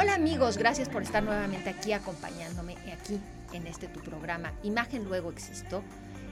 Hola 0.00 0.14
amigos, 0.14 0.58
gracias 0.58 0.88
por 0.88 1.02
estar 1.02 1.24
nuevamente 1.24 1.70
aquí 1.70 1.90
acompañándome 1.90 2.76
aquí 2.92 3.18
en 3.52 3.66
este 3.66 3.88
tu 3.88 3.98
programa 3.98 4.52
Imagen 4.62 5.02
Luego 5.02 5.28
Existo, 5.28 5.82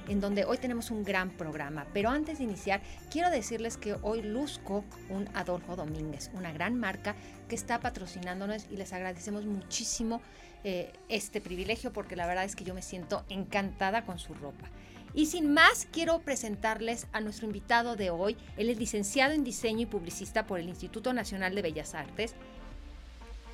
en 0.07 0.21
donde 0.21 0.45
hoy 0.45 0.59
tenemos 0.59 0.93
un 0.93 1.03
gran 1.03 1.30
programa. 1.30 1.84
Pero 1.93 2.11
antes 2.11 2.39
de 2.39 2.45
iniciar, 2.45 2.80
quiero 3.11 3.29
decirles 3.29 3.77
que 3.77 3.96
hoy 4.02 4.23
luzco 4.23 4.84
un 5.09 5.29
Adolfo 5.34 5.75
Domínguez, 5.75 6.30
una 6.32 6.52
gran 6.52 6.79
marca 6.79 7.16
que 7.48 7.57
está 7.57 7.80
patrocinándonos 7.80 8.66
y 8.71 8.77
les 8.77 8.93
agradecemos 8.93 9.46
muchísimo 9.46 10.23
eh, 10.62 10.93
este 11.09 11.41
privilegio 11.41 11.93
porque 11.93 12.14
la 12.14 12.29
verdad 12.29 12.45
es 12.45 12.55
que 12.55 12.62
yo 12.62 12.73
me 12.73 12.83
siento 12.83 13.25
encantada 13.29 14.05
con 14.05 14.21
su 14.21 14.33
ropa. 14.35 14.71
Y 15.12 15.27
sin 15.27 15.53
más, 15.53 15.89
quiero 15.91 16.21
presentarles 16.21 17.09
a 17.12 17.21
nuestro 17.21 17.46
invitado 17.46 17.96
de 17.96 18.11
hoy. 18.11 18.37
Él 18.59 18.71
es 18.71 18.79
licenciado 18.79 19.33
en 19.33 19.43
diseño 19.43 19.80
y 19.80 19.87
publicista 19.87 20.46
por 20.46 20.61
el 20.61 20.69
Instituto 20.69 21.12
Nacional 21.12 21.57
de 21.57 21.62
Bellas 21.62 21.94
Artes 21.94 22.36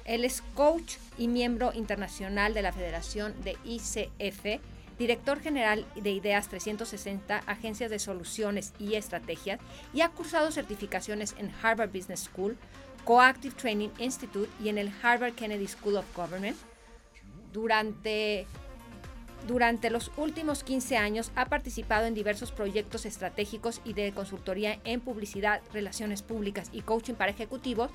él 0.04 0.24
es 0.24 0.42
coach 0.54 0.96
y 1.18 1.28
miembro 1.28 1.72
internacional 1.74 2.54
de 2.54 2.62
la 2.62 2.72
Federación 2.72 3.34
de 3.42 3.56
ICF, 3.64 4.60
director 4.98 5.40
general 5.40 5.86
de 5.94 6.10
Ideas 6.10 6.48
360, 6.48 7.38
agencias 7.46 7.90
de 7.90 7.98
soluciones 7.98 8.72
y 8.78 8.94
estrategias, 8.94 9.60
y 9.92 10.00
ha 10.00 10.10
cursado 10.10 10.50
certificaciones 10.50 11.34
en 11.38 11.50
Harvard 11.62 11.90
Business 11.90 12.28
School, 12.32 12.56
Coactive 13.04 13.54
Training 13.54 13.90
Institute 13.98 14.50
y 14.62 14.68
en 14.68 14.78
el 14.78 14.92
Harvard 15.02 15.34
Kennedy 15.34 15.66
School 15.66 15.96
of 15.96 16.16
Government. 16.16 16.56
Durante 17.52 18.46
durante 19.46 19.90
los 19.90 20.12
últimos 20.16 20.62
15 20.62 20.96
años 20.96 21.32
ha 21.34 21.46
participado 21.46 22.06
en 22.06 22.14
diversos 22.14 22.52
proyectos 22.52 23.06
estratégicos 23.06 23.80
y 23.84 23.92
de 23.92 24.12
consultoría 24.12 24.78
en 24.84 25.00
publicidad, 25.00 25.60
relaciones 25.72 26.22
públicas 26.22 26.68
y 26.72 26.82
coaching 26.82 27.14
para 27.14 27.32
ejecutivos 27.32 27.90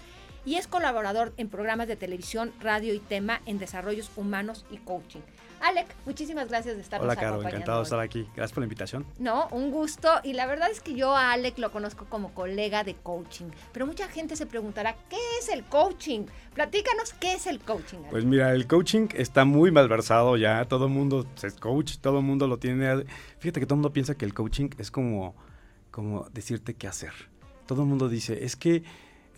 y 0.46 0.56
es 0.56 0.68
colaborador 0.68 1.34
en 1.38 1.50
programas 1.50 1.88
de 1.88 1.96
televisión, 1.96 2.54
radio 2.60 2.94
y 2.94 3.00
tema 3.00 3.42
en 3.46 3.60
desarrollos 3.60 4.12
humanos 4.16 4.66
y 4.72 4.78
coaching. 4.78 5.22
Alec, 5.62 5.88
muchísimas 6.06 6.50
gracias 6.50 6.76
de 6.76 6.82
estar 6.82 7.02
Hola, 7.02 7.16
Caro, 7.16 7.42
encantado 7.42 7.80
de 7.80 7.84
estar 7.84 8.00
aquí. 8.00 8.28
Gracias 8.36 8.54
por 8.54 8.62
la 8.62 8.66
invitación. 8.66 9.06
No, 9.18 9.48
un 9.52 9.72
gusto. 9.72 10.08
Y 10.24 10.34
la 10.34 10.46
verdad 10.46 10.70
es 10.70 10.82
que 10.82 10.94
yo 10.94 11.16
a 11.16 11.32
Alec 11.32 11.58
lo 11.58 11.72
conozco 11.72 12.06
como 12.06 12.34
colega 12.34 12.84
de 12.84 12.96
coaching. 12.96 13.48
Pero 13.72 13.88
mucha 13.88 14.08
gente 14.08 14.36
se 14.36 14.46
preguntará, 14.46 14.96
¿qué 15.10 15.18
es 15.40 15.50
el 15.50 15.64
coaching? 15.64 16.26
Platícanos, 16.54 17.14
¿qué 17.14 17.34
es 17.34 17.48
el 17.48 17.60
coaching? 17.60 17.98
Pues 18.10 18.24
mira, 18.24 18.54
el 18.54 18.68
coaching 18.68 19.08
está 19.16 19.46
muy 19.46 19.72
malversado 19.72 20.38
ya. 20.38 20.64
Todo 20.66 20.86
el 20.86 20.92
mundo 20.92 21.26
es 21.42 21.56
coach, 21.56 21.98
todo 21.98 22.20
el 22.20 22.24
mundo 22.24 22.48
lo 22.48 22.58
tiene. 22.58 23.06
Fíjate 23.40 23.60
que 23.60 23.66
todo 23.66 23.76
el 23.76 23.80
mundo 23.80 23.94
piensa 23.94 24.16
que 24.16 24.26
el 24.26 24.34
coaching 24.34 24.70
es 24.78 24.92
como, 24.92 25.36
como 25.90 26.30
decirte 26.30 26.76
qué 26.76 26.88
hacer. 26.88 27.14
Todo 27.66 27.82
el 27.82 27.88
mundo 27.88 28.10
dice, 28.10 28.46
es 28.46 28.56
que 28.56 28.84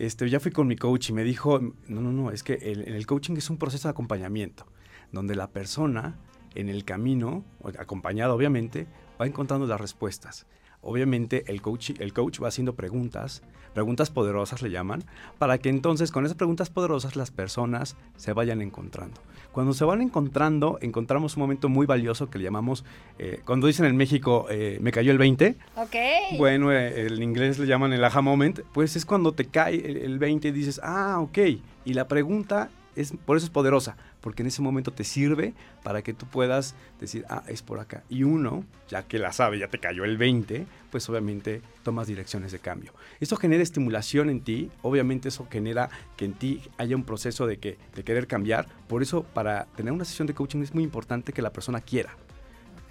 este, 0.00 0.28
ya 0.28 0.40
fui 0.40 0.50
con 0.50 0.66
mi 0.66 0.76
coach 0.76 1.10
y 1.10 1.12
me 1.12 1.24
dijo, 1.24 1.60
no, 1.60 2.00
no, 2.00 2.12
no, 2.12 2.30
es 2.30 2.42
que 2.42 2.54
el, 2.54 2.88
el 2.88 3.06
coaching 3.06 3.36
es 3.36 3.50
un 3.50 3.58
proceso 3.58 3.88
de 3.88 3.90
acompañamiento, 3.90 4.66
donde 5.12 5.34
la 5.34 5.50
persona 5.50 6.18
en 6.54 6.68
el 6.68 6.84
camino, 6.84 7.44
acompañada 7.78 8.34
obviamente, 8.34 8.86
va 9.20 9.26
encontrando 9.26 9.66
las 9.66 9.80
respuestas. 9.80 10.46
Obviamente 10.82 11.44
el 11.48 11.60
coach, 11.60 11.90
el 11.98 12.12
coach 12.12 12.42
va 12.42 12.48
haciendo 12.48 12.74
preguntas, 12.74 13.42
preguntas 13.74 14.10
poderosas 14.10 14.62
le 14.62 14.70
llaman, 14.70 15.04
para 15.38 15.58
que 15.58 15.68
entonces 15.68 16.10
con 16.10 16.24
esas 16.24 16.36
preguntas 16.36 16.70
poderosas 16.70 17.16
las 17.16 17.30
personas 17.30 17.96
se 18.16 18.32
vayan 18.32 18.62
encontrando. 18.62 19.20
Cuando 19.52 19.74
se 19.74 19.84
van 19.84 20.00
encontrando, 20.00 20.78
encontramos 20.80 21.36
un 21.36 21.42
momento 21.42 21.68
muy 21.68 21.86
valioso 21.86 22.30
que 22.30 22.38
le 22.38 22.44
llamamos, 22.44 22.84
eh, 23.18 23.40
cuando 23.44 23.66
dicen 23.66 23.84
en 23.84 23.96
México, 23.96 24.46
eh, 24.48 24.78
me 24.80 24.92
cayó 24.92 25.12
el 25.12 25.18
20. 25.18 25.56
Ok. 25.76 25.96
Bueno, 26.38 26.72
eh, 26.72 27.06
en 27.06 27.22
inglés 27.22 27.58
le 27.58 27.66
llaman 27.66 27.92
el 27.92 28.04
aha 28.04 28.22
moment, 28.22 28.60
pues 28.72 28.96
es 28.96 29.04
cuando 29.04 29.32
te 29.32 29.46
cae 29.46 29.74
el, 29.74 29.96
el 29.98 30.18
20 30.18 30.48
y 30.48 30.52
dices, 30.52 30.80
ah, 30.82 31.18
ok. 31.20 31.38
Y 31.84 31.94
la 31.94 32.08
pregunta 32.08 32.70
es, 32.94 33.12
por 33.24 33.36
eso 33.36 33.46
es 33.46 33.50
poderosa, 33.50 33.96
porque 34.20 34.42
en 34.42 34.48
ese 34.48 34.62
momento 34.62 34.92
te 34.92 35.04
sirve 35.04 35.54
para 35.82 36.02
que 36.02 36.14
tú 36.14 36.26
puedas 36.26 36.74
decir, 37.00 37.24
ah, 37.28 37.42
es 37.48 37.62
por 37.62 37.80
acá. 37.80 38.02
Y 38.08 38.22
uno, 38.22 38.64
ya 38.88 39.02
que 39.02 39.18
la 39.18 39.32
sabe, 39.32 39.58
ya 39.58 39.68
te 39.68 39.78
cayó 39.78 40.04
el 40.04 40.16
20, 40.16 40.66
pues 40.90 41.08
obviamente 41.08 41.62
tomas 41.82 42.06
direcciones 42.06 42.52
de 42.52 42.58
cambio. 42.58 42.92
Esto 43.20 43.36
genera 43.36 43.62
estimulación 43.62 44.30
en 44.30 44.40
ti, 44.40 44.70
obviamente 44.82 45.28
eso 45.28 45.46
genera 45.50 45.90
que 46.16 46.24
en 46.24 46.34
ti 46.34 46.62
haya 46.78 46.96
un 46.96 47.04
proceso 47.04 47.46
de, 47.46 47.58
que, 47.58 47.78
de 47.94 48.04
querer 48.04 48.26
cambiar. 48.26 48.66
Por 48.88 49.02
eso, 49.02 49.22
para 49.22 49.66
tener 49.76 49.92
una 49.92 50.04
sesión 50.04 50.26
de 50.26 50.34
coaching 50.34 50.62
es 50.62 50.74
muy 50.74 50.84
importante 50.84 51.32
que 51.32 51.42
la 51.42 51.52
persona 51.52 51.80
quiera. 51.80 52.16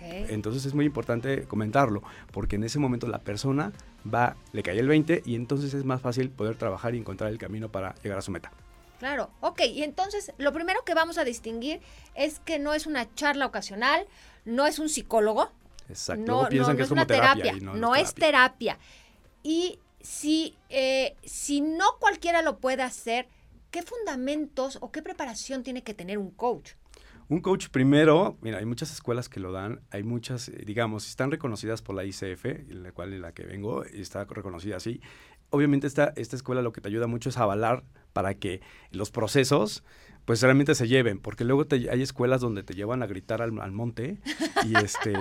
Entonces 0.02 0.66
es 0.66 0.74
muy 0.74 0.86
importante 0.86 1.44
comentarlo, 1.44 2.04
porque 2.32 2.56
en 2.56 2.64
ese 2.64 2.80
momento 2.80 3.08
la 3.08 3.20
persona 3.20 3.74
va, 4.12 4.36
le 4.54 4.64
cae 4.64 4.80
el 4.80 4.88
20 4.88 5.24
y 5.26 5.36
entonces 5.36 5.74
es 5.74 5.86
más 5.86 6.02
fácil 6.02 6.30
poder 6.30 6.56
trabajar 6.56 6.96
y 6.96 6.98
encontrar 6.98 7.32
el 7.32 7.38
camino 7.38 7.70
para 7.70 7.94
llegar 8.02 8.18
a 8.18 8.22
su 8.22 8.32
meta. 8.32 8.52
Claro, 9.00 9.32
ok, 9.40 9.62
y 9.62 9.84
entonces 9.84 10.34
lo 10.38 10.52
primero 10.52 10.84
que 10.86 10.94
vamos 10.94 11.18
a 11.18 11.24
distinguir 11.24 11.80
es 12.16 12.40
que 12.40 12.60
no 12.60 12.74
es 12.74 12.86
una 12.86 13.14
charla 13.16 13.46
ocasional, 13.46 14.06
no 14.46 14.68
es 14.68 14.78
un 14.78 14.90
psicólogo. 14.90 15.50
Exacto. 15.88 16.24
No, 16.26 16.50
piensan 16.50 16.74
no, 16.74 16.78
que 16.78 16.80
no 16.80 16.84
es 16.84 16.90
como 16.90 17.02
una 17.02 17.08
terapia, 17.08 17.54
no, 17.62 17.76
no 17.76 17.96
es 17.96 18.14
terapia. 18.14 18.78
Y 19.42 19.80
si, 20.02 20.58
eh, 20.70 21.16
si 21.24 21.62
no 21.62 21.86
cualquiera 22.00 22.42
lo 22.42 22.60
puede 22.60 22.84
hacer, 22.84 23.28
¿qué 23.72 23.82
fundamentos 23.84 24.78
o 24.82 24.92
qué 24.92 25.02
preparación 25.02 25.64
tiene 25.64 25.82
que 25.82 25.94
tener 25.94 26.18
un 26.18 26.32
coach? 26.32 26.74
Un 27.30 27.42
coach 27.42 27.70
primero, 27.70 28.38
mira, 28.42 28.58
hay 28.58 28.66
muchas 28.66 28.92
escuelas 28.92 29.30
que 29.30 29.40
lo 29.40 29.52
dan, 29.52 29.82
hay 29.92 30.04
muchas, 30.04 30.50
eh, 30.50 30.64
digamos, 30.66 31.08
están 31.08 31.32
reconocidas 31.32 31.82
por 31.82 31.96
la 31.96 32.04
ICF, 32.04 32.46
en 32.46 32.84
la 32.84 32.92
cual 32.92 33.14
en 33.14 33.22
la 33.22 33.34
que 33.34 33.44
vengo, 33.44 33.86
está 33.86 34.26
reconocida 34.26 34.78
así. 34.78 35.00
Obviamente 35.52 35.88
esta, 35.88 36.12
esta 36.16 36.36
escuela 36.36 36.62
lo 36.62 36.72
que 36.74 36.82
te 36.82 36.90
ayuda 36.90 37.08
mucho 37.08 37.30
es 37.30 37.38
a 37.38 37.44
avalar 37.44 37.84
para 38.20 38.34
que 38.34 38.60
los 38.92 39.12
procesos 39.12 39.82
pues 40.26 40.42
realmente 40.42 40.76
se 40.76 40.90
lleven, 40.90 41.20
porque 41.20 41.46
luego 41.46 41.68
te, 41.68 41.90
hay 41.90 42.02
escuelas 42.02 42.42
donde 42.42 42.64
te 42.64 42.74
llevan 42.74 43.02
a 43.02 43.08
gritar 43.08 43.42
al, 43.42 43.58
al 43.62 43.72
monte 43.72 44.18
y 44.68 44.76
este 44.76 45.14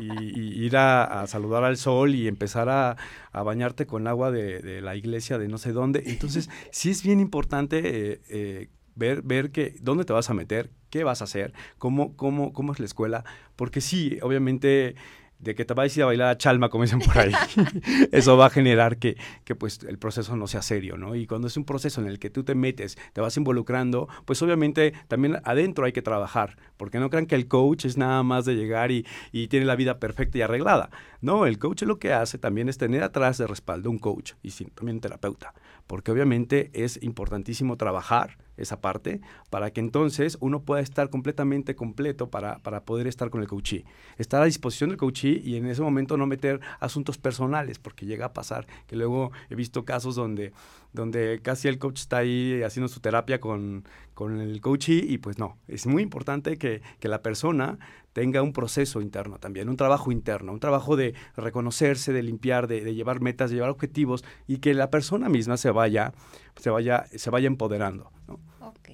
y, 0.00 0.40
y 0.40 0.64
ir 0.64 0.78
a, 0.78 1.04
a, 1.20 1.26
saludar 1.26 1.64
al 1.64 1.76
sol 1.76 2.14
y 2.14 2.26
empezar 2.26 2.70
a, 2.70 2.96
a 3.32 3.42
bañarte 3.42 3.86
con 3.86 4.06
agua 4.06 4.30
de, 4.30 4.60
de, 4.60 4.80
la 4.80 4.96
iglesia 4.96 5.36
de 5.36 5.46
no 5.46 5.58
sé 5.58 5.72
dónde. 5.72 6.04
Entonces, 6.06 6.48
sí 6.72 6.88
es 6.88 7.02
bien 7.02 7.20
importante 7.20 7.82
eh, 7.84 8.20
eh, 8.30 8.70
ver, 8.94 9.20
ver 9.20 9.50
que, 9.50 9.76
dónde 9.82 10.06
te 10.06 10.14
vas 10.14 10.30
a 10.30 10.34
meter, 10.34 10.70
qué 10.88 11.04
vas 11.04 11.20
a 11.20 11.24
hacer, 11.24 11.52
cómo, 11.76 12.16
cómo, 12.16 12.54
cómo 12.54 12.72
es 12.72 12.78
la 12.78 12.86
escuela, 12.86 13.24
porque 13.56 13.82
sí, 13.82 14.18
obviamente 14.22 14.96
de 15.38 15.54
que 15.54 15.64
te 15.64 15.74
vayas 15.74 15.96
a 15.96 16.00
ir 16.00 16.02
a 16.02 16.06
bailar 16.06 16.28
a 16.28 16.38
chalma, 16.38 16.68
como 16.68 16.84
dicen 16.84 16.98
por 17.00 17.18
ahí, 17.18 17.32
eso 18.12 18.36
va 18.36 18.46
a 18.46 18.50
generar 18.50 18.98
que, 18.98 19.16
que, 19.44 19.54
pues 19.54 19.80
el 19.86 19.98
proceso 19.98 20.36
no 20.36 20.46
sea 20.46 20.62
serio, 20.62 20.96
¿no? 20.96 21.14
Y 21.14 21.26
cuando 21.26 21.46
es 21.46 21.56
un 21.56 21.64
proceso 21.64 22.00
en 22.00 22.08
el 22.08 22.18
que 22.18 22.30
tú 22.30 22.44
te 22.44 22.54
metes, 22.54 22.98
te 23.12 23.20
vas 23.20 23.36
involucrando, 23.36 24.08
pues 24.24 24.42
obviamente 24.42 24.92
también 25.06 25.40
adentro 25.44 25.84
hay 25.84 25.92
que 25.92 26.02
trabajar, 26.02 26.56
porque 26.76 26.98
no 26.98 27.10
crean 27.10 27.26
que 27.26 27.36
el 27.36 27.46
coach 27.46 27.84
es 27.84 27.96
nada 27.96 28.22
más 28.22 28.44
de 28.44 28.56
llegar 28.56 28.90
y, 28.90 29.06
y 29.32 29.48
tiene 29.48 29.66
la 29.66 29.76
vida 29.76 29.98
perfecta 29.98 30.38
y 30.38 30.42
arreglada. 30.42 30.90
No, 31.20 31.46
el 31.46 31.58
coach 31.58 31.82
lo 31.82 31.98
que 31.98 32.12
hace 32.12 32.38
también 32.38 32.68
es 32.68 32.78
tener 32.78 33.02
atrás 33.02 33.38
de 33.38 33.46
respaldo 33.46 33.90
un 33.90 33.98
coach 33.98 34.32
y 34.42 34.50
también 34.50 34.96
un 34.96 35.00
terapeuta, 35.00 35.54
porque 35.86 36.10
obviamente 36.10 36.70
es 36.74 37.02
importantísimo 37.02 37.76
trabajar 37.76 38.38
esa 38.58 38.80
parte 38.80 39.20
para 39.50 39.72
que 39.72 39.80
entonces 39.80 40.36
uno 40.40 40.62
pueda 40.62 40.80
estar 40.80 41.08
completamente 41.10 41.74
completo 41.74 42.30
para, 42.30 42.58
para 42.58 42.84
poder 42.84 43.06
estar 43.06 43.30
con 43.30 43.40
el 43.40 43.48
coachee. 43.48 43.84
Estar 44.18 44.42
a 44.42 44.44
disposición 44.44 44.90
del 44.90 44.98
coachee 44.98 45.40
y 45.44 45.56
en 45.56 45.66
ese 45.66 45.82
momento 45.82 46.16
no 46.16 46.26
meter 46.26 46.60
asuntos 46.80 47.18
personales, 47.18 47.78
porque 47.78 48.06
llega 48.06 48.26
a 48.26 48.32
pasar 48.32 48.66
que 48.86 48.96
luego 48.96 49.32
he 49.50 49.54
visto 49.54 49.84
casos 49.84 50.16
donde, 50.16 50.52
donde 50.92 51.40
casi 51.42 51.68
el 51.68 51.78
coach 51.78 52.00
está 52.00 52.18
ahí 52.18 52.62
haciendo 52.62 52.88
su 52.88 53.00
terapia 53.00 53.40
con, 53.40 53.84
con 54.14 54.40
el 54.40 54.60
coachee 54.60 55.04
y 55.08 55.18
pues 55.18 55.38
no, 55.38 55.58
es 55.68 55.86
muy 55.86 56.02
importante 56.02 56.56
que, 56.56 56.82
que 56.98 57.08
la 57.08 57.22
persona 57.22 57.78
tenga 58.18 58.42
un 58.42 58.52
proceso 58.52 59.00
interno 59.00 59.38
también, 59.38 59.68
un 59.68 59.76
trabajo 59.76 60.10
interno, 60.10 60.52
un 60.52 60.58
trabajo 60.58 60.96
de 60.96 61.14
reconocerse, 61.36 62.12
de 62.12 62.24
limpiar, 62.24 62.66
de, 62.66 62.92
llevar 62.92 63.20
metas, 63.20 63.50
de 63.50 63.56
llevar 63.56 63.70
objetivos 63.70 64.24
y 64.48 64.58
que 64.58 64.74
la 64.74 64.90
persona 64.90 65.28
misma 65.28 65.56
se 65.56 65.70
vaya, 65.70 66.12
se 66.56 66.70
vaya, 66.70 67.06
se 67.14 67.30
vaya 67.30 67.46
empoderando. 67.46 68.10
¿no? 68.26 68.40
Ok. 68.60 68.90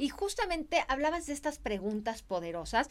Y 0.00 0.08
justamente 0.08 0.84
hablabas 0.88 1.26
de 1.26 1.34
estas 1.34 1.60
preguntas 1.60 2.22
poderosas 2.22 2.88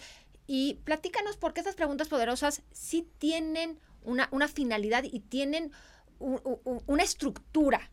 y 0.47 0.75
platícanos 0.85 1.35
por 1.35 1.53
qué 1.53 1.59
estas 1.59 1.75
preguntas 1.75 2.07
poderosas 2.07 2.61
sí 2.71 3.09
tienen 3.17 3.77
una, 4.03 4.29
una 4.31 4.47
finalidad 4.47 5.03
y 5.03 5.19
tienen 5.19 5.71
un, 6.19 6.39
un, 6.63 6.81
una 6.85 7.03
estructura, 7.03 7.91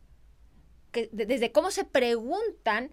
que 0.91 1.09
desde 1.11 1.51
cómo 1.51 1.71
se 1.71 1.85
preguntan 1.85 2.91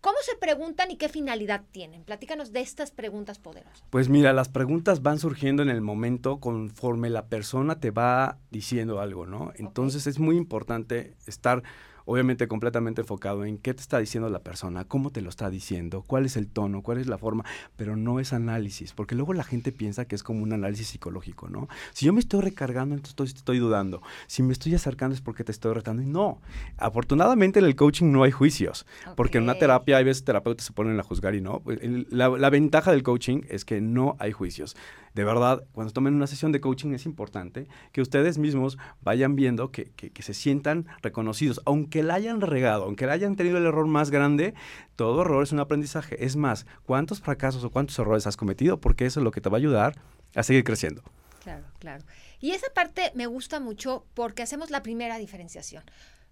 ¿Cómo 0.00 0.16
se 0.22 0.34
preguntan 0.36 0.90
y 0.90 0.96
qué 0.96 1.10
finalidad 1.10 1.62
tienen? 1.72 2.04
Platícanos 2.04 2.52
de 2.52 2.60
estas 2.60 2.90
preguntas 2.90 3.38
poderosas. 3.38 3.84
Pues 3.90 4.08
mira, 4.08 4.32
las 4.32 4.48
preguntas 4.48 5.02
van 5.02 5.18
surgiendo 5.18 5.62
en 5.62 5.68
el 5.68 5.82
momento 5.82 6.40
conforme 6.40 7.10
la 7.10 7.26
persona 7.26 7.80
te 7.80 7.90
va 7.90 8.38
diciendo 8.50 9.00
algo, 9.00 9.26
¿no? 9.26 9.52
Entonces 9.56 10.04
okay. 10.04 10.12
es 10.12 10.18
muy 10.18 10.36
importante 10.38 11.16
estar 11.26 11.62
obviamente 12.10 12.48
completamente 12.48 13.02
enfocado 13.02 13.44
en 13.44 13.56
qué 13.56 13.72
te 13.72 13.80
está 13.80 14.00
diciendo 14.00 14.28
la 14.28 14.40
persona, 14.40 14.84
cómo 14.84 15.10
te 15.10 15.20
lo 15.20 15.28
está 15.28 15.48
diciendo, 15.48 16.02
cuál 16.04 16.26
es 16.26 16.36
el 16.36 16.48
tono, 16.48 16.82
cuál 16.82 16.98
es 16.98 17.06
la 17.06 17.18
forma, 17.18 17.44
pero 17.76 17.94
no 17.94 18.18
es 18.18 18.32
análisis, 18.32 18.92
porque 18.92 19.14
luego 19.14 19.32
la 19.32 19.44
gente 19.44 19.70
piensa 19.70 20.06
que 20.06 20.16
es 20.16 20.24
como 20.24 20.42
un 20.42 20.52
análisis 20.52 20.88
psicológico, 20.88 21.48
¿no? 21.48 21.68
Si 21.92 22.06
yo 22.06 22.12
me 22.12 22.18
estoy 22.18 22.40
recargando, 22.40 22.96
entonces 22.96 23.36
estoy, 23.36 23.60
dudando. 23.60 24.02
Si 24.26 24.42
me 24.42 24.52
estoy 24.52 24.74
acercando 24.74 25.14
es 25.14 25.20
porque 25.20 25.44
te 25.44 25.52
estoy 25.52 25.72
retando. 25.72 26.02
Y 26.02 26.06
no, 26.06 26.40
afortunadamente 26.78 27.60
en 27.60 27.66
el 27.66 27.76
coaching 27.76 28.10
no 28.10 28.24
hay 28.24 28.32
juicios, 28.32 28.86
porque 29.14 29.38
en 29.38 29.44
una 29.44 29.54
terapia 29.54 29.98
hay 29.98 30.04
veces 30.04 30.24
terapeutas 30.24 30.66
se 30.66 30.72
ponen 30.72 30.98
a 30.98 31.04
juzgar 31.04 31.36
y 31.36 31.40
no. 31.40 31.62
La, 32.10 32.28
la 32.28 32.50
ventaja 32.50 32.90
del 32.90 33.04
coaching 33.04 33.42
es 33.48 33.64
que 33.64 33.80
no 33.80 34.16
hay 34.18 34.32
juicios 34.32 34.74
de 35.14 35.24
verdad, 35.24 35.64
cuando 35.72 35.92
tomen 35.92 36.14
una 36.14 36.26
sesión 36.26 36.52
de 36.52 36.60
coaching 36.60 36.92
es 36.92 37.04
importante 37.04 37.66
que 37.92 38.00
ustedes 38.00 38.38
mismos 38.38 38.78
vayan 39.00 39.34
viendo 39.34 39.72
que, 39.72 39.90
se 40.20 40.34
sientan 40.34 40.86
reconocidos, 41.02 41.60
aunque 41.64 42.02
la 42.02 42.14
hayan 42.14 42.40
regado, 42.40 42.84
aunque 42.84 43.06
la 43.06 43.14
hayan 43.14 43.34
tenido 43.34 43.58
el 43.58 43.66
error 43.66 43.86
más 43.86 44.10
grande, 44.10 44.54
todo 44.96 45.22
error 45.22 45.42
es 45.42 45.52
un 45.52 45.60
aprendizaje. 45.60 46.24
Es 46.24 46.36
más, 46.36 46.66
¿cuántos 46.84 47.20
fracasos 47.20 47.64
o 47.64 47.70
cuántos 47.70 47.98
errores 47.98 48.26
has 48.26 48.36
cometido? 48.36 48.80
Porque 48.80 49.06
eso 49.06 49.20
es 49.20 49.24
lo 49.24 49.32
que 49.32 49.40
te 49.40 49.48
va 49.48 49.56
a 49.56 49.58
ayudar 49.58 50.00
a 50.34 50.42
seguir 50.42 50.62
creciendo. 50.62 51.02
Claro, 51.42 51.66
claro. 51.78 52.04
Y 52.40 52.52
esa 52.52 52.68
parte 52.72 53.10
me 53.14 53.26
gusta 53.26 53.60
mucho 53.60 54.06
porque 54.14 54.42
hacemos 54.42 54.70
la 54.70 54.82
primera 54.82 55.18
diferenciación. 55.18 55.82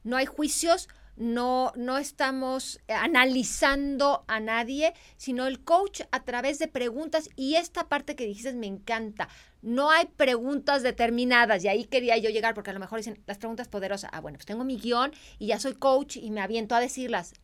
No 0.04 0.16
hay 0.16 0.26
juicios, 0.26 0.88
no, 1.18 1.72
no 1.76 1.98
estamos 1.98 2.80
analizando 2.88 4.24
a 4.28 4.40
nadie, 4.40 4.94
sino 5.16 5.46
el 5.46 5.62
coach 5.62 6.02
a 6.10 6.24
través 6.24 6.58
de 6.58 6.68
preguntas. 6.68 7.28
Y 7.36 7.56
esta 7.56 7.88
parte 7.88 8.16
que 8.16 8.26
dijiste 8.26 8.52
me 8.52 8.66
encanta. 8.66 9.28
No 9.60 9.90
hay 9.90 10.06
preguntas 10.06 10.82
determinadas. 10.82 11.64
Y 11.64 11.68
ahí 11.68 11.84
quería 11.84 12.16
yo 12.18 12.30
llegar, 12.30 12.54
porque 12.54 12.70
a 12.70 12.72
lo 12.72 12.80
mejor 12.80 12.98
dicen 12.98 13.22
las 13.26 13.38
preguntas 13.38 13.68
poderosas. 13.68 14.10
Ah, 14.12 14.20
bueno, 14.20 14.38
pues 14.38 14.46
tengo 14.46 14.64
mi 14.64 14.78
guion 14.78 15.12
y 15.38 15.48
ya 15.48 15.58
soy 15.58 15.74
coach 15.74 16.16
y 16.16 16.30
me 16.30 16.40
aviento 16.40 16.74
a 16.74 16.80
decirlas. 16.80 17.34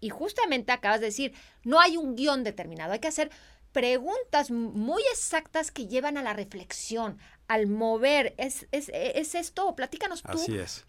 Y 0.00 0.10
justamente 0.10 0.72
acabas 0.72 1.00
de 1.00 1.06
decir, 1.06 1.32
no 1.64 1.80
hay 1.80 1.96
un 1.96 2.14
guion 2.14 2.44
determinado. 2.44 2.92
Hay 2.92 3.00
que 3.00 3.08
hacer 3.08 3.30
preguntas 3.72 4.50
muy 4.50 5.02
exactas 5.12 5.70
que 5.70 5.86
llevan 5.86 6.16
a 6.16 6.22
la 6.22 6.32
reflexión, 6.32 7.18
al 7.48 7.66
mover. 7.66 8.34
¿Es, 8.38 8.68
es, 8.70 8.90
es 8.92 9.34
esto? 9.34 9.74
Platícanos 9.74 10.22
tú. 10.22 10.38
Así 10.38 10.56
es. 10.56 10.86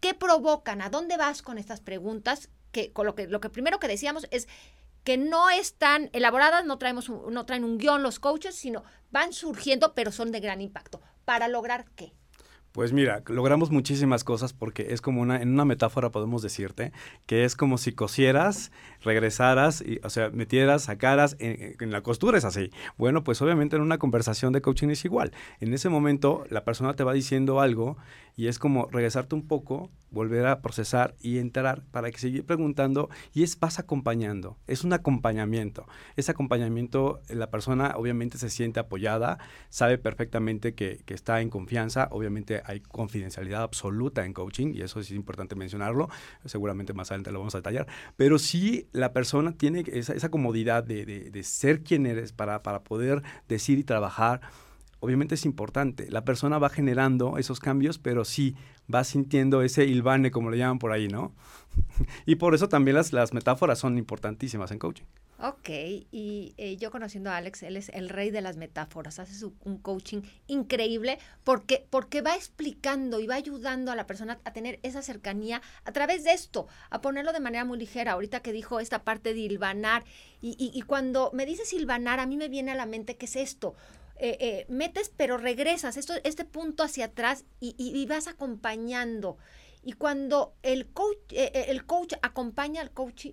¿Qué 0.00 0.14
provocan? 0.14 0.80
¿A 0.82 0.90
dónde 0.90 1.16
vas 1.16 1.42
con 1.42 1.58
estas 1.58 1.80
preguntas? 1.80 2.48
Que, 2.72 2.92
con 2.92 3.06
lo, 3.06 3.14
que, 3.14 3.26
lo 3.26 3.40
que 3.40 3.50
primero 3.50 3.78
que 3.78 3.88
decíamos 3.88 4.26
es 4.30 4.48
que 5.04 5.16
no 5.16 5.50
están 5.50 6.10
elaboradas, 6.12 6.64
no, 6.64 6.78
traemos 6.78 7.08
no 7.08 7.46
traen 7.46 7.64
un 7.64 7.78
guion 7.78 8.02
los 8.02 8.18
coaches, 8.18 8.54
sino 8.54 8.84
van 9.10 9.32
surgiendo, 9.32 9.94
pero 9.94 10.12
son 10.12 10.30
de 10.32 10.40
gran 10.40 10.60
impacto. 10.60 11.00
¿Para 11.24 11.48
lograr 11.48 11.86
qué? 11.96 12.12
Pues 12.72 12.92
mira, 12.92 13.24
logramos 13.26 13.72
muchísimas 13.72 14.22
cosas 14.22 14.52
porque 14.52 14.88
es 14.90 15.00
como 15.00 15.20
una, 15.20 15.42
en 15.42 15.52
una 15.52 15.64
metáfora 15.64 16.10
podemos 16.10 16.40
decirte, 16.40 16.92
que 17.26 17.44
es 17.44 17.56
como 17.56 17.78
si 17.78 17.90
cosieras, 17.90 18.70
regresaras, 19.02 19.82
y, 19.82 19.98
o 20.04 20.10
sea, 20.10 20.30
metieras, 20.30 20.84
sacaras, 20.84 21.34
en, 21.40 21.74
en, 21.80 21.90
la 21.90 22.02
costura 22.02 22.38
es 22.38 22.44
así. 22.44 22.70
Bueno, 22.96 23.24
pues 23.24 23.42
obviamente 23.42 23.74
en 23.74 23.82
una 23.82 23.98
conversación 23.98 24.52
de 24.52 24.62
coaching 24.62 24.90
es 24.90 25.04
igual. 25.04 25.32
En 25.58 25.74
ese 25.74 25.88
momento 25.88 26.44
la 26.48 26.64
persona 26.64 26.94
te 26.94 27.02
va 27.02 27.12
diciendo 27.12 27.60
algo 27.60 27.96
y 28.36 28.46
es 28.46 28.58
como 28.58 28.86
regresarte 28.86 29.34
un 29.34 29.46
poco, 29.46 29.90
volver 30.10 30.46
a 30.46 30.60
procesar 30.60 31.14
y 31.20 31.38
entrar 31.38 31.82
para 31.90 32.10
que 32.10 32.18
seguir 32.18 32.44
preguntando 32.44 33.08
y 33.32 33.42
es 33.42 33.58
vas 33.58 33.78
acompañando, 33.78 34.58
es 34.66 34.84
un 34.84 34.92
acompañamiento. 34.92 35.86
Ese 36.16 36.32
acompañamiento, 36.32 37.20
la 37.28 37.50
persona 37.50 37.94
obviamente 37.96 38.38
se 38.38 38.50
siente 38.50 38.80
apoyada, 38.80 39.38
sabe 39.68 39.98
perfectamente 39.98 40.74
que, 40.74 41.02
que 41.04 41.14
está 41.14 41.40
en 41.40 41.50
confianza, 41.50 42.08
obviamente 42.10 42.62
hay 42.64 42.80
confidencialidad 42.80 43.62
absoluta 43.62 44.24
en 44.24 44.32
coaching 44.32 44.74
y 44.74 44.82
eso 44.82 45.00
es 45.00 45.10
importante 45.10 45.54
mencionarlo, 45.54 46.08
seguramente 46.44 46.92
más 46.92 47.10
adelante 47.10 47.32
lo 47.32 47.38
vamos 47.38 47.54
a 47.54 47.58
detallar, 47.58 47.86
pero 48.16 48.38
sí 48.38 48.88
la 48.92 49.12
persona 49.12 49.52
tiene 49.52 49.84
esa, 49.86 50.14
esa 50.14 50.30
comodidad 50.30 50.84
de, 50.84 51.06
de, 51.06 51.30
de 51.30 51.42
ser 51.42 51.82
quien 51.82 52.06
eres 52.06 52.32
para, 52.32 52.62
para 52.62 52.82
poder 52.82 53.22
decir 53.48 53.78
y 53.78 53.84
trabajar 53.84 54.40
obviamente 55.00 55.34
es 55.34 55.44
importante. 55.44 56.10
La 56.10 56.24
persona 56.24 56.58
va 56.58 56.68
generando 56.68 57.38
esos 57.38 57.58
cambios, 57.58 57.98
pero 57.98 58.24
sí 58.24 58.54
va 58.92 59.04
sintiendo 59.04 59.62
ese 59.62 59.84
ilvane, 59.84 60.30
como 60.30 60.50
le 60.50 60.58
llaman 60.58 60.78
por 60.78 60.92
ahí, 60.92 61.08
¿no? 61.08 61.34
y 62.26 62.36
por 62.36 62.54
eso 62.54 62.68
también 62.68 62.96
las, 62.96 63.32
metáforas 63.32 63.78
son 63.78 63.98
importantísimas 63.98 64.70
en 64.70 64.78
coaching. 64.78 65.04
Ok, 65.42 65.70
y 65.70 66.52
eh, 66.58 66.76
yo 66.76 66.90
conociendo 66.90 67.30
a 67.30 67.38
Alex, 67.38 67.62
él 67.62 67.78
es 67.78 67.88
el 67.94 68.10
rey 68.10 68.30
de 68.30 68.42
las 68.42 68.58
metáforas, 68.58 69.18
hace 69.18 69.46
un 69.46 69.78
coaching 69.78 70.20
increíble 70.48 71.18
porque, 71.44 71.86
porque 71.88 72.20
va 72.20 72.34
explicando 72.34 73.20
y 73.20 73.26
va 73.26 73.36
ayudando 73.36 73.90
a 73.90 73.96
la 73.96 74.06
persona 74.06 74.38
a 74.44 74.52
tener 74.52 74.80
esa 74.82 75.00
cercanía 75.00 75.62
a 75.84 75.92
través 75.92 76.24
de 76.24 76.32
esto, 76.32 76.66
a 76.90 77.00
ponerlo 77.00 77.32
de 77.32 77.40
manera 77.40 77.64
muy 77.64 77.78
ligera. 77.78 78.12
Ahorita 78.12 78.40
que 78.40 78.52
dijo 78.52 78.80
esta 78.80 79.02
parte 79.02 79.32
de 79.32 79.40
hilvanar, 79.40 80.04
y, 80.42 80.82
cuando 80.82 81.30
me 81.32 81.46
dices 81.46 81.72
hilvanar, 81.72 82.20
a 82.20 82.26
mí 82.26 82.36
me 82.36 82.48
viene 82.48 82.72
a 82.72 82.74
la 82.74 82.86
mente 82.86 83.16
que 83.16 83.26
es 83.26 83.36
esto, 83.36 83.74
eh, 84.22 84.36
eh, 84.38 84.66
metes 84.68 85.10
pero 85.16 85.38
regresas, 85.38 85.96
esto, 85.96 86.12
este 86.24 86.44
punto 86.44 86.82
hacia 86.82 87.06
atrás 87.06 87.46
y, 87.58 88.04
vas 88.06 88.26
acompañando. 88.26 89.38
Y 89.82 89.94
cuando 89.94 90.54
el 90.62 90.92
coach, 90.92 91.16
eh, 91.30 91.66
el 91.68 91.86
coach 91.86 92.12
acompaña 92.20 92.82
al 92.82 92.90
coach, 92.90 93.28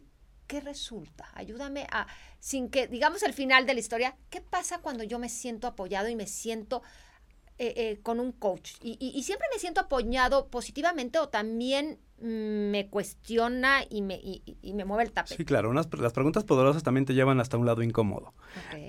¿qué 0.47 0.61
resulta? 0.61 1.29
Ayúdame 1.33 1.87
a, 1.91 2.07
sin 2.39 2.69
que, 2.69 2.87
digamos, 2.87 3.21
el 3.23 3.33
final 3.33 3.65
de 3.65 3.73
la 3.73 3.81
historia, 3.81 4.15
¿qué 4.29 4.39
pasa 4.39 4.77
cuando 4.79 5.03
yo 5.03 5.19
me 5.19 5.27
siento 5.27 5.67
apoyado 5.67 6.07
y 6.07 6.15
me 6.15 6.25
siento 6.25 6.83
con 8.03 8.19
un 8.19 8.31
coach? 8.31 8.73
y, 8.81 9.23
siempre 9.23 9.47
me 9.53 9.59
siento 9.59 9.81
apoyado 9.81 10.47
positivamente 10.47 11.19
o 11.19 11.29
también 11.29 11.99
me 12.19 12.87
cuestiona 12.89 13.81
y 13.89 14.01
me, 14.01 14.15
y, 14.15 14.73
me 14.73 14.85
mueve 14.85 15.03
el 15.03 15.11
tapete. 15.11 15.37
Sí, 15.37 15.45
claro, 15.45 15.69
unas, 15.69 15.87
las 15.99 16.13
preguntas 16.13 16.43
poderosas 16.43 16.81
también 16.81 17.05
te 17.05 17.13
llevan 17.13 17.39
hasta 17.39 17.57
un 17.57 17.65
lado 17.65 17.83
incómodo. 17.83 18.33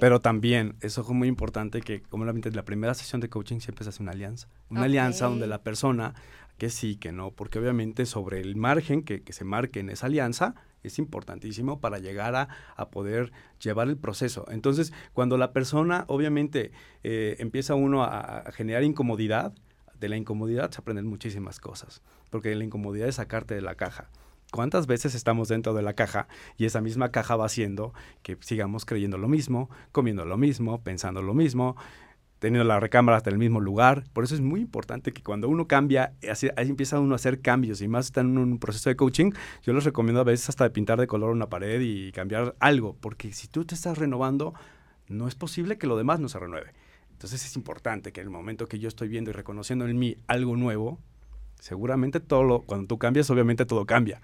Pero 0.00 0.20
también, 0.20 0.76
eso 0.80 1.02
es 1.02 1.08
muy 1.08 1.28
importante 1.28 1.82
que, 1.82 2.00
como 2.00 2.24
la, 2.24 2.32
la 2.32 2.64
primera 2.64 2.94
sesión 2.94 3.20
de 3.20 3.28
coaching 3.28 3.60
siempre 3.60 3.84
se 3.84 3.90
hace 3.90 4.02
una 4.02 4.12
alianza. 4.12 4.48
Una 4.70 4.84
alianza 4.84 5.26
donde 5.26 5.46
la 5.46 5.62
persona, 5.62 6.14
que 6.58 6.70
sí, 6.70 6.96
que 6.96 7.12
no, 7.12 7.30
porque 7.30 7.58
obviamente 7.58 8.04
sobre 8.04 8.40
el 8.40 8.56
margen 8.56 9.02
que, 9.02 9.22
que 9.22 9.32
se 9.32 9.44
marque 9.44 9.80
en 9.80 9.90
esa 9.90 10.06
alianza, 10.06 10.54
es 10.82 10.98
importantísimo 10.98 11.80
para 11.80 11.98
llegar 11.98 12.34
a, 12.34 12.48
a, 12.76 12.90
poder 12.90 13.32
llevar 13.60 13.88
el 13.88 13.96
proceso. 13.96 14.44
Entonces, 14.50 14.92
cuando 15.12 15.36
la 15.38 15.52
persona 15.52 16.04
obviamente 16.08 16.72
eh, 17.02 17.36
empieza 17.38 17.74
uno 17.74 18.04
a, 18.04 18.38
a 18.38 18.52
generar 18.52 18.84
incomodidad, 18.84 19.54
de 19.98 20.08
la 20.08 20.16
incomodidad 20.16 20.70
se 20.70 20.80
aprenden 20.80 21.06
muchísimas 21.06 21.58
cosas, 21.58 22.02
porque 22.30 22.54
la 22.54 22.64
incomodidad 22.64 23.08
es 23.08 23.16
sacarte 23.16 23.54
de 23.54 23.62
la 23.62 23.74
caja. 23.74 24.10
¿Cuántas 24.50 24.86
veces 24.86 25.14
estamos 25.14 25.48
dentro 25.48 25.74
de 25.74 25.82
la 25.82 25.92
caja 25.92 26.26
y 26.56 26.64
esa 26.64 26.80
misma 26.80 27.10
caja 27.10 27.36
va 27.36 27.44
haciendo 27.44 27.92
que 28.22 28.38
sigamos 28.40 28.86
creyendo 28.86 29.18
lo 29.18 29.28
mismo, 29.28 29.68
comiendo 29.92 30.24
lo 30.24 30.38
mismo, 30.38 30.82
pensando 30.82 31.20
lo 31.20 31.34
mismo, 31.34 31.76
teniendo 32.38 32.64
la 32.66 32.80
recámara 32.80 33.16
hasta 33.16 33.30
el 33.30 33.38
mismo 33.38 33.60
lugar? 33.60 34.04
Por 34.12 34.24
eso 34.24 34.34
es 34.34 34.40
muy 34.40 34.60
importante 34.60 35.12
que 35.12 35.22
cuando 35.22 35.48
uno 35.48 35.66
cambia, 35.66 36.14
así, 36.30 36.48
ahí 36.56 36.68
empieza 36.68 37.00
uno 37.00 37.14
a 37.14 37.16
hacer 37.16 37.40
cambios 37.40 37.80
y 37.80 37.88
más 37.88 38.06
está 38.06 38.20
en 38.20 38.38
un 38.38 38.58
proceso 38.58 38.90
de 38.90 38.96
coaching, 38.96 39.32
yo 39.62 39.72
les 39.72 39.84
recomiendo 39.84 40.20
a 40.20 40.24
veces 40.24 40.48
hasta 40.48 40.68
pintar 40.72 41.00
de 41.00 41.06
color 41.06 41.30
una 41.30 41.48
pared 41.48 41.80
y 41.80 42.12
cambiar 42.12 42.54
algo, 42.60 42.96
porque 43.00 43.32
si 43.32 43.48
tú 43.48 43.64
te 43.64 43.74
estás 43.74 43.98
renovando, 43.98 44.54
no 45.08 45.28
es 45.28 45.34
posible 45.34 45.78
que 45.78 45.86
lo 45.86 45.96
demás 45.96 46.20
no 46.20 46.28
se 46.28 46.38
renueve. 46.38 46.72
Entonces 47.12 47.44
es 47.44 47.56
importante 47.56 48.12
que 48.12 48.20
en 48.20 48.28
el 48.28 48.30
momento 48.32 48.66
que 48.66 48.78
yo 48.78 48.88
estoy 48.88 49.08
viendo 49.08 49.30
y 49.30 49.32
reconociendo 49.32 49.88
en 49.88 49.98
mí 49.98 50.16
algo 50.28 50.56
nuevo, 50.56 51.00
seguramente 51.58 52.20
todo 52.20 52.44
lo, 52.44 52.62
cuando 52.62 52.86
tú 52.86 52.98
cambias, 52.98 53.28
obviamente 53.30 53.66
todo 53.66 53.86
cambia. 53.86 54.20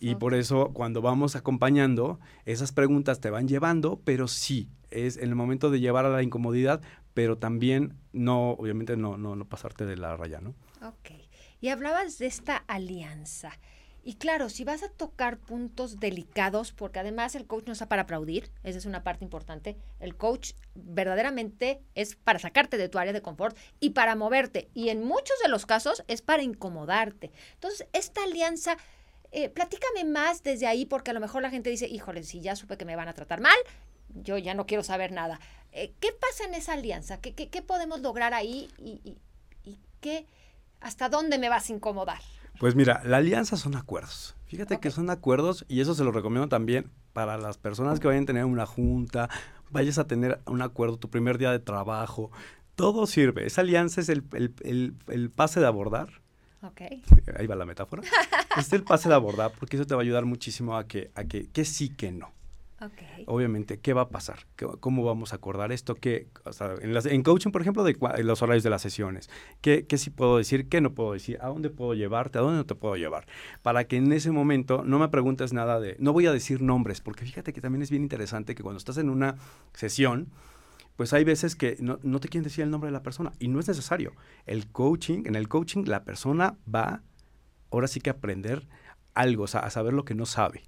y 0.00 0.16
por 0.16 0.34
eso 0.34 0.70
cuando 0.72 1.00
vamos 1.00 1.36
acompañando, 1.36 2.18
esas 2.44 2.72
preguntas 2.72 3.20
te 3.20 3.30
van 3.30 3.46
llevando, 3.46 4.00
pero 4.04 4.26
sí, 4.26 4.68
es 4.90 5.16
en 5.16 5.28
el 5.28 5.36
momento 5.36 5.70
de 5.70 5.78
llevar 5.78 6.04
a 6.04 6.10
la 6.10 6.22
incomodidad, 6.22 6.82
pero 7.14 7.38
también 7.38 7.98
no, 8.12 8.50
obviamente 8.52 8.96
no, 8.96 9.16
no, 9.16 9.36
no 9.36 9.44
pasarte 9.46 9.84
de 9.86 9.96
la 9.96 10.16
raya, 10.16 10.40
¿no? 10.40 10.54
Ok. 10.86 11.10
Y 11.60 11.68
hablabas 11.68 12.18
de 12.18 12.26
esta 12.26 12.56
alianza. 12.56 13.52
Y 14.04 14.14
claro, 14.14 14.48
si 14.48 14.64
vas 14.64 14.82
a 14.82 14.88
tocar 14.88 15.38
puntos 15.38 16.00
delicados, 16.00 16.72
porque 16.72 16.98
además 16.98 17.36
el 17.36 17.46
coach 17.46 17.66
no 17.66 17.72
está 17.72 17.88
para 17.88 18.02
aplaudir, 18.02 18.50
esa 18.64 18.78
es 18.78 18.86
una 18.86 19.04
parte 19.04 19.24
importante, 19.24 19.76
el 20.00 20.16
coach 20.16 20.54
verdaderamente 20.74 21.80
es 21.94 22.16
para 22.16 22.40
sacarte 22.40 22.78
de 22.78 22.88
tu 22.88 22.98
área 22.98 23.12
de 23.12 23.22
confort 23.22 23.56
y 23.78 23.90
para 23.90 24.16
moverte. 24.16 24.68
Y 24.74 24.88
en 24.88 25.04
muchos 25.04 25.36
de 25.40 25.48
los 25.48 25.66
casos 25.66 26.02
es 26.08 26.20
para 26.20 26.42
incomodarte. 26.42 27.30
Entonces, 27.54 27.86
esta 27.92 28.24
alianza, 28.24 28.76
eh, 29.30 29.48
platícame 29.48 30.04
más 30.04 30.42
desde 30.42 30.66
ahí, 30.66 30.84
porque 30.84 31.12
a 31.12 31.14
lo 31.14 31.20
mejor 31.20 31.42
la 31.42 31.50
gente 31.50 31.70
dice, 31.70 31.86
híjole, 31.86 32.24
si 32.24 32.40
ya 32.40 32.56
supe 32.56 32.76
que 32.76 32.84
me 32.84 32.96
van 32.96 33.08
a 33.08 33.14
tratar 33.14 33.40
mal, 33.40 33.56
yo 34.14 34.38
ya 34.38 34.54
no 34.54 34.66
quiero 34.66 34.82
saber 34.82 35.12
nada. 35.12 35.40
Eh, 35.72 35.92
¿Qué 36.00 36.08
pasa 36.12 36.44
en 36.44 36.54
esa 36.54 36.74
alianza? 36.74 37.20
¿Qué, 37.20 37.34
qué, 37.34 37.62
podemos 37.62 38.00
lograr 38.00 38.34
ahí 38.34 38.68
y, 38.78 39.00
y 39.64 39.78
qué, 40.00 40.26
hasta 40.80 41.08
dónde 41.08 41.38
me 41.38 41.48
vas 41.48 41.70
a 41.70 41.72
incomodar? 41.72 42.20
Pues 42.58 42.74
mira, 42.74 43.02
la 43.04 43.18
alianza 43.18 43.56
son 43.56 43.74
acuerdos. 43.76 44.36
Fíjate 44.46 44.78
que 44.78 44.90
son 44.90 45.08
acuerdos 45.08 45.64
y 45.68 45.80
eso 45.80 45.94
se 45.94 46.04
lo 46.04 46.12
recomiendo 46.12 46.48
también 46.48 46.90
para 47.12 47.38
las 47.38 47.58
personas 47.58 48.00
que 48.00 48.06
vayan 48.06 48.24
a 48.24 48.26
tener 48.26 48.44
una 48.44 48.66
junta, 48.66 49.30
vayas 49.70 49.98
a 49.98 50.06
tener 50.06 50.40
un 50.46 50.62
acuerdo 50.62 50.98
tu 50.98 51.08
primer 51.08 51.38
día 51.38 51.50
de 51.50 51.58
trabajo. 51.58 52.30
Todo 52.74 53.06
sirve. 53.06 53.46
Esa 53.46 53.62
alianza 53.62 54.00
es 54.00 54.08
el, 54.08 54.22
pase 55.34 55.60
de 55.60 55.66
abordar 55.66 56.22
Ahí 57.38 57.46
va 57.46 57.56
la 57.56 57.64
metáfora. 57.64 58.02
es 58.56 58.72
el 58.72 58.84
pase 58.84 59.08
de 59.08 59.14
abordar, 59.14 59.52
porque 59.58 59.76
eso 59.76 59.86
te 59.86 59.94
va 59.94 60.00
a 60.00 60.04
ayudar 60.04 60.24
muchísimo 60.24 60.76
a 60.76 60.86
que, 60.86 61.10
a 61.14 61.24
que, 61.24 61.48
que 61.50 61.64
sí, 61.64 61.88
que 61.88 62.12
no. 62.12 62.30
Obviamente, 63.26 63.78
¿qué 63.78 63.92
va 63.92 64.02
a 64.02 64.08
pasar? 64.08 64.46
¿Cómo 64.80 65.04
vamos 65.04 65.32
a 65.32 65.36
acordar 65.36 65.72
esto? 65.72 65.94
¿Qué, 65.94 66.28
en, 66.80 67.22
coaching, 67.22 67.50
por 67.50 67.60
ejemplo, 67.60 67.84
de 67.84 67.96
los 68.22 68.42
horarios 68.42 68.64
de 68.64 68.70
las 68.70 68.82
sesiones, 68.82 69.30
¿qué, 69.60 69.86
¿qué 69.86 69.98
sí 69.98 70.10
puedo 70.10 70.38
decir? 70.38 70.68
¿Qué 70.68 70.80
no 70.80 70.94
puedo 70.94 71.12
decir? 71.12 71.38
¿A 71.40 71.48
dónde 71.48 71.70
puedo 71.70 71.94
llevarte? 71.94 72.38
¿A 72.38 72.42
dónde 72.42 72.56
no 72.56 72.66
te 72.66 72.74
puedo 72.74 72.96
llevar? 72.96 73.26
Para 73.62 73.84
que 73.84 73.96
en 73.96 74.12
ese 74.12 74.30
momento 74.30 74.82
no 74.84 74.98
me 74.98 75.08
preguntes 75.08 75.52
nada 75.52 75.80
de, 75.80 75.96
no 75.98 76.12
voy 76.12 76.26
a 76.26 76.32
decir 76.32 76.62
nombres, 76.62 77.00
porque 77.00 77.24
fíjate 77.24 77.52
que 77.52 77.60
también 77.60 77.82
es 77.82 77.90
bien 77.90 78.02
interesante 78.02 78.54
que 78.54 78.62
cuando 78.62 78.78
estás 78.78 78.98
en 78.98 79.10
una 79.10 79.36
sesión, 79.72 80.28
pues 80.96 81.12
hay 81.12 81.24
veces 81.24 81.56
que 81.56 81.76
no, 81.80 81.98
no, 82.02 82.20
te 82.20 82.28
quieren 82.28 82.44
decir 82.44 82.64
el 82.64 82.70
nombre 82.70 82.88
de 82.88 82.92
la 82.92 83.02
persona 83.02 83.32
y 83.38 83.48
no 83.48 83.60
es 83.60 83.68
necesario. 83.68 84.12
El 84.46 84.68
coaching, 84.68 85.24
en 85.26 85.36
el 85.36 85.48
coaching 85.48 85.84
la 85.86 86.04
persona 86.04 86.56
va 86.72 87.02
ahora 87.70 87.88
sí 87.88 88.00
que 88.00 88.10
a 88.10 88.14
aprender 88.14 88.68
algo, 89.14 89.44
o 89.44 89.46
sea, 89.46 89.60
a 89.60 89.70
saber 89.70 89.94
lo 89.94 90.04
que 90.04 90.14
no 90.14 90.26
sabe. 90.26 90.62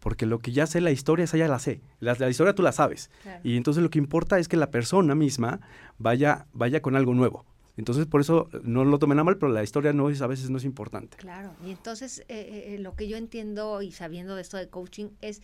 Porque 0.00 0.26
lo 0.26 0.38
que 0.40 0.52
ya 0.52 0.66
sé 0.66 0.80
la 0.80 0.90
historia, 0.90 1.24
esa 1.24 1.36
ya 1.36 1.46
la 1.46 1.58
sé. 1.58 1.82
La, 2.00 2.28
historia 2.28 2.54
tú 2.54 2.62
la 2.62 2.72
sabes. 2.72 3.10
Y 3.44 3.56
entonces 3.56 3.82
lo 3.82 3.90
que 3.90 3.98
importa 3.98 4.38
es 4.38 4.48
que 4.48 4.56
la 4.56 4.70
persona 4.70 5.14
misma 5.14 5.60
vaya, 5.98 6.46
vaya 6.52 6.82
con 6.82 6.96
algo 6.96 7.14
nuevo. 7.14 7.44
Entonces, 7.76 8.06
por 8.06 8.20
eso 8.20 8.48
no 8.62 8.84
lo 8.84 8.98
tomen 8.98 9.18
a 9.18 9.24
mal, 9.24 9.38
pero 9.38 9.52
la 9.52 9.62
historia 9.62 9.92
no 9.92 10.10
es, 10.10 10.20
a 10.20 10.26
veces 10.26 10.50
no 10.50 10.58
es 10.58 10.64
importante. 10.64 11.16
Claro, 11.16 11.54
y 11.64 11.70
entonces 11.70 12.20
eh, 12.28 12.74
eh, 12.74 12.78
lo 12.78 12.94
que 12.94 13.08
yo 13.08 13.16
entiendo 13.16 13.80
y 13.80 13.92
sabiendo 13.92 14.34
de 14.34 14.42
esto 14.42 14.56
de 14.56 14.68
coaching 14.68 15.10
es 15.20 15.40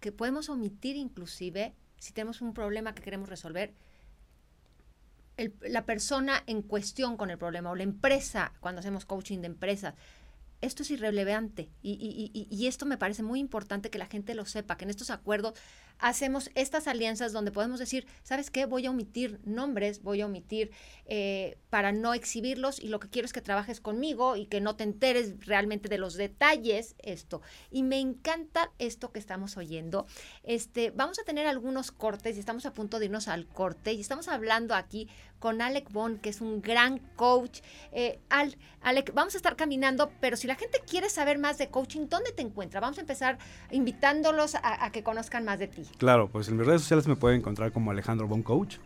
que 0.00 0.10
podemos 0.10 0.48
omitir 0.48 0.96
inclusive 0.96 1.74
si 1.98 2.12
tenemos 2.12 2.40
un 2.40 2.54
problema 2.54 2.94
que 2.94 3.02
queremos 3.02 3.28
resolver, 3.28 3.74
la 5.60 5.84
persona 5.84 6.42
en 6.46 6.62
cuestión 6.62 7.16
con 7.16 7.30
el 7.30 7.38
problema 7.38 7.70
o 7.70 7.76
la 7.76 7.84
empresa, 7.84 8.52
cuando 8.60 8.80
hacemos 8.80 9.04
coaching 9.04 9.38
de 9.38 9.46
empresas, 9.46 9.94
esto 10.60 10.82
es 10.82 10.90
irrelevante 10.90 11.70
y, 11.82 11.92
y, 11.92 12.48
y, 12.50 12.66
esto 12.66 12.86
me 12.86 12.98
parece 12.98 13.22
muy 13.22 13.40
importante 13.40 13.90
que 13.90 13.98
la 13.98 14.06
gente 14.06 14.34
lo 14.34 14.44
sepa, 14.44 14.76
que 14.76 14.84
en 14.84 14.90
estos 14.90 15.10
acuerdos 15.10 15.54
hacemos 15.98 16.50
estas 16.54 16.86
alianzas 16.86 17.32
donde 17.32 17.50
podemos 17.50 17.78
decir, 17.78 18.06
¿sabes 18.22 18.50
qué? 18.50 18.66
Voy 18.66 18.86
a 18.86 18.90
omitir 18.90 19.40
nombres, 19.44 20.02
voy 20.02 20.20
a 20.20 20.26
omitir 20.26 20.70
eh, 21.06 21.58
para 21.70 21.92
no 21.92 22.14
exhibirlos 22.14 22.78
y 22.78 22.88
lo 22.88 23.00
que 23.00 23.08
quiero 23.08 23.26
es 23.26 23.32
que 23.32 23.40
trabajes 23.40 23.80
conmigo 23.80 24.36
y 24.36 24.46
que 24.46 24.60
no 24.60 24.76
te 24.76 24.84
enteres 24.84 25.46
realmente 25.46 25.88
de 25.88 25.98
los 25.98 26.14
detalles, 26.14 26.94
esto. 26.98 27.42
Y 27.70 27.82
me 27.82 27.98
encanta 27.98 28.70
esto 28.78 29.12
que 29.12 29.18
estamos 29.18 29.56
oyendo. 29.56 30.06
Este, 30.44 30.90
vamos 30.90 31.18
a 31.18 31.24
tener 31.24 31.46
algunos 31.46 31.90
cortes 31.90 32.36
y 32.36 32.40
estamos 32.40 32.66
a 32.66 32.74
punto 32.74 32.98
de 32.98 33.06
irnos 33.06 33.28
al 33.28 33.46
corte 33.46 33.92
y 33.92 34.00
estamos 34.00 34.28
hablando 34.28 34.74
aquí 34.74 35.08
con 35.38 35.62
Alec 35.62 35.90
Bond, 35.90 36.20
que 36.20 36.30
es 36.30 36.40
un 36.40 36.60
gran 36.62 36.98
coach. 37.16 37.60
Eh, 37.92 38.18
Al, 38.28 38.56
Alec, 38.82 39.12
vamos 39.14 39.34
a 39.34 39.38
estar 39.38 39.56
caminando, 39.56 40.10
pero 40.20 40.36
si 40.36 40.46
la 40.46 40.54
gente 40.54 40.80
quiere 40.88 41.10
saber 41.10 41.38
más 41.38 41.58
de 41.58 41.68
coaching, 41.68 42.06
¿dónde 42.08 42.32
te 42.32 42.42
encuentra? 42.42 42.80
Vamos 42.80 42.98
a 42.98 43.00
empezar 43.00 43.38
invitándolos 43.70 44.56
a 44.62 44.90
que 44.90 45.02
conozcan 45.02 45.44
más 45.44 45.58
de 45.58 45.68
ti. 45.68 45.82
Claro, 45.98 46.28
pues 46.28 46.48
en 46.48 46.56
mis 46.56 46.66
redes 46.66 46.82
sociales 46.82 47.06
me 47.06 47.16
pueden 47.16 47.40
encontrar 47.40 47.72
como 47.72 47.90
Alejandro 47.90 48.26
Bon 48.26 48.42
Coach. 48.42 48.76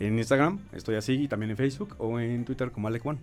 En 0.00 0.16
Instagram 0.18 0.60
estoy 0.72 0.96
así 0.96 1.14
y 1.24 1.28
también 1.28 1.50
en 1.50 1.56
Facebook 1.56 1.96
o 1.98 2.20
en 2.20 2.44
Twitter 2.44 2.70
como 2.70 2.88
Alec 2.88 3.02
Bon. 3.02 3.18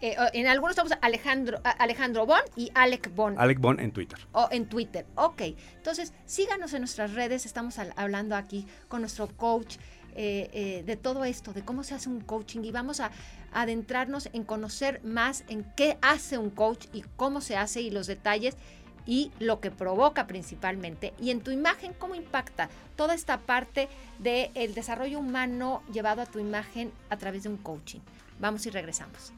Eh, 0.00 0.14
en 0.34 0.46
algunos 0.46 0.72
estamos 0.72 0.92
Alejandro, 1.00 1.58
Alejandro 1.78 2.26
Bon 2.26 2.40
y 2.54 2.70
Alec 2.74 3.14
Bon. 3.14 3.34
Alec 3.38 3.58
Bon 3.58 3.80
en 3.80 3.92
Twitter. 3.92 4.18
O 4.32 4.48
en 4.50 4.68
Twitter, 4.68 5.06
ok. 5.14 5.42
Entonces, 5.76 6.12
síganos 6.26 6.74
en 6.74 6.80
nuestras 6.80 7.14
redes, 7.14 7.46
estamos 7.46 7.78
hablando 7.78 8.36
aquí 8.36 8.66
con 8.88 9.00
nuestro 9.00 9.28
coach 9.28 9.76
eh, 10.16 10.48
eh, 10.52 10.82
de 10.84 10.96
todo 10.96 11.24
esto, 11.24 11.52
de 11.52 11.62
cómo 11.62 11.84
se 11.84 11.94
hace 11.94 12.08
un 12.08 12.20
coaching 12.20 12.62
y 12.62 12.72
vamos 12.72 13.00
a 13.00 13.10
adentrarnos 13.52 14.30
en 14.32 14.44
conocer 14.44 15.02
más 15.04 15.44
en 15.48 15.64
qué 15.76 15.98
hace 16.00 16.38
un 16.38 16.50
coach 16.50 16.86
y 16.92 17.04
cómo 17.16 17.40
se 17.40 17.56
hace 17.56 17.82
y 17.82 17.90
los 17.90 18.06
detalles 18.06 18.56
y 19.04 19.30
lo 19.38 19.60
que 19.60 19.70
provoca 19.70 20.26
principalmente. 20.26 21.14
Y 21.20 21.30
en 21.30 21.40
tu 21.40 21.50
imagen, 21.50 21.92
¿cómo 21.92 22.14
impacta 22.14 22.68
toda 22.96 23.14
esta 23.14 23.40
parte 23.40 23.88
del 24.18 24.74
desarrollo 24.74 25.18
humano 25.18 25.82
llevado 25.92 26.22
a 26.22 26.26
tu 26.26 26.38
imagen 26.38 26.92
a 27.10 27.16
través 27.16 27.44
de 27.44 27.50
un 27.50 27.58
coaching? 27.58 28.00
Vamos 28.40 28.66
y 28.66 28.70
regresamos. 28.70 29.32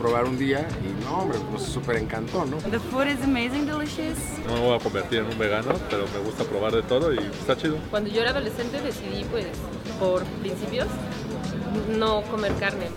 Probar 0.00 0.24
un 0.24 0.38
día 0.38 0.66
y 0.82 1.04
no, 1.04 1.18
hombre, 1.18 1.38
nos 1.52 1.62
súper 1.62 1.96
encantó, 1.96 2.44
¿no? 2.46 2.56
The 2.56 2.78
food 2.78 3.06
is 3.06 3.22
amazing, 3.22 3.66
delicious. 3.66 4.18
No 4.46 4.54
me 4.54 4.60
voy 4.60 4.76
a 4.76 4.78
convertir 4.78 5.20
en 5.20 5.26
un 5.26 5.38
vegano, 5.38 5.74
pero 5.90 6.06
me 6.14 6.20
gusta 6.24 6.44
probar 6.44 6.72
de 6.72 6.82
todo 6.82 7.12
y 7.12 7.18
está 7.18 7.56
chido. 7.56 7.76
Cuando 7.90 8.08
yo 8.08 8.22
era 8.22 8.30
adolescente 8.30 8.80
decidí, 8.80 9.24
pues, 9.24 9.46
por 9.98 10.24
principios, 10.40 10.88
no 11.98 12.22
comer 12.22 12.54
carne. 12.54 12.88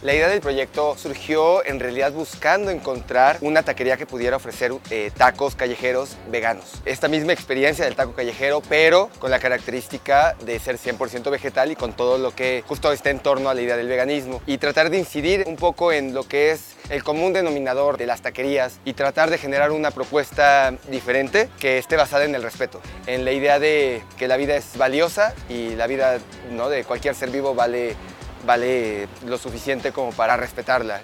La 0.00 0.14
idea 0.14 0.28
del 0.28 0.40
proyecto 0.40 0.96
surgió 0.96 1.64
en 1.66 1.80
realidad 1.80 2.12
buscando 2.12 2.70
encontrar 2.70 3.38
una 3.40 3.64
taquería 3.64 3.96
que 3.96 4.06
pudiera 4.06 4.36
ofrecer 4.36 4.72
eh, 4.90 5.10
tacos 5.16 5.56
callejeros 5.56 6.16
veganos. 6.30 6.66
Esta 6.84 7.08
misma 7.08 7.32
experiencia 7.32 7.84
del 7.84 7.96
taco 7.96 8.12
callejero, 8.12 8.62
pero 8.68 9.10
con 9.18 9.32
la 9.32 9.40
característica 9.40 10.36
de 10.44 10.60
ser 10.60 10.78
100% 10.78 11.28
vegetal 11.32 11.72
y 11.72 11.76
con 11.76 11.94
todo 11.94 12.16
lo 12.16 12.32
que 12.32 12.62
justo 12.68 12.92
está 12.92 13.10
en 13.10 13.18
torno 13.18 13.50
a 13.50 13.54
la 13.54 13.60
idea 13.60 13.76
del 13.76 13.88
veganismo. 13.88 14.40
Y 14.46 14.58
tratar 14.58 14.88
de 14.90 14.98
incidir 14.98 15.42
un 15.48 15.56
poco 15.56 15.90
en 15.90 16.14
lo 16.14 16.22
que 16.22 16.52
es 16.52 16.76
el 16.90 17.02
común 17.02 17.32
denominador 17.32 17.98
de 17.98 18.06
las 18.06 18.22
taquerías 18.22 18.78
y 18.84 18.92
tratar 18.92 19.30
de 19.30 19.38
generar 19.38 19.72
una 19.72 19.90
propuesta 19.90 20.72
diferente 20.88 21.48
que 21.58 21.76
esté 21.78 21.96
basada 21.96 22.24
en 22.24 22.36
el 22.36 22.44
respeto, 22.44 22.80
en 23.08 23.24
la 23.24 23.32
idea 23.32 23.58
de 23.58 24.00
que 24.16 24.28
la 24.28 24.36
vida 24.36 24.54
es 24.54 24.76
valiosa 24.76 25.34
y 25.48 25.70
la 25.74 25.88
vida 25.88 26.18
¿no? 26.52 26.68
de 26.68 26.84
cualquier 26.84 27.16
ser 27.16 27.30
vivo 27.30 27.54
vale 27.56 27.96
vale 28.48 29.10
lo 29.26 29.36
suficiente 29.36 29.92
como 29.92 30.10
para 30.10 30.34
respetarla. 30.34 31.02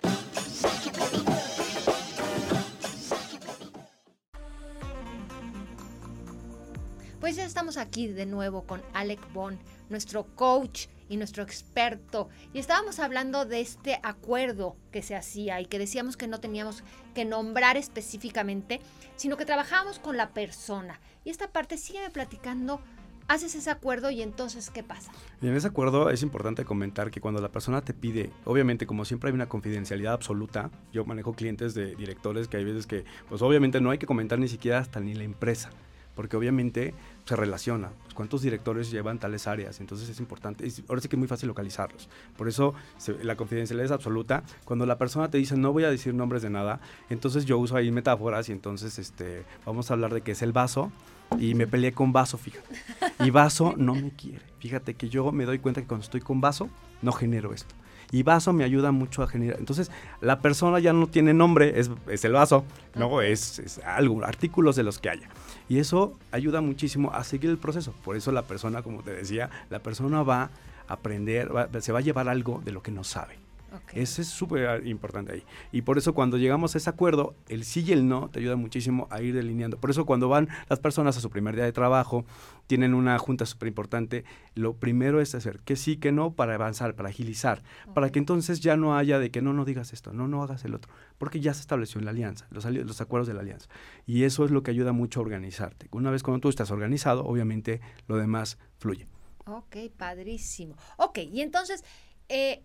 Pues 7.20 7.36
ya 7.36 7.44
estamos 7.44 7.76
aquí 7.76 8.08
de 8.08 8.24
nuevo 8.24 8.62
con 8.66 8.82
Alec 8.94 9.20
Bond, 9.34 9.58
nuestro 9.90 10.24
coach 10.34 10.86
y 11.10 11.18
nuestro 11.18 11.42
experto. 11.42 12.30
Y 12.54 12.60
estábamos 12.60 12.98
hablando 12.98 13.44
de 13.44 13.60
este 13.60 14.00
acuerdo 14.02 14.78
que 14.90 15.02
se 15.02 15.14
hacía 15.14 15.60
y 15.60 15.66
que 15.66 15.78
decíamos 15.78 16.16
que 16.16 16.28
no 16.28 16.40
teníamos 16.40 16.82
que 17.14 17.26
nombrar 17.26 17.76
específicamente, 17.76 18.80
sino 19.16 19.36
que 19.36 19.44
trabajábamos 19.44 19.98
con 19.98 20.16
la 20.16 20.30
persona. 20.30 20.98
Y 21.24 21.30
esta 21.30 21.52
parte 21.52 21.76
sigue 21.76 22.08
platicando 22.08 22.80
haces 23.28 23.54
ese 23.54 23.70
acuerdo 23.70 24.10
y 24.10 24.22
entonces, 24.22 24.70
¿qué 24.70 24.82
pasa? 24.82 25.12
En 25.40 25.54
ese 25.54 25.66
acuerdo 25.66 26.10
es 26.10 26.22
importante 26.22 26.64
comentar 26.64 27.10
que 27.10 27.20
cuando 27.20 27.40
la 27.40 27.50
persona 27.50 27.80
te 27.82 27.94
pide, 27.94 28.30
obviamente 28.44 28.86
como 28.86 29.04
siempre 29.04 29.28
hay 29.30 29.34
una 29.34 29.48
confidencialidad 29.48 30.12
absoluta, 30.12 30.70
yo 30.92 31.04
manejo 31.04 31.32
clientes 31.32 31.74
de 31.74 31.94
directores 31.96 32.48
que 32.48 32.56
hay 32.56 32.64
veces 32.64 32.86
que, 32.86 33.04
pues 33.28 33.42
obviamente 33.42 33.80
no 33.80 33.90
hay 33.90 33.98
que 33.98 34.06
comentar 34.06 34.38
ni 34.38 34.48
siquiera 34.48 34.78
hasta 34.78 35.00
ni 35.00 35.14
la 35.14 35.24
empresa, 35.24 35.70
porque 36.14 36.36
obviamente 36.36 36.94
se 37.24 37.36
relaciona. 37.36 37.90
Pues, 38.02 38.14
¿Cuántos 38.14 38.42
directores 38.42 38.90
llevan 38.90 39.18
tales 39.18 39.46
áreas? 39.46 39.80
Entonces 39.80 40.08
es 40.08 40.20
importante. 40.20 40.70
ahora 40.88 41.00
sí 41.00 41.08
que 41.08 41.16
es 41.16 41.18
muy 41.18 41.28
fácil 41.28 41.48
localizarlos. 41.48 42.08
Por 42.36 42.48
eso 42.48 42.74
la 43.22 43.36
confidencialidad 43.36 43.86
es 43.86 43.92
absoluta. 43.92 44.44
Cuando 44.64 44.86
la 44.86 44.98
persona 44.98 45.30
te 45.30 45.38
dice 45.38 45.56
no 45.56 45.72
voy 45.72 45.84
a 45.84 45.90
decir 45.90 46.14
nombres 46.14 46.42
de 46.42 46.50
nada, 46.50 46.80
entonces 47.08 47.46
yo 47.46 47.58
uso 47.58 47.76
ahí 47.76 47.90
metáforas 47.90 48.48
y 48.48 48.52
entonces 48.52 48.98
este, 48.98 49.44
vamos 49.64 49.90
a 49.90 49.94
hablar 49.94 50.12
de 50.12 50.20
qué 50.20 50.32
es 50.32 50.42
el 50.42 50.52
vaso 50.52 50.92
y 51.38 51.54
me 51.54 51.66
peleé 51.66 51.92
con 51.92 52.12
Vaso, 52.12 52.38
fíjate. 52.38 52.74
Y 53.20 53.30
Vaso 53.30 53.74
no 53.76 53.94
me 53.94 54.10
quiere. 54.10 54.42
Fíjate 54.58 54.94
que 54.94 55.08
yo 55.08 55.32
me 55.32 55.44
doy 55.44 55.58
cuenta 55.58 55.80
que 55.80 55.86
cuando 55.86 56.04
estoy 56.04 56.20
con 56.20 56.40
Vaso, 56.40 56.68
no 57.02 57.12
genero 57.12 57.52
esto. 57.52 57.74
Y 58.12 58.22
Vaso 58.22 58.52
me 58.52 58.64
ayuda 58.64 58.92
mucho 58.92 59.22
a 59.22 59.26
generar. 59.26 59.58
Entonces, 59.58 59.90
la 60.20 60.40
persona 60.40 60.78
ya 60.78 60.92
no 60.92 61.08
tiene 61.08 61.34
nombre, 61.34 61.80
es, 61.80 61.90
es 62.06 62.24
el 62.24 62.32
vaso, 62.32 62.64
no, 62.94 63.20
es, 63.20 63.58
es, 63.58 63.78
algo, 63.78 64.24
artículos 64.24 64.76
de 64.76 64.84
los 64.84 64.98
que 64.98 65.10
haya. 65.10 65.28
Y 65.68 65.78
eso 65.78 66.16
ayuda 66.30 66.60
muchísimo 66.60 67.12
a 67.12 67.24
seguir 67.24 67.50
el 67.50 67.58
proceso. 67.58 67.92
Por 68.04 68.16
eso 68.16 68.30
la 68.30 68.42
persona, 68.42 68.82
como 68.82 69.02
te 69.02 69.12
decía, 69.12 69.50
la 69.70 69.80
persona 69.80 70.22
va 70.22 70.50
a 70.86 70.92
aprender, 70.92 71.50
se 71.80 71.92
va 71.92 71.98
a 71.98 72.02
llevar 72.02 72.28
algo 72.28 72.62
de 72.64 72.72
lo 72.72 72.82
que 72.82 72.92
no 72.92 73.02
sabe. 73.02 73.43
Ok. 73.74 73.94
Ese 73.94 74.22
es 74.22 74.28
súper 74.28 74.86
importante 74.86 75.32
ahí. 75.32 75.44
Y 75.72 75.82
por 75.82 75.98
eso 75.98 76.14
cuando 76.14 76.38
llegamos 76.38 76.74
a 76.74 76.78
ese 76.78 76.88
acuerdo, 76.88 77.34
el 77.48 77.64
sí 77.64 77.84
y 77.86 77.92
el 77.92 78.06
no 78.06 78.28
te 78.28 78.38
ayuda 78.38 78.56
muchísimo 78.56 79.08
a 79.10 79.20
ir 79.20 79.34
delineando. 79.34 79.78
Por 79.78 79.90
eso 79.90 80.06
cuando 80.06 80.28
van 80.28 80.48
las 80.68 80.78
personas 80.78 81.16
a 81.16 81.20
su 81.20 81.30
primer 81.30 81.56
día 81.56 81.64
de 81.64 81.72
trabajo, 81.72 82.24
tienen 82.66 82.94
una 82.94 83.18
junta 83.18 83.46
súper 83.46 83.68
importante, 83.68 84.24
lo 84.54 84.74
primero 84.76 85.20
es 85.20 85.34
hacer 85.34 85.60
que 85.60 85.76
sí, 85.76 85.96
que 85.96 86.12
no, 86.12 86.34
para 86.34 86.54
avanzar, 86.54 86.94
para 86.94 87.08
agilizar, 87.08 87.62
para 87.94 88.10
que 88.10 88.18
entonces 88.18 88.60
ya 88.60 88.76
no 88.76 88.96
haya 88.96 89.18
de 89.18 89.30
que 89.30 89.42
no, 89.42 89.52
no 89.52 89.64
digas 89.64 89.92
esto, 89.92 90.12
no, 90.12 90.28
no 90.28 90.42
hagas 90.42 90.64
el 90.64 90.74
otro, 90.74 90.92
porque 91.18 91.40
ya 91.40 91.52
se 91.52 91.60
estableció 91.60 91.98
en 91.98 92.04
la 92.04 92.12
alianza, 92.12 92.46
los, 92.50 92.64
los 92.64 93.00
acuerdos 93.00 93.26
de 93.26 93.34
la 93.34 93.40
alianza. 93.40 93.68
Y 94.06 94.24
eso 94.24 94.44
es 94.44 94.50
lo 94.50 94.62
que 94.62 94.70
ayuda 94.70 94.92
mucho 94.92 95.20
a 95.20 95.22
organizarte. 95.22 95.88
Una 95.90 96.10
vez 96.10 96.22
cuando 96.22 96.40
tú 96.40 96.48
estás 96.48 96.70
organizado, 96.70 97.24
obviamente 97.24 97.80
lo 98.06 98.16
demás 98.16 98.58
fluye. 98.78 99.06
Ok, 99.46 99.76
padrísimo. 99.96 100.76
Ok, 100.96 101.18
y 101.18 101.42
entonces, 101.42 101.84
eh, 102.28 102.64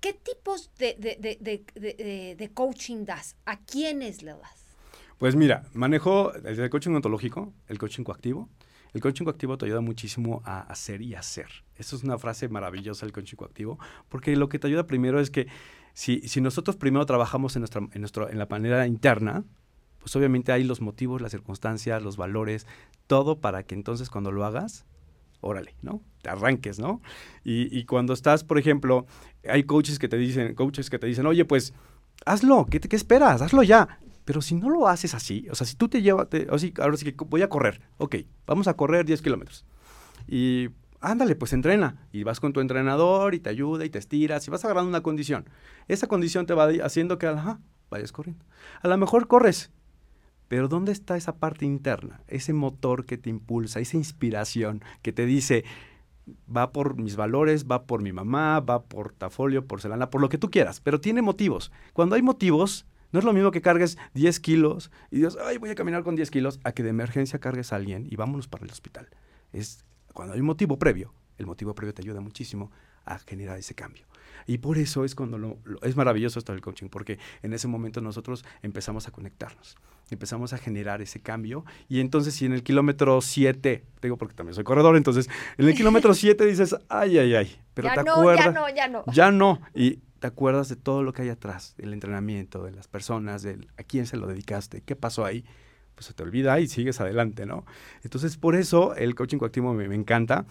¿qué 0.00 0.12
tipos 0.12 0.70
de, 0.78 0.94
de- 0.98 1.16
de- 1.40 2.36
de- 2.36 2.50
coaching 2.52 3.04
das? 3.04 3.36
¿A 3.46 3.58
quiénes 3.60 4.22
le 4.22 4.32
das? 4.32 4.64
Pues 5.18 5.36
mira, 5.36 5.64
manejo 5.74 6.32
el 6.34 6.70
coaching 6.70 6.92
ontológico, 6.92 7.52
el 7.68 7.78
coaching 7.78 8.04
coactivo. 8.04 8.48
El 8.92 9.00
coaching 9.00 9.24
coactivo 9.24 9.56
te 9.56 9.66
ayuda 9.66 9.80
muchísimo 9.80 10.42
a 10.44 10.62
hacer 10.62 11.00
y 11.02 11.14
hacer. 11.14 11.46
Eso 11.76 11.94
es 11.94 12.02
una 12.02 12.18
frase 12.18 12.48
maravillosa 12.48 13.06
el 13.06 13.12
coaching 13.12 13.36
coactivo, 13.36 13.78
porque 14.08 14.34
lo 14.34 14.48
que 14.48 14.58
te 14.58 14.66
ayuda 14.66 14.86
primero 14.86 15.20
es 15.20 15.30
que 15.30 15.46
si, 15.94 16.26
si 16.26 16.40
nosotros 16.40 16.76
primero 16.76 17.06
trabajamos 17.06 17.54
en, 17.54 17.60
nuestra, 17.60 17.82
en, 17.92 18.00
nuestro, 18.00 18.28
en 18.28 18.38
la 18.38 18.46
manera 18.46 18.86
interna, 18.88 19.44
pues 20.00 20.16
obviamente 20.16 20.50
hay 20.50 20.64
los 20.64 20.80
motivos, 20.80 21.20
las 21.20 21.30
circunstancias, 21.30 22.02
los 22.02 22.16
valores, 22.16 22.66
todo 23.06 23.40
para 23.40 23.62
que 23.62 23.74
entonces 23.76 24.10
cuando 24.10 24.32
lo 24.32 24.44
hagas, 24.44 24.86
órale, 25.40 25.74
¿no? 25.82 26.02
Te 26.22 26.30
arranques, 26.30 26.78
¿no? 26.78 27.00
Y, 27.44 27.76
y 27.76 27.84
cuando 27.84 28.12
estás, 28.12 28.44
por 28.44 28.58
ejemplo, 28.58 29.06
hay 29.48 29.64
coaches 29.64 29.98
que 29.98 30.08
te 30.08 30.16
dicen, 30.16 30.54
coaches 30.54 30.90
que 30.90 30.98
te 30.98 31.06
dicen, 31.06 31.26
oye, 31.26 31.44
pues 31.44 31.72
hazlo, 32.26 32.66
¿qué, 32.70 32.80
te- 32.80 32.88
qué 32.88 32.96
esperas? 32.96 33.42
Hazlo 33.42 33.62
ya. 33.62 34.00
Pero 34.24 34.42
si 34.42 34.54
no 34.54 34.68
lo 34.70 34.86
haces 34.86 35.14
así, 35.14 35.48
o 35.50 35.54
sea, 35.54 35.66
si 35.66 35.74
tú 35.76 35.88
te 35.88 36.02
llevas, 36.02 36.28
sí, 36.58 36.72
ahora 36.78 36.96
sí 36.96 37.04
que 37.12 37.24
voy 37.24 37.42
a 37.42 37.48
correr, 37.48 37.80
ok, 37.98 38.16
vamos 38.46 38.68
a 38.68 38.74
correr 38.74 39.04
10 39.04 39.22
kilómetros. 39.22 39.64
Y 40.28 40.68
ándale, 41.00 41.34
pues 41.34 41.52
entrena. 41.52 42.06
Y 42.12 42.22
vas 42.22 42.38
con 42.38 42.52
tu 42.52 42.60
entrenador 42.60 43.34
y 43.34 43.40
te 43.40 43.50
ayuda 43.50 43.84
y 43.84 43.90
te 43.90 43.98
estiras 43.98 44.46
y 44.46 44.50
vas 44.50 44.64
agarrando 44.64 44.88
una 44.90 45.02
condición. 45.02 45.48
Esa 45.88 46.06
condición 46.06 46.46
te 46.46 46.54
va 46.54 46.68
haciendo 46.84 47.18
que, 47.18 47.26
vayas 47.90 48.12
corriendo. 48.12 48.44
A 48.82 48.88
lo 48.88 48.96
mejor 48.98 49.26
corres, 49.26 49.70
pero 50.50 50.66
¿dónde 50.66 50.90
está 50.90 51.16
esa 51.16 51.36
parte 51.36 51.64
interna? 51.64 52.24
Ese 52.26 52.52
motor 52.52 53.06
que 53.06 53.16
te 53.16 53.30
impulsa, 53.30 53.78
esa 53.78 53.96
inspiración 53.96 54.82
que 55.00 55.12
te 55.12 55.24
dice, 55.24 55.64
va 56.54 56.72
por 56.72 56.96
mis 56.96 57.14
valores, 57.14 57.66
va 57.70 57.84
por 57.86 58.02
mi 58.02 58.10
mamá, 58.10 58.58
va 58.58 58.82
por 58.82 59.12
tafolio, 59.12 59.68
porcelana, 59.68 60.10
por 60.10 60.20
lo 60.20 60.28
que 60.28 60.38
tú 60.38 60.50
quieras, 60.50 60.80
pero 60.80 61.00
tiene 61.00 61.22
motivos. 61.22 61.70
Cuando 61.92 62.16
hay 62.16 62.22
motivos, 62.22 62.84
no 63.12 63.20
es 63.20 63.24
lo 63.24 63.32
mismo 63.32 63.52
que 63.52 63.62
cargues 63.62 63.96
10 64.14 64.40
kilos 64.40 64.90
y 65.12 65.18
digas, 65.18 65.38
ay, 65.40 65.58
voy 65.58 65.70
a 65.70 65.76
caminar 65.76 66.02
con 66.02 66.16
10 66.16 66.32
kilos, 66.32 66.58
a 66.64 66.72
que 66.72 66.82
de 66.82 66.88
emergencia 66.88 67.38
cargues 67.38 67.72
a 67.72 67.76
alguien 67.76 68.08
y 68.10 68.16
vámonos 68.16 68.48
para 68.48 68.64
el 68.64 68.72
hospital. 68.72 69.08
Es 69.52 69.84
cuando 70.14 70.34
hay 70.34 70.40
un 70.40 70.46
motivo 70.46 70.80
previo, 70.80 71.14
el 71.38 71.46
motivo 71.46 71.76
previo 71.76 71.94
te 71.94 72.02
ayuda 72.02 72.20
muchísimo 72.20 72.72
a 73.04 73.20
generar 73.20 73.56
ese 73.56 73.76
cambio. 73.76 74.09
Y 74.46 74.58
por 74.58 74.78
eso 74.78 75.04
es 75.04 75.14
cuando 75.14 75.38
lo, 75.38 75.58
lo- 75.64 75.80
es 75.82 75.96
maravilloso 75.96 76.38
esto 76.38 76.52
del 76.52 76.60
coaching, 76.60 76.88
porque 76.88 77.18
en 77.42 77.52
ese 77.52 77.68
momento 77.68 78.00
nosotros 78.00 78.44
empezamos 78.62 79.08
a 79.08 79.10
conectarnos, 79.10 79.76
empezamos 80.10 80.52
a 80.52 80.58
generar 80.58 81.02
ese 81.02 81.20
cambio. 81.20 81.64
Y 81.88 82.00
entonces, 82.00 82.34
si 82.34 82.46
en 82.46 82.52
el 82.52 82.62
kilómetro 82.62 83.20
7, 83.20 83.84
digo 84.02 84.16
porque 84.16 84.34
también 84.34 84.54
soy 84.54 84.64
corredor, 84.64 84.96
entonces 84.96 85.28
en 85.58 85.68
el 85.68 85.74
kilómetro 85.74 86.14
7 86.14 86.44
dices, 86.46 86.76
ay, 86.88 87.18
ay, 87.18 87.34
ay, 87.34 87.56
pero 87.74 87.88
ya 87.88 87.94
te 87.96 88.04
no, 88.04 88.12
acuerdas. 88.14 88.44
ya 88.46 88.52
no, 88.52 88.68
ya 88.68 88.88
no. 88.88 89.04
Ya 89.12 89.30
no. 89.30 89.60
Y 89.74 89.98
te 90.20 90.26
acuerdas 90.26 90.68
de 90.68 90.76
todo 90.76 91.02
lo 91.02 91.12
que 91.12 91.22
hay 91.22 91.28
atrás, 91.30 91.74
del 91.78 91.92
entrenamiento, 91.94 92.64
de 92.64 92.72
las 92.72 92.88
personas, 92.88 93.42
de 93.42 93.66
a 93.78 93.82
quién 93.84 94.06
se 94.06 94.16
lo 94.18 94.26
dedicaste, 94.26 94.82
qué 94.82 94.94
pasó 94.96 95.24
ahí. 95.24 95.44
Pues 95.94 96.06
se 96.06 96.14
te 96.14 96.22
olvida 96.22 96.58
y 96.60 96.66
sigues 96.66 96.98
adelante, 97.00 97.44
¿no? 97.46 97.66
Entonces, 98.04 98.36
por 98.38 98.54
eso 98.54 98.94
el 98.94 99.14
coaching 99.14 99.36
coactivo 99.38 99.74
me, 99.74 99.86
me 99.88 99.94
encanta. 99.94 100.46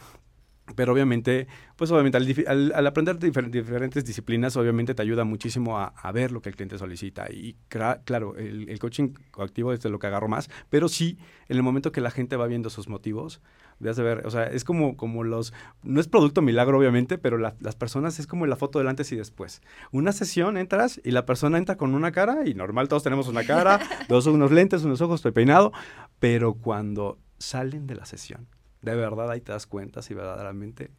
Pero 0.76 0.94
obviamente, 0.94 1.48
pues 1.76 1.92
obviamente 1.92 2.18
al, 2.18 2.28
al- 2.48 2.72
al 2.76 2.88
aprender 2.88 3.18
difer- 3.20 3.50
diferentes 3.50 4.06
disciplinas, 4.06 4.56
obviamente 4.58 4.94
te 4.94 5.02
ayuda 5.02 5.24
muchísimo 5.24 5.80
a, 5.80 5.86
a 5.88 6.12
ver 6.12 6.32
lo 6.32 6.42
que 6.42 6.50
el 6.50 6.56
cliente 6.56 6.78
solicita. 6.78 7.28
Y 7.32 7.56
claro, 7.70 8.36
el, 8.38 8.70
el 8.70 8.80
coaching 8.80 9.14
coactivo 9.32 9.74
es 9.74 9.82
de 9.82 9.90
lo 9.90 10.00
que 10.00 10.08
agarro 10.08 10.28
más, 10.28 10.50
pero 10.70 10.88
sí, 10.90 11.18
en 11.48 11.58
el 11.58 11.64
momento 11.64 11.92
que 11.92 12.02
la 12.02 12.12
gente 12.12 12.36
va 12.36 12.48
viendo 12.48 12.70
sus 12.70 12.88
motivos, 12.88 13.42
vas 13.80 13.98
a 13.98 14.04
ver, 14.04 14.28
o 14.28 14.30
sea, 14.32 14.44
es 14.44 14.64
como, 14.66 14.98
como 14.98 15.24
los, 15.24 15.54
no 15.84 16.02
es 16.02 16.08
producto 16.08 16.42
milagro 16.42 16.78
obviamente, 16.78 17.18
pero 17.18 17.38
la- 17.38 17.56
las 17.62 17.76
personas 17.76 18.20
es 18.20 18.28
como 18.28 18.46
la 18.46 18.56
foto 18.58 18.78
del 18.80 18.88
antes 18.90 19.12
y 19.12 19.16
después. 19.16 19.62
Una 19.92 20.12
sesión 20.12 20.58
entras 20.58 21.00
y 21.04 21.12
la 21.12 21.26
persona 21.26 21.58
entra 21.58 21.78
con 21.78 21.96
una 21.96 22.12
cara 22.12 22.46
y 22.46 22.54
normal 22.54 22.90
todos 22.90 23.04
tenemos 23.04 23.28
una 23.28 23.44
cara, 23.46 23.80
dos 24.10 24.28
unos 24.28 24.52
lentes, 24.52 24.84
unos 24.84 25.02
ojos, 25.02 25.20
estoy 25.20 25.32
peinado, 25.32 25.72
pero 26.20 26.54
cuando 26.56 27.18
salen 27.38 27.88
de 27.88 27.96
la 27.96 28.06
sesión, 28.06 28.48
de 28.82 28.96
verdad 28.96 29.30
ahí 29.32 29.42
te 29.42 29.52
das 29.52 29.68
cuenta 29.68 30.02
si 30.02 30.14
verdaderamente 30.14 30.92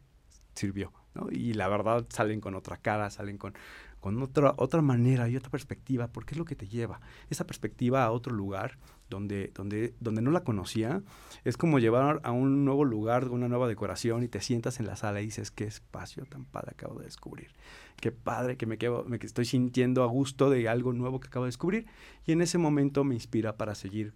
sirvió, 0.55 0.91
¿no? 1.13 1.27
Y 1.31 1.53
la 1.53 1.67
verdad 1.67 2.05
salen 2.09 2.41
con 2.41 2.55
otra 2.55 2.77
cara, 2.77 3.09
salen 3.09 3.37
con, 3.37 3.53
con 3.99 4.21
otra, 4.21 4.53
otra 4.57 4.81
manera 4.81 5.29
y 5.29 5.35
otra 5.35 5.49
perspectiva, 5.49 6.07
porque 6.07 6.33
es 6.33 6.37
lo 6.37 6.45
que 6.45 6.55
te 6.55 6.67
lleva. 6.67 6.99
Esa 7.29 7.45
perspectiva 7.45 8.03
a 8.03 8.11
otro 8.11 8.33
lugar 8.33 8.77
donde, 9.09 9.51
donde, 9.53 9.93
donde 9.99 10.21
no 10.21 10.31
la 10.31 10.43
conocía, 10.43 11.03
es 11.43 11.57
como 11.57 11.79
llevar 11.79 12.21
a 12.23 12.31
un 12.31 12.65
nuevo 12.65 12.85
lugar, 12.85 13.29
una 13.29 13.47
nueva 13.47 13.67
decoración 13.67 14.23
y 14.23 14.27
te 14.27 14.41
sientas 14.41 14.79
en 14.79 14.87
la 14.87 14.95
sala 14.95 15.21
y 15.21 15.25
dices, 15.25 15.51
qué 15.51 15.65
espacio 15.65 16.25
tan 16.25 16.45
padre 16.45 16.71
acabo 16.71 16.99
de 16.99 17.05
descubrir. 17.05 17.51
Qué 17.97 18.11
padre 18.11 18.57
que 18.57 18.65
me, 18.65 18.77
quedo, 18.77 19.05
me 19.05 19.17
estoy 19.17 19.45
sintiendo 19.45 20.03
a 20.03 20.07
gusto 20.07 20.49
de 20.49 20.67
algo 20.67 20.93
nuevo 20.93 21.19
que 21.19 21.27
acabo 21.27 21.45
de 21.45 21.49
descubrir. 21.49 21.85
Y 22.25 22.31
en 22.31 22.41
ese 22.41 22.57
momento 22.57 23.03
me 23.03 23.15
inspira 23.15 23.57
para 23.57 23.75
seguir 23.75 24.13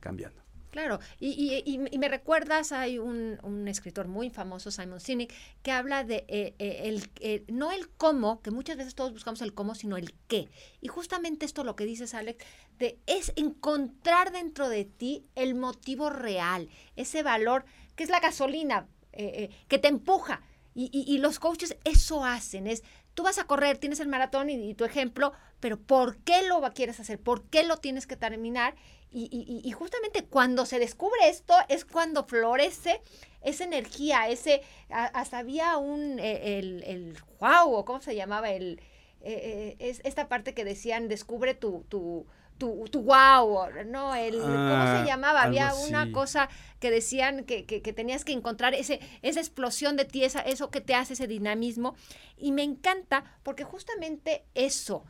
cambiando. 0.00 0.47
Claro, 0.70 0.98
y, 1.18 1.28
y- 1.64 1.80
y- 1.90 1.98
me 1.98 2.08
recuerdas, 2.08 2.72
hay 2.72 2.98
un, 2.98 3.38
un 3.42 3.68
escritor 3.68 4.06
muy 4.06 4.28
famoso, 4.28 4.70
Simon 4.70 5.00
Sinek, 5.00 5.32
que 5.62 5.72
habla 5.72 6.04
de 6.04 6.26
eh, 6.28 6.54
eh, 6.58 6.82
el, 6.84 7.10
eh, 7.20 7.44
no 7.48 7.72
el 7.72 7.88
cómo, 7.88 8.42
que 8.42 8.50
muchas 8.50 8.76
veces 8.76 8.94
todos 8.94 9.12
buscamos 9.12 9.40
el 9.40 9.54
cómo, 9.54 9.74
sino 9.74 9.96
el 9.96 10.12
qué. 10.28 10.50
Y 10.82 10.88
justamente 10.88 11.46
esto 11.46 11.64
lo 11.64 11.74
que 11.74 11.86
dices, 11.86 12.12
Alex, 12.12 12.44
de, 12.78 12.98
es 13.06 13.32
encontrar 13.36 14.30
dentro 14.30 14.68
de 14.68 14.84
ti 14.84 15.24
el 15.36 15.54
motivo 15.54 16.10
real, 16.10 16.68
ese 16.96 17.22
valor 17.22 17.64
que 17.96 18.04
es 18.04 18.10
la 18.10 18.20
gasolina, 18.20 18.86
que 19.12 19.78
te 19.78 19.88
empuja. 19.88 20.42
Y, 20.74 21.18
los 21.18 21.40
coaches 21.40 21.76
eso 21.82 22.24
hacen, 22.24 22.68
es, 22.68 22.84
tú 23.14 23.24
vas 23.24 23.38
a 23.38 23.44
correr, 23.48 23.78
tienes 23.78 23.98
el 23.98 24.06
maratón 24.06 24.48
y, 24.48 24.74
tu 24.74 24.84
ejemplo, 24.84 25.32
pero 25.58 25.76
¿por 25.76 26.18
qué 26.18 26.42
lo 26.46 26.60
quieres 26.72 27.00
hacer? 27.00 27.18
¿Por 27.18 27.42
qué 27.48 27.64
lo 27.64 27.78
tienes 27.78 28.06
que 28.06 28.16
terminar? 28.16 28.76
Y, 29.10 29.28
y- 29.32 29.66
y- 29.66 29.72
justamente 29.72 30.24
cuando 30.24 30.66
se 30.66 30.78
descubre 30.78 31.28
esto 31.28 31.54
es 31.68 31.84
cuando 31.86 32.24
florece 32.24 33.00
esa 33.42 33.64
energía, 33.64 34.28
ese, 34.28 34.62
hasta 34.90 35.38
había 35.38 35.76
un, 35.78 36.18
eh, 36.18 36.58
el, 36.58 36.82
el 36.84 37.16
wow, 37.40 37.72
o 37.74 37.84
cómo 37.86 38.02
se 38.02 38.14
llamaba, 38.14 38.50
el, 38.50 38.80
eh, 39.22 39.76
eh, 39.80 39.88
es 39.88 40.00
esta 40.04 40.28
parte 40.28 40.52
que 40.54 40.64
decían, 40.64 41.08
descubre 41.08 41.54
tu, 41.54 41.84
tu, 41.88 42.26
tu, 42.58 42.84
tu 42.90 43.00
wow, 43.02 43.68
no, 43.86 44.14
el, 44.14 44.62
¿cómo 44.66 44.82
Ah, 44.84 44.86
se 44.86 45.04
llamaba? 45.06 45.42
algo 45.42 45.48
Había 45.48 45.74
una 45.74 46.02
así. 46.02 46.12
cosa 46.12 46.48
que 46.80 46.90
decían 46.90 47.44
que, 47.44 47.64
que- 47.64 47.80
que 47.80 47.92
tenías 47.94 48.24
que 48.26 48.32
encontrar 48.32 48.74
ese, 48.74 49.00
esa 49.22 49.40
explosión 49.40 49.96
de 49.96 50.04
ti, 50.04 50.24
esa, 50.24 50.40
eso 50.40 50.70
que 50.70 50.80
te 50.82 50.94
hace 50.94 51.14
ese 51.14 51.26
dinamismo. 51.26 51.94
Y 52.36 52.52
me 52.52 52.62
encanta 52.62 53.24
porque 53.42 53.64
justamente 53.64 54.44
eso, 54.54 55.04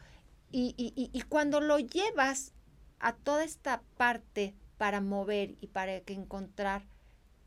y, 0.52 0.74
y- 0.76 0.92
y- 0.96 1.10
y 1.12 1.22
cuando 1.22 1.60
lo 1.60 1.78
llevas 1.78 2.52
a 3.00 3.14
toda 3.14 3.44
esta 3.44 3.82
parte 3.96 4.54
para 4.76 5.00
mover 5.00 5.54
y 5.60 5.68
para 5.68 6.00
que 6.00 6.12
encontrar, 6.14 6.82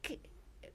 que 0.01 0.19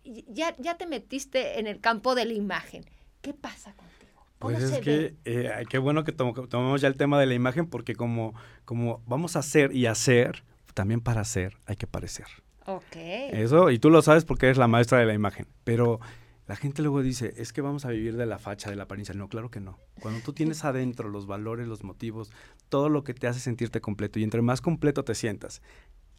ya, 0.04 0.54
ya 0.58 0.76
te 0.76 0.86
metiste 0.86 1.58
en 1.58 1.66
el 1.66 1.80
campo 1.80 2.14
de 2.14 2.24
la 2.24 2.32
imagen. 2.32 2.84
¿Qué 3.20 3.34
pasa 3.34 3.74
contigo? 3.74 4.12
¿Cómo 4.38 4.54
Pues 4.54 4.62
es 4.62 4.78
que 4.80 5.14
eh, 5.24 5.64
qué 5.68 5.78
bueno 5.78 6.04
que 6.04 6.12
tom- 6.12 6.48
tomamos 6.48 6.80
ya 6.80 6.88
el 6.88 6.96
tema 6.96 7.18
de 7.18 7.26
la 7.26 7.34
imagen 7.34 7.66
porque 7.66 7.94
como, 7.94 8.34
como 8.64 9.02
vamos 9.06 9.34
a 9.36 9.40
hacer 9.40 9.74
y 9.74 9.86
hacer, 9.86 10.44
también 10.74 11.00
para 11.00 11.22
hacer 11.22 11.56
hay 11.66 11.76
que 11.76 11.86
parecer. 11.86 12.26
Ok. 12.66 12.96
Eso, 12.96 13.70
y 13.70 13.78
tú 13.78 13.90
lo 13.90 14.02
sabes 14.02 14.24
porque 14.24 14.46
eres 14.46 14.58
la 14.58 14.68
maestra 14.68 14.98
de 14.98 15.06
la 15.06 15.14
imagen. 15.14 15.46
Pero 15.64 16.00
la 16.46 16.56
gente 16.56 16.82
luego 16.82 17.02
dice, 17.02 17.34
es 17.36 17.52
que 17.52 17.60
vamos 17.60 17.84
a 17.84 17.90
vivir 17.90 18.16
de 18.16 18.26
la 18.26 18.38
facha, 18.38 18.70
de 18.70 18.76
la 18.76 18.84
apariencia. 18.84 19.14
No, 19.14 19.28
claro 19.28 19.50
que 19.50 19.60
no. 19.60 19.78
Cuando 20.00 20.20
tú 20.20 20.32
tienes 20.32 20.64
adentro 20.64 21.08
los 21.08 21.26
valores, 21.26 21.66
los 21.66 21.82
motivos, 21.82 22.30
todo 22.68 22.88
lo 22.88 23.02
que 23.02 23.14
te 23.14 23.26
hace 23.26 23.40
sentirte 23.40 23.80
completo, 23.80 24.18
y 24.18 24.24
entre 24.24 24.42
más 24.42 24.60
completo 24.60 25.02
te 25.04 25.14
sientas, 25.14 25.60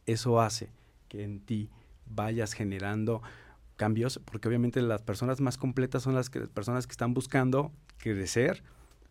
eso 0.05 0.41
hace 0.41 0.69
que 1.07 1.23
en 1.23 1.39
ti 1.39 1.69
vayas 2.05 2.53
generando 2.53 3.21
cambios, 3.77 4.19
porque 4.25 4.47
obviamente 4.47 4.81
las 4.81 5.01
personas 5.01 5.39
más 5.39 5.57
completas 5.57 6.03
son 6.03 6.15
las 6.15 6.29
que, 6.29 6.41
personas 6.41 6.87
que 6.87 6.91
están 6.91 7.13
buscando 7.13 7.71
crecer. 7.97 8.63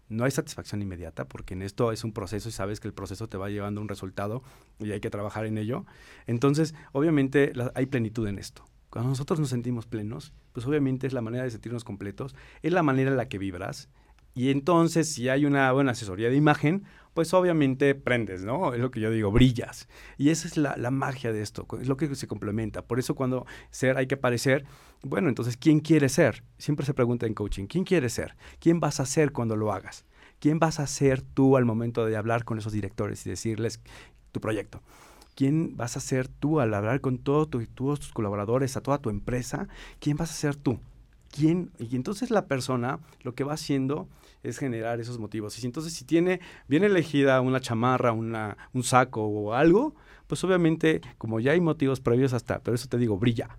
No 0.08 0.24
hay 0.24 0.30
satisfacción 0.30 0.82
inmediata, 0.82 1.24
porque 1.24 1.54
en 1.54 1.62
esto 1.62 1.92
es 1.92 2.04
un 2.04 2.12
proceso 2.12 2.48
y 2.48 2.52
sabes 2.52 2.78
que 2.78 2.88
el 2.88 2.94
proceso 2.94 3.28
te 3.28 3.36
va 3.36 3.48
llevando 3.48 3.80
a 3.80 3.82
un 3.82 3.88
resultado 3.88 4.42
y 4.78 4.92
hay 4.92 5.00
que 5.00 5.10
trabajar 5.10 5.46
en 5.46 5.56
ello. 5.58 5.84
Entonces, 6.26 6.74
obviamente 6.92 7.52
la- 7.54 7.72
hay 7.74 7.86
plenitud 7.86 8.26
en 8.28 8.38
esto. 8.38 8.64
Cuando 8.96 9.10
nosotros 9.10 9.38
nos 9.38 9.50
sentimos 9.50 9.84
plenos, 9.84 10.32
pues 10.54 10.66
obviamente 10.66 11.06
es 11.06 11.12
la 11.12 11.20
manera 11.20 11.44
de 11.44 11.50
sentirnos 11.50 11.84
completos, 11.84 12.34
es 12.62 12.72
la 12.72 12.82
manera 12.82 13.10
en 13.10 13.18
la 13.18 13.28
que 13.28 13.36
vibras 13.36 13.90
Y 14.34 14.50
entonces, 14.50 15.12
si 15.12 15.28
hay 15.28 15.44
una 15.44 15.70
buena 15.72 15.90
asesoría 15.90 16.30
de 16.30 16.36
imagen, 16.36 16.84
pues 17.12 17.34
obviamente 17.34 17.94
prendes, 17.94 18.42
¿no? 18.42 18.72
Es 18.72 18.80
lo 18.80 18.90
que 18.90 19.00
yo 19.00 19.10
digo, 19.10 19.30
brillas. 19.30 19.86
Y 20.16 20.30
esa 20.30 20.48
es 20.48 20.56
la, 20.56 20.78
la, 20.78 20.90
magia 20.90 21.30
de 21.30 21.42
esto, 21.42 21.66
es 21.78 21.88
lo 21.88 21.98
que 21.98 22.14
se 22.14 22.26
complementa. 22.26 22.86
Por 22.86 22.98
eso 22.98 23.14
cuando 23.14 23.44
ser 23.70 23.98
hay 23.98 24.06
que 24.06 24.16
parecer, 24.16 24.64
bueno, 25.02 25.28
entonces, 25.28 25.58
¿quién 25.58 25.80
quiere 25.80 26.08
ser? 26.08 26.42
Siempre 26.56 26.86
se 26.86 26.94
pregunta 26.94 27.26
en 27.26 27.34
coaching, 27.34 27.66
¿quién 27.66 27.84
quiere 27.84 28.08
ser? 28.08 28.34
¿Quién 28.60 28.80
vas 28.80 28.98
a 28.98 29.04
ser 29.04 29.30
cuando 29.30 29.56
lo 29.56 29.72
hagas? 29.72 30.06
¿Quién 30.38 30.58
vas 30.58 30.80
a 30.80 30.86
ser 30.86 31.20
tú 31.20 31.58
al 31.58 31.66
momento 31.66 32.06
de 32.06 32.16
hablar 32.16 32.46
con 32.46 32.56
esos 32.56 32.72
directores 32.72 33.26
y 33.26 33.28
decirles 33.28 33.78
tu 34.32 34.40
proyecto? 34.40 34.80
¿Quién 35.36 35.76
vas 35.76 35.98
a 35.98 36.00
ser 36.00 36.28
tú 36.28 36.60
al 36.60 36.72
hablar 36.72 37.02
con 37.02 37.18
todo 37.18 37.46
tu, 37.46 37.64
todos 37.66 38.00
tus 38.00 38.12
colaboradores, 38.12 38.76
a 38.76 38.80
toda 38.80 38.98
tu 38.98 39.10
empresa? 39.10 39.68
¿Quién 40.00 40.16
vas 40.16 40.30
a 40.30 40.34
ser 40.34 40.56
tú? 40.56 40.80
¿Quién? 41.30 41.70
Y 41.78 41.94
entonces 41.94 42.30
la 42.30 42.46
persona 42.46 43.00
lo 43.20 43.34
que 43.34 43.44
va 43.44 43.52
haciendo 43.52 44.08
es 44.42 44.56
generar 44.56 44.98
esos 44.98 45.18
motivos. 45.18 45.62
Y 45.62 45.66
entonces 45.66 45.92
si 45.92 46.06
tiene 46.06 46.40
bien 46.68 46.84
elegida 46.84 47.42
una 47.42 47.60
chamarra, 47.60 48.12
una, 48.12 48.56
un 48.72 48.82
saco 48.82 49.26
o 49.26 49.52
algo, 49.52 49.94
pues 50.26 50.42
obviamente 50.42 51.02
como 51.18 51.38
ya 51.38 51.52
hay 51.52 51.60
motivos 51.60 52.00
previos 52.00 52.32
hasta, 52.32 52.60
pero 52.60 52.74
eso 52.74 52.88
te 52.88 52.96
digo, 52.96 53.18
brilla. 53.18 53.58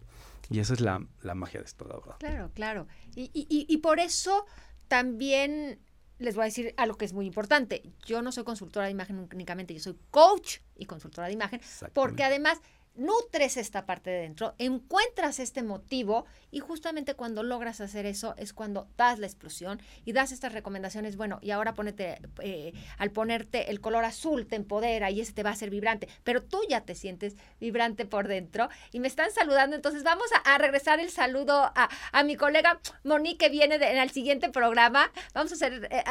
Y 0.50 0.58
esa 0.58 0.74
es 0.74 0.82
la, 0.82 1.06
la 1.22 1.36
magia 1.36 1.60
de 1.60 1.68
esto, 1.68 1.86
la 1.88 1.98
verdad. 1.98 2.16
Claro, 2.18 2.50
claro. 2.56 2.88
Y, 3.16 3.30
y, 3.34 3.68
y 3.70 3.78
por 3.78 4.00
eso 4.00 4.48
también 4.88 5.80
les 6.20 6.36
voy 6.36 6.44
a 6.44 6.46
decir 6.46 6.74
algo 6.78 6.98
que 6.98 7.06
es 7.06 7.14
muy 7.14 7.26
importante. 7.26 7.84
Yo 8.06 8.22
no 8.22 8.32
soy 8.32 8.44
consultora 8.44 8.86
de 8.86 8.92
imagen 8.92 9.28
únicamente, 9.34 9.74
yo 9.74 9.80
soy 9.80 9.98
coach 10.12 10.60
y 10.76 10.86
consultora 10.86 11.28
de 11.28 11.34
imagen, 11.34 11.62
porque 11.94 12.24
además 12.24 12.60
nutres 12.98 13.58
esta 13.58 13.86
parte 13.86 14.10
de 14.10 14.22
dentro, 14.22 14.56
encuentras 14.58 15.40
este 15.40 15.64
motivo 15.64 16.26
y 16.52 16.60
justamente 16.60 17.14
cuando 17.14 17.44
logras 17.44 17.82
hacer 17.82 18.06
eso 18.06 18.36
es 18.38 18.54
cuando 18.54 18.88
das 18.98 19.20
la 19.20 19.28
explosión 19.28 19.82
y 20.06 20.14
das 20.14 20.32
estas 20.32 20.54
recomendaciones, 20.54 21.16
bueno, 21.16 21.40
y 21.42 21.52
ahora 21.52 21.74
ponete, 21.74 22.20
eh, 22.42 22.74
al 22.98 23.12
ponerte 23.12 23.70
el 23.70 23.80
color 23.80 24.06
azul 24.06 24.48
te 24.48 24.56
empodera 24.56 25.12
y 25.12 25.22
ese 25.22 25.34
te 25.34 25.44
va 25.44 25.52
a 25.52 25.54
hacer 25.54 25.70
vibrante, 25.70 26.08
pero 26.24 26.44
tú 26.44 26.60
ya 26.70 26.82
te 26.82 26.96
sientes 26.96 27.36
vibrante 27.60 28.06
por 28.06 28.28
dentro 28.28 28.70
y 28.92 29.00
me 29.00 29.08
están 29.08 29.32
saludando, 29.32 29.76
entonces 29.76 30.04
vamos 30.04 30.28
a, 30.44 30.58
regresar 30.58 31.00
el 31.00 31.12
saludo 31.12 31.72
a, 31.76 31.90
a, 32.12 32.24
mi 32.24 32.36
colega 32.36 32.80
Monique 33.04 33.38
que 33.38 33.50
viene 33.50 33.76
en 33.76 33.98
el 33.98 34.10
siguiente 34.10 34.50
programa, 34.50 35.12
vamos 35.34 35.52
a 35.52 35.56
hacer 35.56 35.88
eh, 35.92 36.04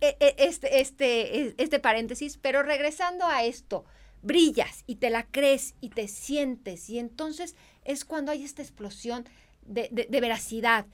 eh, 0.00 0.34
este, 0.38 0.80
este, 0.80 1.62
este 1.62 1.78
paréntesis, 1.78 2.38
pero 2.38 2.62
regresando 2.62 3.26
a 3.26 3.44
esto, 3.44 3.84
brillas 4.22 4.84
y 4.86 4.96
te 4.96 5.10
la 5.10 5.26
crees 5.26 5.74
y 5.80 5.90
te 5.90 6.08
sientes 6.08 6.90
y 6.90 6.98
entonces 6.98 7.56
es 7.84 8.04
cuando 8.04 8.32
hay 8.32 8.44
esta 8.44 8.62
explosión 8.62 9.24
de, 9.62 10.06
veracidad. 10.10 10.86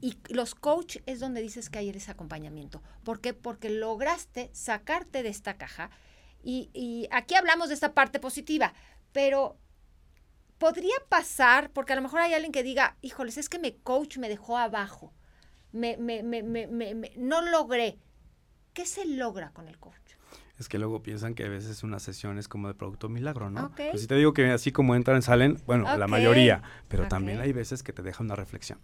Y 0.00 0.18
los 0.30 0.56
coach 0.56 0.96
es 1.06 1.20
donde 1.20 1.40
dices 1.40 1.70
que 1.70 1.78
hay 1.78 1.90
ese 1.90 2.10
acompañamiento. 2.10 2.82
¿Por 3.04 3.20
qué? 3.20 3.34
Porque 3.34 3.70
lograste 3.70 4.50
sacarte 4.52 5.22
de 5.22 5.28
esta 5.28 5.56
caja. 5.56 5.90
Y, 6.42 6.70
y, 6.72 7.06
aquí 7.12 7.36
hablamos 7.36 7.68
de 7.68 7.74
esta 7.74 7.94
parte 7.94 8.18
positiva, 8.18 8.74
pero 9.12 9.56
podría 10.58 10.94
pasar, 11.08 11.70
porque 11.70 11.92
a 11.92 11.96
lo 11.96 12.02
mejor 12.02 12.20
hay 12.20 12.34
alguien 12.34 12.50
que 12.50 12.64
diga, 12.64 12.96
híjoles, 13.00 13.38
es 13.38 13.48
que 13.48 13.60
mi 13.60 13.72
coach 13.72 14.18
me 14.18 14.28
dejó 14.28 14.58
abajo, 14.58 15.14
me, 15.70 15.96
me, 15.96 16.24
me 16.24 17.12
no 17.16 17.42
logré. 17.42 17.98
¿Qué 18.72 18.86
se 18.86 19.04
logra 19.04 19.52
con 19.52 19.68
el 19.68 19.78
coach? 19.78 20.01
Es 20.58 20.68
que 20.68 20.78
luego 20.78 21.02
piensan 21.02 21.34
que 21.34 21.44
a 21.44 21.48
veces 21.48 21.82
una 21.82 21.98
sesión 21.98 22.38
es 22.38 22.48
como 22.48 22.68
de 22.68 22.74
producto 22.74 23.08
milagro, 23.08 23.50
¿no? 23.50 23.72
Pues 23.74 24.02
si 24.02 24.06
te 24.06 24.14
digo 24.14 24.32
que 24.32 24.50
así 24.50 24.70
como 24.72 24.94
entran, 24.94 25.22
salen, 25.22 25.58
bueno, 25.66 25.84
la 25.96 26.06
mayoría, 26.06 26.62
pero 26.88 27.08
también 27.08 27.40
hay 27.40 27.52
veces 27.52 27.82
que 27.82 27.92
te 27.92 28.02
deja 28.02 28.22
una 28.22 28.36
reflexión. 28.36 28.78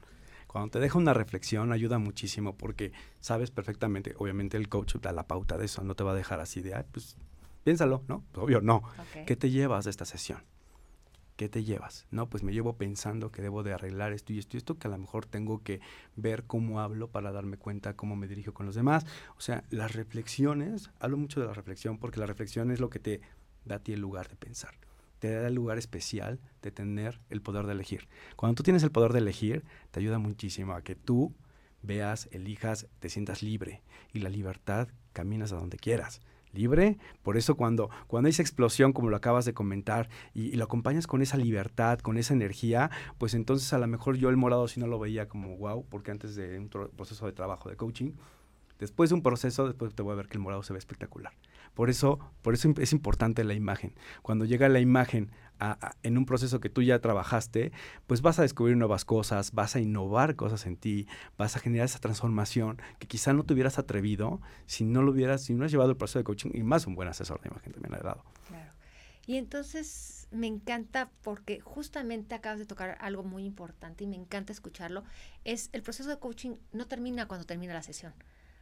Cuando 0.46 0.70
te 0.70 0.81
deja 0.81 0.96
una 0.96 1.12
reflexión 1.12 1.72
ayuda 1.72 1.98
muchísimo 1.98 2.57
porque 2.57 2.92
sabes 3.20 3.50
perfectamente, 3.50 4.14
obviamente 4.18 4.57
el 4.57 4.68
coach 4.68 4.96
da 4.96 5.12
la 5.12 5.26
pauta 5.26 5.59
de 5.59 5.66
eso, 5.66 5.85
no 5.85 5.94
te 5.94 6.04
va 6.04 6.12
a 6.12 6.14
dejar 6.14 6.40
así 6.40 6.62
de, 6.62 6.74
Ay, 6.74 6.85
pues 6.90 7.16
piénsalo, 7.64 8.02
¿no? 8.09 8.24
obvio, 8.35 8.62
no. 8.62 8.83
¿Qué 9.26 9.37
te 9.37 9.50
llevas 9.50 9.85
de 9.85 9.90
esta 9.90 10.07
sesión? 10.07 10.42
¿Qué 11.38 11.48
te 11.48 11.62
llevas? 11.62 12.05
No, 12.11 12.29
pues 12.29 12.42
me 12.42 12.53
llevo 12.53 12.77
pensando 12.77 13.31
que 13.31 13.42
debo 13.42 13.62
de 13.62 13.72
arreglar 13.72 14.12
esto 14.12 14.33
y 14.33 14.40
esto 14.40 14.57
y 14.57 14.59
esto, 14.59 14.77
que 14.77 14.88
a 14.88 14.90
lo 14.90 14.98
mejor 14.98 15.24
tengo 15.24 15.62
que 15.62 15.81
ver 16.16 16.42
cómo 16.44 16.81
hablo 16.81 17.12
para 17.12 17.31
darme 17.31 17.57
cuenta 17.57 17.94
cómo 17.94 18.16
me 18.16 18.27
dirijo 18.27 18.53
con 18.53 18.66
los 18.66 18.74
demás. 18.74 19.07
O 19.37 19.40
sea, 19.40 19.62
las 19.70 19.94
reflexiones, 19.94 20.90
hablo 20.98 21.16
mucho 21.16 21.40
de 21.40 21.46
la 21.46 21.55
reflexión 21.55 21.98
porque 21.98 22.18
la 22.18 22.27
reflexión 22.27 22.72
es 22.72 22.81
lo 22.81 22.90
que 22.90 22.98
te 22.98 23.20
da 23.64 23.77
a 23.77 23.79
ti 23.79 23.92
el 23.92 24.01
lugar 24.01 24.29
de 24.29 24.35
pensar. 24.35 24.74
Te 25.20 25.31
da 25.31 25.46
el 25.46 25.55
lugar 25.55 25.79
especial 25.79 26.40
de 26.61 26.72
tener 26.72 27.20
el 27.31 27.40
poder 27.40 27.66
de 27.66 27.72
elegir. 27.72 28.09
Cuando 28.35 28.57
tú 28.57 28.64
tienes 28.64 28.83
el 28.83 28.90
poder 28.90 29.12
de 29.12 29.20
elegir, 29.20 29.64
te 29.92 30.01
ayuda 30.01 30.18
muchísimo 30.18 30.72
a 30.72 30.83
que 30.83 30.96
tú 30.96 31.37
veas, 31.83 32.29
elijas, 32.33 32.88
te 32.98 33.11
sientas 33.11 33.44
libre. 33.44 33.85
Y 34.12 34.18
la 34.18 34.29
libertad 34.29 34.88
caminas 35.12 35.53
a 35.53 35.57
donde 35.57 35.77
quieras 35.77 36.20
libre. 36.52 36.98
Por 37.22 37.37
eso 37.37 37.56
cuando, 37.56 37.90
cuando 38.06 38.26
hay 38.26 38.30
esa 38.30 38.42
explosión, 38.42 38.92
como 38.92 39.11
lo 39.11 39.16
acabas 39.16 39.44
de 39.44 39.54
comentar, 39.54 40.08
y, 40.34 40.52
lo 40.56 40.64
acompañas 40.64 41.06
con 41.06 41.22
esa 41.22 41.37
libertad, 41.37 41.98
con 42.00 42.18
esa 42.18 42.34
energía, 42.34 42.90
pues 43.18 43.34
entonces 43.34 43.72
a 43.72 43.78
lo 43.78 43.87
mejor 43.87 44.16
yo 44.16 44.28
el 44.28 44.37
morado 44.37 44.68
sí 44.68 44.80
no 44.80 44.87
lo 44.87 44.98
veía 44.98 45.28
como 45.28 45.56
wow, 45.56 45.84
porque 45.88 46.11
antes 46.11 46.34
de 46.34 46.58
un 46.58 46.68
proceso 46.68 47.26
de 47.26 47.32
trabajo, 47.32 47.68
de 47.68 47.76
coaching, 47.76 48.12
después 48.78 49.11
de 49.11 49.14
un 49.14 49.22
proceso, 49.22 49.66
después 49.66 49.94
te 49.94 50.02
voy 50.02 50.12
a 50.12 50.16
ver 50.16 50.28
que 50.28 50.34
el 50.34 50.40
morado 50.40 50.62
se 50.62 50.72
ve 50.72 50.78
espectacular. 50.78 51.32
Por 51.74 51.90
eso, 51.90 52.18
por 52.42 52.54
eso 52.54 52.72
es 52.78 52.92
importante 52.92 53.44
la 53.44 53.54
imagen. 53.54 53.94
Cuando 54.22 54.44
llega 54.44 54.68
la 54.68 54.80
imagen 54.80 55.30
en 56.03 56.18
un 56.18 56.27
proceso 56.27 56.61
que 56.61 56.68
tú 56.68 56.83
ya 56.83 57.01
trabajaste, 57.01 57.73
pues 58.07 58.23
vas 58.23 58.38
a 58.38 58.42
descubrir 58.42 58.77
nuevas 58.77 59.05
cosas, 59.05 59.53
vas 59.53 59.77
a 59.77 59.81
innovar 59.81 60.37
cosas 60.37 60.66
en 60.66 60.77
ti, 60.77 61.07
vas 61.37 61.57
a 61.57 61.61
generar 61.61 61.87
esa 61.87 61.99
transformación 61.99 62.81
que 62.99 63.07
quizá 63.07 63.33
no 63.33 63.44
te 63.44 63.55
hubieras 63.55 63.79
atrevido 63.79 64.40
si 64.66 64.85
no 64.85 65.03
lo 65.03 65.12
hubieras, 65.12 65.44
si 65.44 65.55
no 65.55 65.64
has 65.64 65.71
llevado 65.71 65.90
el 65.90 65.97
proceso 65.97 66.18
de 66.18 66.25
coaching 66.25 66.51
y 66.55 66.62
más 66.62 66.87
un 66.87 66.94
buen 66.94 67.09
asesor 67.09 67.40
de 67.40 67.49
imagen 67.49 67.73
también 67.73 67.94
ha 67.94 67.99
dado. 67.99 68.25
Claro. 68.49 68.73
Y 69.27 69.37
entonces 69.37 70.27
me 70.31 70.47
encanta 70.47 71.11
porque 71.23 71.61
justamente 71.61 72.35
acabas 72.35 72.59
de 72.59 72.66
tocar 72.66 72.97
algo 73.01 73.25
muy 73.25 73.44
importante 73.44 74.05
y 74.05 74.07
me 74.07 74.16
encanta 74.16 74.53
escucharlo, 74.53 75.05
es 75.44 75.71
el 75.73 75.83
proceso 75.83 76.09
de 76.09 76.18
coaching 76.18 76.57
no 76.73 76.87
termina 76.87 77.27
cuando 77.27 77.47
termina 77.47 77.75
la 77.75 77.83
sesión. 77.83 78.14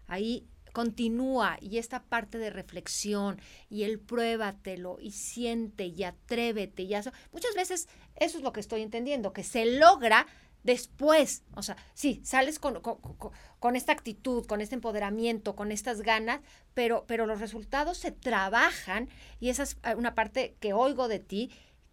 Ahí 0.08 0.48
continúa 0.76 1.56
y 1.62 1.78
esta 1.78 2.02
parte 2.02 2.36
de 2.36 2.50
reflexión 2.50 3.40
y 3.70 3.84
el 3.84 3.98
pruébatelo 3.98 4.98
y 5.00 5.12
siente 5.12 5.86
y 5.86 6.04
atrévete 6.04 6.82
y 6.82 6.92
eso. 6.92 7.12
Muchas 7.32 7.54
veces 7.54 7.88
eso 8.16 8.36
es 8.36 8.44
lo 8.44 8.52
que 8.52 8.60
estoy 8.60 8.82
entendiendo, 8.82 9.32
que 9.32 9.42
se 9.42 9.64
logra 9.64 10.26
después. 10.64 11.44
O 11.54 11.62
sea, 11.62 11.78
sí, 11.94 12.20
sales 12.24 12.58
con, 12.58 12.82
con, 12.82 13.74
esta 13.74 13.92
actitud, 13.92 14.44
con 14.44 14.60
este 14.60 14.74
empoderamiento, 14.74 15.56
con 15.56 15.72
estas 15.72 16.02
ganas, 16.02 16.40
pero, 16.74 17.06
pero 17.06 17.24
los 17.24 17.40
resultados 17.40 17.96
se 17.96 18.12
trabajan 18.12 19.08
y 19.40 19.48
esa 19.48 19.62
es 19.62 19.78
una 19.96 20.14
parte 20.14 20.56
que 20.60 20.74
oigo 20.74 21.08
de 21.08 21.20
ti. 21.20 21.50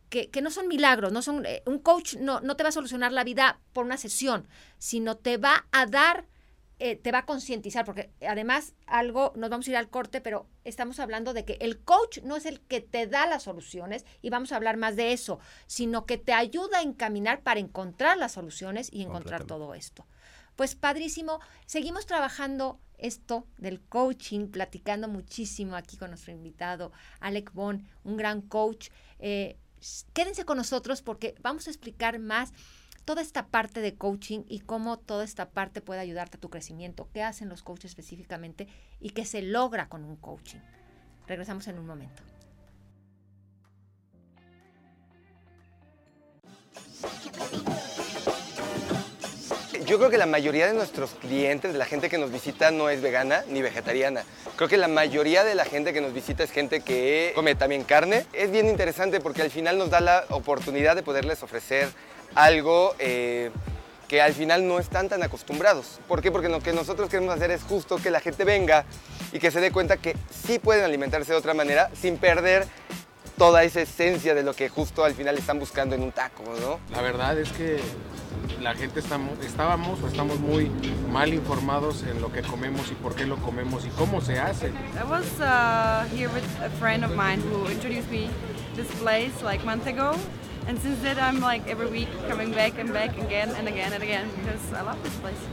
Que, 0.09 0.29
que 0.29 0.43
no 0.43 0.51
son 0.51 0.67
milagros, 0.67 1.11
no 1.11 1.23
son 1.23 1.43
eh, 1.43 1.63
un 1.65 1.79
coach 1.79 2.17
no, 2.17 2.39
no 2.39 2.55
te 2.55 2.61
va 2.61 2.69
a 2.69 2.73
solucionar 2.73 3.11
la 3.11 3.23
vida 3.23 3.59
por 3.71 3.83
una 3.85 3.97
sesión, 3.97 4.47
sino 4.77 5.17
te 5.17 5.37
va 5.37 5.65
a 5.71 5.87
dar 5.87 6.27
eh, 6.85 6.97
te 6.97 7.13
va 7.13 7.19
a 7.19 7.25
concientizar, 7.25 7.85
porque 7.85 8.11
además 8.27 8.73
algo, 8.87 9.31
nos 9.37 9.49
vamos 9.49 9.65
a 9.65 9.69
ir 9.69 9.77
al 9.77 9.89
corte, 9.89 10.19
pero 10.19 10.49
estamos 10.65 10.99
hablando 10.99 11.33
de 11.33 11.45
que 11.45 11.53
el 11.61 11.79
coach 11.79 12.19
no 12.23 12.35
es 12.35 12.45
el 12.45 12.59
que 12.59 12.81
te 12.81 13.07
da 13.07 13.25
las 13.25 13.43
soluciones, 13.43 14.05
y 14.21 14.29
vamos 14.29 14.51
a 14.51 14.57
hablar 14.57 14.75
más 14.75 14.97
de 14.97 15.13
eso, 15.13 15.39
sino 15.65 16.05
que 16.05 16.17
te 16.17 16.33
ayuda 16.33 16.79
a 16.79 16.81
encaminar 16.81 17.41
para 17.41 17.61
encontrar 17.61 18.17
las 18.17 18.33
soluciones 18.33 18.89
y 18.91 19.01
encontrar 19.01 19.45
todo 19.45 19.73
esto. 19.75 20.05
Pues 20.57 20.75
padrísimo, 20.75 21.39
seguimos 21.67 22.05
trabajando 22.05 22.81
esto 22.97 23.47
del 23.57 23.79
coaching, 23.79 24.47
platicando 24.47 25.07
muchísimo 25.07 25.77
aquí 25.77 25.95
con 25.95 26.09
nuestro 26.09 26.33
invitado, 26.33 26.91
Alec 27.21 27.53
Bon, 27.53 27.87
un 28.03 28.17
gran 28.17 28.41
coach. 28.41 28.89
Eh, 29.19 29.57
quédense 30.11 30.43
con 30.43 30.57
nosotros 30.57 31.01
porque 31.01 31.33
vamos 31.41 31.67
a 31.67 31.69
explicar 31.69 32.19
más 32.19 32.51
toda 33.05 33.21
esta 33.21 33.47
parte 33.47 33.81
de 33.81 33.95
coaching 33.95 34.43
y 34.47 34.59
cómo 34.59 34.97
toda 34.97 35.23
esta 35.23 35.49
parte 35.49 35.81
puede 35.81 35.99
ayudarte 35.99 36.37
a 36.37 36.39
tu 36.39 36.49
crecimiento, 36.49 37.09
qué 37.13 37.23
hacen 37.23 37.49
los 37.49 37.63
coaches 37.63 37.91
específicamente 37.91 38.67
y 38.99 39.11
qué 39.11 39.25
se 39.25 39.41
logra 39.41 39.89
con 39.89 40.03
un 40.03 40.15
coaching. 40.15 40.59
Regresamos 41.27 41.67
en 41.67 41.79
un 41.79 41.87
momento. 41.87 42.23
Yo 49.85 49.97
creo 49.97 50.09
que 50.09 50.17
la 50.17 50.25
mayoría 50.25 50.65
de 50.65 50.73
nuestros 50.73 51.11
clientes, 51.11 51.73
de 51.73 51.77
la 51.77 51.85
gente 51.85 52.09
que 52.09 52.17
nos 52.17 52.31
visita, 52.31 52.71
no 52.71 52.89
es 52.89 53.01
vegana 53.01 53.43
ni 53.49 53.61
vegetariana. 53.61 54.23
Creo 54.55 54.69
que 54.69 54.77
la 54.77 54.87
mayoría 54.87 55.43
de 55.43 55.55
la 55.55 55.65
gente 55.65 55.91
que 55.93 55.99
nos 55.99 56.13
visita 56.13 56.43
es 56.43 56.51
gente 56.51 56.81
que 56.81 57.33
come 57.35 57.53
también 57.55 57.83
carne. 57.83 58.25
Es 58.31 58.49
bien 58.49 58.69
interesante 58.69 59.19
porque 59.19 59.41
al 59.41 59.51
final 59.51 59.77
nos 59.77 59.89
da 59.89 59.99
la 59.99 60.25
oportunidad 60.29 60.95
de 60.95 61.03
poderles 61.03 61.43
ofrecer 61.43 61.89
algo 62.35 62.95
eh, 62.99 63.51
que 64.07 64.21
al 64.21 64.33
final 64.33 64.67
no 64.67 64.79
están 64.79 65.09
tan 65.09 65.23
acostumbrados. 65.23 65.99
¿Por 66.07 66.21
qué? 66.21 66.31
Porque 66.31 66.49
lo 66.49 66.59
que 66.59 66.73
nosotros 66.73 67.09
queremos 67.09 67.33
hacer 67.33 67.51
es 67.51 67.63
justo 67.63 67.97
que 67.97 68.11
la 68.11 68.19
gente 68.19 68.43
venga 68.43 68.85
y 69.31 69.39
que 69.39 69.51
se 69.51 69.59
dé 69.59 69.71
cuenta 69.71 69.97
que 69.97 70.15
sí 70.29 70.59
pueden 70.59 70.85
alimentarse 70.85 71.31
de 71.31 71.37
otra 71.37 71.53
manera 71.53 71.89
sin 71.99 72.17
perder 72.17 72.67
toda 73.37 73.63
esa 73.63 73.81
esencia 73.81 74.35
de 74.35 74.43
lo 74.43 74.53
que 74.53 74.69
justo 74.69 75.03
al 75.03 75.15
final 75.15 75.37
están 75.37 75.59
buscando 75.59 75.95
en 75.95 76.03
un 76.03 76.11
taco, 76.11 76.43
¿no? 76.61 76.79
La 76.95 77.01
verdad 77.01 77.37
es 77.39 77.51
que 77.51 77.79
la 78.61 78.75
gente 78.75 78.99
estábamos 78.99 80.01
o 80.01 80.07
estamos 80.07 80.39
muy 80.39 80.71
mal 81.11 81.33
informados 81.33 82.03
en 82.03 82.21
lo 82.21 82.31
que 82.31 82.41
comemos 82.41 82.91
y 82.91 82.95
por 82.95 83.15
qué 83.15 83.25
lo 83.25 83.37
comemos 83.37 83.85
y 83.85 83.89
cómo 83.89 84.21
se 84.21 84.39
hace. 84.39 84.67
I 84.67 85.03
was 85.09 85.25
uh, 85.39 86.05
here 86.15 86.29
with 86.29 86.43
a 86.63 86.69
friend 86.79 87.03
of 87.03 87.15
mine 87.15 87.41
who 87.41 87.69
introduced 87.69 88.09
me 88.11 88.29
this 88.75 88.87
place 89.01 89.33
like 89.43 89.63
a 89.63 89.65
month 89.65 89.87
ago. 89.87 90.15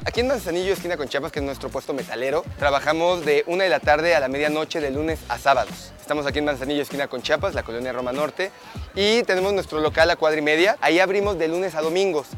Aquí 0.05 0.21
en 0.21 0.29
Manzanillo, 0.29 0.73
esquina 0.73 0.97
con 0.97 1.09
Chiapas, 1.09 1.33
que 1.33 1.41
es 1.41 1.45
nuestro 1.45 1.69
puesto 1.69 1.93
metalero, 1.93 2.45
trabajamos 2.59 3.25
de 3.25 3.43
una 3.47 3.65
de 3.65 3.71
la 3.71 3.81
tarde 3.81 4.15
a 4.15 4.21
la 4.21 4.29
medianoche 4.29 4.81
de 4.81 4.91
lunes 4.91 5.19
a 5.29 5.39
sábados. 5.39 5.93
Estamos 6.01 6.27
aquí 6.27 6.39
en 6.39 6.45
Manzanillo, 6.45 6.83
esquina 6.83 7.09
con 7.09 7.23
Chiapas, 7.23 7.55
la 7.55 7.63
colonia 7.63 7.93
Roma 7.93 8.13
Norte, 8.13 8.51
y 8.95 9.23
tenemos 9.25 9.53
nuestro 9.53 9.81
local 9.81 10.11
a 10.11 10.17
cuadra 10.17 10.39
y 10.39 10.43
media. 10.43 10.77
Ahí 10.81 11.01
abrimos 11.01 11.39
de 11.39 11.49
lunes 11.49 11.75
a 11.75 11.81
domingos. 11.81 12.29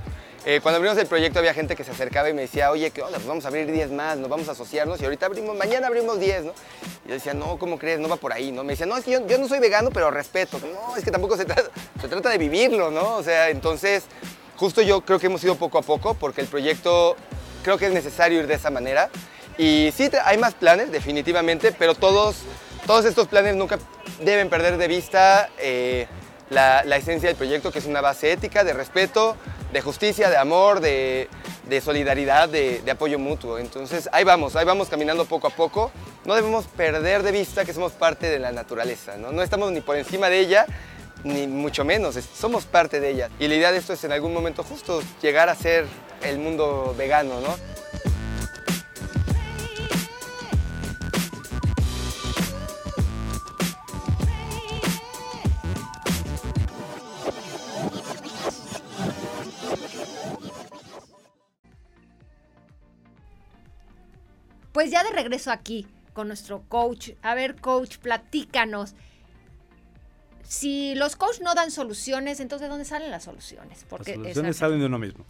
Eh, 0.45 0.59
cuando 0.61 0.79
abrimos 0.79 0.99
el 0.99 1.07
proyecto 1.07 1.39
había 1.39 1.55
gente 1.55 1.77
que 1.77 1.85
se 1.85 1.93
acercaba 1.93 2.29
y 2.29 2.33
me 2.33 2.43
decía, 2.43 2.73
oye, 2.73 2.91
¿qué 2.91 3.01
onda? 3.01 3.19
Pues 3.19 3.29
vamos 3.29 3.45
a 3.45 3.49
abrir 3.49 3.71
10 3.71 3.93
más, 3.93 4.19
nos 4.19 4.29
vamos 4.29 4.49
a 4.49 4.53
asociarnos 4.53 5.01
y 5.01 5.05
ahorita 5.05 5.27
abrimos, 5.27 5.57
mañana 5.57 5.87
abrimos 5.87 6.19
10, 6.19 6.47
¿no? 6.47 6.55
Y 7.05 7.09
yo 7.09 7.15
decía, 7.15 7.33
no, 7.33 7.59
¿cómo 7.59 7.79
crees? 7.79 8.01
No 8.01 8.09
va 8.09 8.17
por 8.17 8.33
ahí, 8.33 8.51
¿no? 8.51 8.65
Me 8.65 8.73
decía, 8.73 8.87
no, 8.87 8.97
es 8.97 9.05
que 9.05 9.13
yo, 9.13 9.39
no 9.39 9.47
soy 9.47 9.61
vegano, 9.61 9.91
pero 9.91 10.11
respeto. 10.11 10.59
No, 10.59 10.97
es 10.97 11.05
que 11.05 11.13
tampoco 11.13 11.37
se 11.37 11.45
trata, 11.45 11.71
se 12.01 12.09
trata 12.09 12.29
de 12.29 12.39
vivirlo, 12.39 12.91
¿no? 12.91 13.15
O 13.15 13.23
sea, 13.23 13.51
entonces, 13.51 14.05
justo 14.57 14.83
yo 14.83 15.03
creo 15.03 15.21
que 15.21 15.27
hemos 15.27 15.45
ido 15.45 15.55
poco 15.55 15.79
a 15.79 15.83
poco 15.83 16.15
porque 16.15 16.41
el 16.41 16.49
proyecto 16.49 17.17
creo 17.63 17.79
que 17.79 17.87
es 17.87 17.93
necesario 17.93 18.41
ir 18.41 18.49
de 18.49 18.55
esa 18.55 18.71
manera. 18.71 19.11
Y 19.59 19.93
sí, 19.97 20.11
hay 20.25 20.39
más 20.39 20.55
planes, 20.55 20.91
definitivamente, 20.91 21.71
pero 21.71 21.95
todos, 21.95 22.39
todos 22.85 23.05
estos 23.05 23.29
planes 23.29 23.55
nunca 23.55 23.79
deben 24.21 24.51
perder 24.51 24.77
de 24.77 24.89
vista 24.89 25.51
eh, 25.59 26.09
la, 26.51 26.85
la 26.85 26.97
esencia 26.97 27.29
del 27.29 27.37
proyecto, 27.37 27.73
que 27.73 27.79
es 27.79 27.87
una 27.87 28.01
base 28.01 28.33
ética, 28.33 28.65
de 28.65 28.73
respeto, 28.73 29.37
de 29.73 29.81
justicia, 29.81 30.29
de 30.31 30.37
amor, 30.37 30.81
de, 30.81 31.29
solidaridad, 31.83 32.49
de, 32.49 32.83
de, 32.85 32.91
apoyo 32.91 33.19
mutuo. 33.19 33.59
Entonces 33.59 34.09
ahí 34.13 34.25
vamos, 34.25 34.55
ahí 34.57 34.65
vamos 34.65 34.89
caminando 34.89 35.25
poco 35.25 35.47
a 35.47 35.51
poco. 35.51 35.91
No 36.25 36.35
debemos 36.35 36.67
perder 36.67 37.23
de 37.23 37.33
vista 37.33 37.65
que 37.65 37.73
somos 37.73 37.93
parte 37.93 38.29
de 38.29 38.39
la 38.39 38.53
naturaleza, 38.53 39.17
¿no? 39.17 39.33
No 39.33 39.43
estamos 39.43 39.73
ni 39.73 39.81
por 39.81 39.97
encima 39.97 40.29
de 40.29 40.39
ella, 40.39 40.67
ni 41.25 41.47
mucho 41.47 41.85
menos, 41.85 42.19
somos 42.35 42.67
parte 42.67 43.01
de 43.01 43.11
ella. 43.11 43.31
Y 43.39 43.49
la 43.49 43.55
idea 43.55 43.73
de 43.73 43.79
esto 43.79 43.93
es 43.93 44.05
en 44.05 44.13
algún 44.13 44.33
momento 44.33 44.63
justo 44.63 45.03
llegar 45.21 45.49
a 45.49 45.55
ser 45.55 45.87
el 46.23 46.39
mundo 46.39 46.95
vegano, 46.97 47.41
¿no? 47.41 47.57
Pues 64.73 64.91
ya 64.91 65.05
de 65.05 65.11
regreso 65.11 65.51
aquí 65.51 65.87
con 66.13 66.29
nuestro 66.29 66.63
coach. 66.69 67.11
A 67.23 67.35
ver, 67.35 67.57
coach, 67.57 67.99
platícanos. 67.99 68.95
Si 70.45 70.95
los 70.95 71.17
coaches 71.17 71.41
no 71.41 71.55
dan 71.55 71.71
soluciones, 71.71 72.41
entonces 72.41 72.67
¿de 72.67 72.71
dónde 72.71 72.85
salen 72.85 73.11
las 73.11 73.25
soluciones? 73.25 73.87
Porque 73.89 74.13
las 74.17 74.23
soluciones 74.23 74.57
salen 74.57 74.81
de 74.81 74.87
uno 74.87 74.99
mismo. 74.99 75.25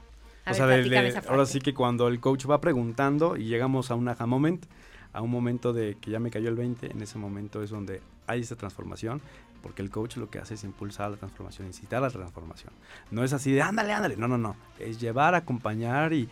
A 0.45 0.51
o 0.51 0.55
ver, 0.55 0.57
sea, 0.57 0.67
de, 0.67 0.77
platícame 0.83 1.13
de- 1.13 1.29
ahora 1.29 1.47
sí 1.47 1.61
que 1.61 1.75
cuando 1.75 2.09
el 2.09 2.19
coach 2.19 2.47
va 2.51 2.61
preguntando 2.61 3.37
y 3.37 3.45
llegamos 3.45 3.91
a 3.93 3.95
un 3.95 4.09
aha 4.09 4.27
moment, 4.27 4.65
a 5.13 5.23
un 5.23 5.31
momento 5.31 5.73
de 5.73 5.97
que 6.01 6.11
ya 6.11 6.19
me 6.19 6.31
cayó 6.31 6.49
el 6.49 6.57
20, 6.57 6.91
en 6.91 7.01
ese 7.03 7.19
momento 7.19 7.63
es 7.63 7.71
donde 7.71 8.01
hay 8.27 8.41
esa 8.41 8.57
transformación, 8.57 9.21
porque 9.63 9.83
el 9.83 9.91
coach 9.91 10.17
lo 10.17 10.29
que 10.29 10.41
hace 10.41 10.55
es 10.55 10.65
impulsar 10.65 11.11
la 11.13 11.17
transformación, 11.17 11.69
incitar 11.69 11.99
a 11.99 12.07
la 12.07 12.11
transformación. 12.11 12.73
No 13.13 13.23
es 13.23 13.33
así 13.33 13.53
de 13.53 13.63
ándale, 13.63 13.93
ándale, 13.93 14.17
no, 14.17 14.27
no, 14.27 14.39
no. 14.39 14.57
Es 14.81 15.01
llevar, 15.01 15.37
acompañar 15.37 16.13
y, 16.13 16.29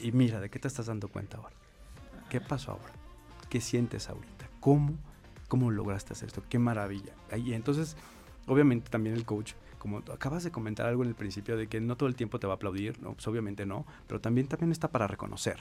y 0.00 0.12
mira, 0.12 0.40
¿de 0.40 0.48
qué 0.48 0.58
te 0.58 0.68
estás 0.68 0.86
dando 0.86 1.08
cuenta 1.08 1.36
ahora? 1.36 1.54
¿Qué 2.32 2.40
pasó 2.40 2.70
ahora? 2.70 2.94
¿Qué 3.50 3.60
sientes 3.60 4.08
ahorita? 4.08 4.48
¿Cómo, 4.58 4.94
cómo 5.48 5.70
lograste 5.70 6.14
hacer 6.14 6.28
esto? 6.28 6.42
¡Qué 6.48 6.58
maravilla! 6.58 7.12
Ahí, 7.30 7.52
entonces, 7.52 7.94
obviamente 8.46 8.88
también 8.88 9.14
el 9.14 9.26
coach, 9.26 9.52
como 9.76 9.98
acabas 9.98 10.42
de 10.42 10.50
comentar 10.50 10.86
algo 10.86 11.02
en 11.02 11.10
el 11.10 11.14
principio 11.14 11.58
de 11.58 11.66
que 11.66 11.78
no 11.82 11.94
todo 11.98 12.08
el 12.08 12.14
tiempo 12.14 12.40
te 12.40 12.46
va 12.46 12.54
a 12.54 12.56
aplaudir, 12.56 12.98
no, 13.02 13.12
pues 13.12 13.28
obviamente 13.28 13.66
no, 13.66 13.84
pero 14.06 14.22
también, 14.22 14.46
también 14.46 14.72
está 14.72 14.90
para 14.90 15.06
reconocer. 15.06 15.58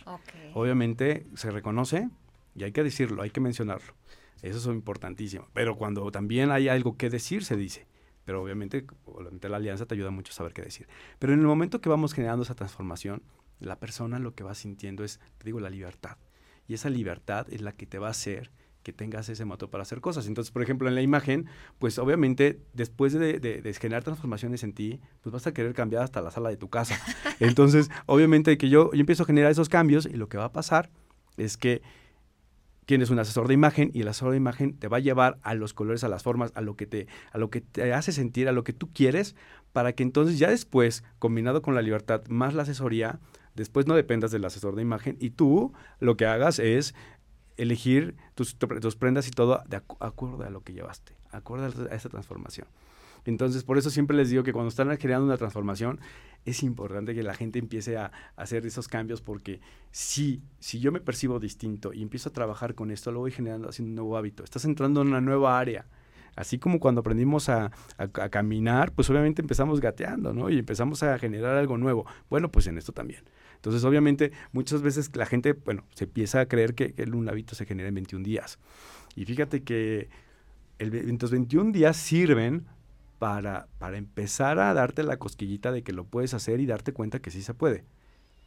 Obviamente 0.54 1.28
se 1.34 1.52
reconoce 1.52 2.08
y 2.56 2.64
hay 2.64 2.72
que 2.72 2.84
decirlo, 2.84 3.22
hay 3.22 3.32
que 3.32 3.42
mencionarlo. 3.42 3.94
Eso 4.42 4.58
es 4.58 4.66
importantísimo. 4.74 5.50
Pero 5.52 5.76
cuando 5.76 6.10
también 6.10 6.52
hay 6.52 6.70
algo 6.70 6.96
que 6.96 7.10
decir, 7.10 7.44
se 7.44 7.58
dice. 7.58 7.86
Pero 8.24 8.42
obviamente, 8.42 8.88
obviamente 9.04 9.50
la 9.50 9.58
alianza 9.58 9.86
te 9.88 9.96
ayuda 9.96 10.12
mucho 10.12 10.32
a 10.32 10.36
saber 10.36 10.54
qué 10.54 10.62
decir. 10.62 10.88
Pero 11.20 11.34
en 11.34 11.40
el 11.42 11.48
momento 11.48 11.82
que 11.82 11.90
vamos 11.90 12.14
generando 12.14 12.44
esa 12.44 12.56
transformación, 12.56 13.24
la 13.60 13.78
persona 13.78 14.20
lo 14.20 14.36
que 14.36 14.46
va 14.46 14.56
sintiendo 14.56 15.04
es, 15.04 15.20
te 15.38 15.44
digo, 15.44 15.60
la 15.60 15.70
libertad. 15.70 16.16
Y 16.72 16.74
esa 16.74 16.90
libertad 16.90 17.48
es 17.52 17.60
la 17.60 17.74
que 17.74 17.86
te 17.86 18.00
va 18.00 18.08
a 18.08 18.12
hacer 18.12 18.50
que 18.82 18.94
tengas 18.94 19.28
ese 19.28 19.44
motor 19.44 19.70
para 19.70 19.82
hacer 19.82 20.00
cosas. 20.00 20.26
Entonces, 20.26 20.54
por 20.54 20.64
ejemplo, 20.64 20.88
en 20.88 20.96
la 20.96 21.02
imagen, 21.02 21.48
pues 21.80 22.00
obviamente 22.00 22.62
después 22.72 23.12
de, 23.12 23.42
de- 23.42 23.62
de 23.62 23.74
generar 23.74 24.06
transformaciones 24.06 24.64
en 24.64 24.72
ti, 24.72 25.02
pues 25.22 25.34
vas 25.34 25.46
a 25.48 25.54
querer 25.54 25.74
cambiar 25.74 26.02
hasta 26.02 26.22
la 26.22 26.32
sala 26.32 26.48
de 26.48 26.56
tu 26.56 26.70
casa. 26.70 26.98
Entonces, 27.42 27.90
obviamente 28.06 28.58
que 28.58 28.70
yo, 28.70 28.90
yo 28.94 29.02
empiezo 29.02 29.24
a 29.24 29.26
generar 29.26 29.52
esos 29.52 29.68
cambios 29.68 30.06
y 30.06 30.14
lo 30.14 30.30
que 30.30 30.38
va 30.38 30.46
a 30.46 30.54
pasar 30.54 30.90
es 31.36 31.58
que 31.58 31.82
tienes 32.86 33.10
un 33.10 33.20
asesor 33.20 33.50
de 33.50 33.54
imagen 33.54 33.92
y 33.94 34.02
el 34.04 34.08
asesor 34.08 34.32
de 34.32 34.38
imagen 34.38 34.78
te 34.78 34.88
va 34.88 34.96
a 34.98 35.02
llevar 35.02 35.40
a 35.44 35.56
los 35.56 35.74
colores, 35.74 36.06
a 36.06 36.08
las 36.08 36.24
formas, 36.24 36.54
a 36.56 36.62
lo 36.62 36.78
que 36.78 36.86
te, 36.88 37.08
a 37.34 37.38
lo 37.38 37.50
que 37.50 37.60
te 37.60 37.94
hace 37.94 38.14
sentir, 38.14 38.48
a 38.48 38.54
lo 38.54 38.64
que 38.64 38.72
tú 38.72 38.90
quieres, 38.94 39.36
para 39.74 39.92
que 39.92 40.04
entonces 40.04 40.40
ya 40.40 40.50
después, 40.50 41.04
combinado 41.20 41.62
con 41.62 41.76
la 41.76 41.82
libertad 41.82 42.22
más 42.30 42.54
la 42.54 42.64
asesoría, 42.64 43.20
después 43.56 43.88
no 43.88 43.96
dependas 43.96 44.32
del 44.32 44.46
asesor 44.46 44.76
de 44.76 44.82
imagen 44.82 45.18
y 45.20 45.32
tú 45.32 45.74
lo 46.00 46.18
que 46.18 46.26
hagas 46.26 46.60
es 46.60 46.94
elegir 47.58 48.16
tus, 48.36 48.58
tus 48.58 48.96
prendas 48.96 49.28
y 49.28 49.32
todo 49.32 49.62
de 49.68 49.78
acu- 49.82 49.98
acuerdo 50.00 50.44
a 50.44 50.50
lo 50.50 50.62
que 50.64 50.74
llevaste, 50.74 51.16
acuerdo 51.32 51.88
a 51.92 51.96
esa 51.96 52.10
transformación. 52.10 52.68
Entonces, 53.24 53.64
por 53.64 53.78
eso 53.78 53.92
siempre 53.92 54.18
les 54.18 54.32
digo 54.32 54.42
que 54.42 54.52
cuando 54.52 54.70
están 54.70 54.96
creando 54.98 55.26
una 55.28 55.38
transformación, 55.38 56.00
es 56.44 56.64
importante 56.64 57.14
que 57.14 57.22
la 57.22 57.36
gente 57.36 57.60
empiece 57.60 57.96
a, 57.98 58.06
a 58.06 58.42
hacer 58.42 58.66
esos 58.66 58.88
cambios 58.88 59.22
porque 59.22 59.62
si, 59.92 60.42
si 60.60 60.80
yo 60.80 60.92
me 60.92 61.02
percibo 61.02 61.40
distinto 61.40 61.94
y 61.94 62.02
empiezo 62.02 62.30
a 62.30 62.34
trabajar 62.34 62.74
con 62.74 62.90
esto, 62.90 63.12
lo 63.12 63.20
voy 63.20 63.30
generando 63.32 63.70
haciendo 63.70 63.92
un 63.92 63.96
nuevo 63.96 64.18
hábito. 64.18 64.44
Estás 64.44 64.66
entrando 64.66 65.02
en 65.04 65.10
una 65.10 65.22
nueva 65.22 65.60
área. 65.60 65.86
Así 66.36 66.58
como 66.58 66.80
cuando 66.80 67.02
aprendimos 67.02 67.48
a, 67.50 67.66
a- 67.98 68.04
a 68.24 68.30
caminar, 68.30 68.92
pues 68.94 69.08
obviamente 69.12 69.44
empezamos 69.44 69.82
gateando, 69.82 70.34
¿no? 70.34 70.50
Y 70.50 70.58
empezamos 70.58 71.04
a 71.04 71.20
generar 71.20 71.58
algo 71.58 71.78
nuevo. 71.78 72.08
Bueno, 72.28 72.50
pues 72.50 72.66
en 72.66 72.80
esto 72.80 72.92
también. 72.92 73.22
Entonces, 73.62 73.84
obviamente, 73.84 74.32
muchas 74.54 74.82
veces 74.82 75.16
la 75.16 75.28
gente, 75.28 75.54
bueno, 75.54 75.84
se 75.94 76.06
empieza 76.06 76.40
a 76.40 76.48
creer 76.48 76.74
que, 76.74 76.94
que 76.94 77.04
un 77.04 77.30
hábito 77.30 77.54
se 77.54 77.68
genera 77.68 77.90
en 77.90 77.94
21 77.94 78.26
días. 78.26 78.58
Y 79.16 79.26
fíjate 79.26 79.62
que 79.62 80.10
el, 80.80 81.16
los 81.22 81.30
21 81.30 81.72
días 81.72 81.96
sirven 81.96 82.66
para, 83.20 83.68
para 83.78 83.98
empezar 83.98 84.58
a 84.58 84.74
darte 84.74 85.04
la 85.04 85.18
cosquillita 85.18 85.72
de 85.72 85.84
que 85.84 85.94
lo 85.94 86.06
puedes 86.06 86.34
hacer 86.34 86.60
y 86.60 86.66
darte 86.66 86.92
cuenta 86.92 87.20
que 87.20 87.30
sí 87.30 87.44
se 87.44 87.54
puede. 87.54 87.86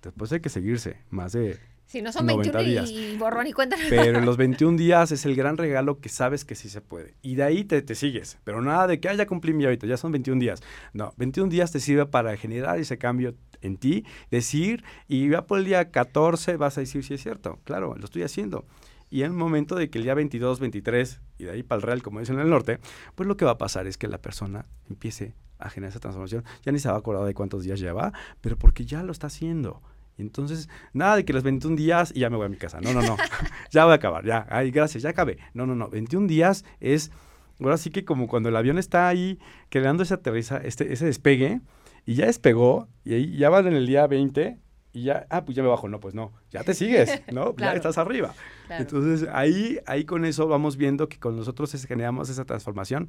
Después 0.03 0.33
hay 0.33 0.40
que 0.40 0.48
seguirse, 0.48 0.96
más 1.11 1.33
de... 1.33 1.61
Si 1.87 2.03
no 2.03 2.11
son 2.11 2.27
90 2.27 2.59
21 2.59 2.68
días. 2.68 2.90
y 2.90 3.16
borrón 3.16 3.46
y 3.46 3.53
cuenta. 3.53 3.77
Pero 3.88 4.18
en 4.18 4.24
los 4.24 4.37
21 4.38 4.77
días 4.77 5.12
es 5.12 5.24
el 5.27 5.37
gran 5.37 5.59
regalo 5.59 6.00
que 6.00 6.09
sabes 6.09 6.44
que 6.44 6.57
sí 6.57 6.68
se 6.68 6.81
puede. 6.81 7.14
Y 7.22 7.37
de 7.37 7.44
ahí 7.44 7.62
te, 7.62 7.83
te 7.83 7.94
sigues. 7.94 8.38
Pero 8.42 8.61
nada 8.62 8.88
de 8.88 8.98
que 8.98 9.09
haya 9.09 9.27
cumplí 9.27 9.53
mi 9.53 9.64
hábito, 9.64 9.87
ya 9.87 9.96
son 9.96 10.11
21 10.11 10.40
días. 10.40 10.61
No, 10.92 11.14
21 11.18 11.50
días 11.50 11.70
te 11.70 11.79
sirve 11.79 12.07
para 12.07 12.37
generar 12.37 12.81
ese 12.81 12.98
cambio 12.98 13.37
en 13.64 13.77
ti, 13.77 14.05
decir, 14.31 14.85
y 15.09 15.29
ya 15.29 15.46
por 15.46 15.59
el 15.59 15.64
día 15.64 15.90
14 15.90 16.57
vas 16.57 16.79
a 16.79 16.81
decir 16.81 17.03
si 17.05 17.14
es 17.14 17.22
cierto. 17.22 17.59
Claro, 17.64 17.96
lo 17.96 18.05
estoy 18.05 18.22
haciendo. 18.22 18.64
Y 19.11 19.22
en 19.22 19.27
el 19.27 19.37
momento 19.37 19.74
de 19.77 19.90
que 19.90 19.98
el 19.98 20.05
día 20.05 20.14
22, 20.14 20.61
23, 20.61 21.20
y 21.38 21.44
de 21.44 21.50
ahí 21.50 21.62
para 21.62 21.77
el 21.77 21.83
real, 21.83 22.03
como 22.03 22.20
dicen 22.20 22.37
en 22.37 22.42
el 22.42 22.50
norte, 22.50 22.81
pues 23.14 23.27
lo 23.27 23.37
que 23.37 23.44
va 23.44 23.53
a 23.53 23.59
pasar 23.59 23.87
es 23.87 23.96
que 23.96 24.09
la 24.09 24.18
persona 24.18 24.66
empiece 24.88 25.35
a 25.59 25.70
generar 25.70 25.90
esa 25.90 26.00
transformación. 26.00 26.44
Ya 26.64 26.72
ni 26.72 26.79
se 26.79 26.88
va 26.88 26.96
a 26.96 26.98
acordar 26.98 27.24
de 27.24 27.35
cuántos 27.35 27.62
días 27.64 27.79
lleva, 27.81 28.12
pero 28.40 28.57
porque 28.57 28.85
ya 28.85 29.03
lo 29.03 29.12
está 29.12 29.29
haciendo. 29.29 29.83
Entonces, 30.18 30.68
nada 30.92 31.16
de 31.16 31.24
que 31.24 31.33
los 31.33 31.42
21 31.42 31.77
días 31.77 32.12
y 32.14 32.20
ya 32.20 32.31
me 32.31 32.37
voy 32.37 32.46
a 32.46 32.48
mi 32.48 32.57
casa. 32.57 32.81
No, 32.81 32.92
no, 32.92 33.03
no. 33.03 33.16
ya 33.70 33.85
voy 33.85 33.92
a 33.92 33.96
acabar, 33.96 34.24
ya. 34.24 34.46
Ay, 34.50 34.70
gracias, 34.70 35.03
ya 35.03 35.11
acabé. 35.11 35.38
No, 35.55 35.66
no, 35.66 35.74
no. 35.74 35.88
21 35.88 36.27
días 36.27 36.64
es, 36.81 37.11
ahora 37.61 37.77
sí 37.77 37.90
que 37.90 38.05
como 38.05 38.29
cuando 38.29 38.48
el 38.48 38.57
avión 38.57 38.79
está 38.79 39.09
ahí 39.09 39.38
creando 39.70 40.03
ese 40.03 40.14
aterriza, 40.14 40.59
este, 40.59 40.92
ese 40.92 41.07
despegue, 41.07 41.61
y 42.06 42.14
ya 42.14 42.26
despegó, 42.26 42.88
y 43.04 43.14
ahí 43.14 43.36
ya 43.36 43.50
van 43.50 43.66
en 43.66 43.74
el 43.74 43.86
día 43.86 44.06
20, 44.06 44.58
y 44.92 45.02
ya, 45.02 45.26
ah, 45.28 45.44
pues 45.44 45.56
ya 45.56 45.62
me 45.62 45.68
bajo. 45.68 45.88
No, 45.88 45.98
pues 45.98 46.14
no, 46.14 46.32
ya 46.50 46.62
te 46.62 46.72
sigues, 46.72 47.22
¿no? 47.32 47.54
Claro. 47.56 47.72
Ya 47.72 47.76
estás 47.76 47.98
arriba. 47.98 48.32
Claro. 48.66 48.82
Entonces, 48.82 49.28
ahí, 49.32 49.78
ahí 49.86 50.04
con 50.04 50.24
eso 50.24 50.46
vamos 50.46 50.76
viendo 50.76 51.08
que 51.08 51.18
con 51.18 51.36
nosotros 51.36 51.72
generamos 51.84 52.28
esa 52.28 52.44
transformación, 52.44 53.08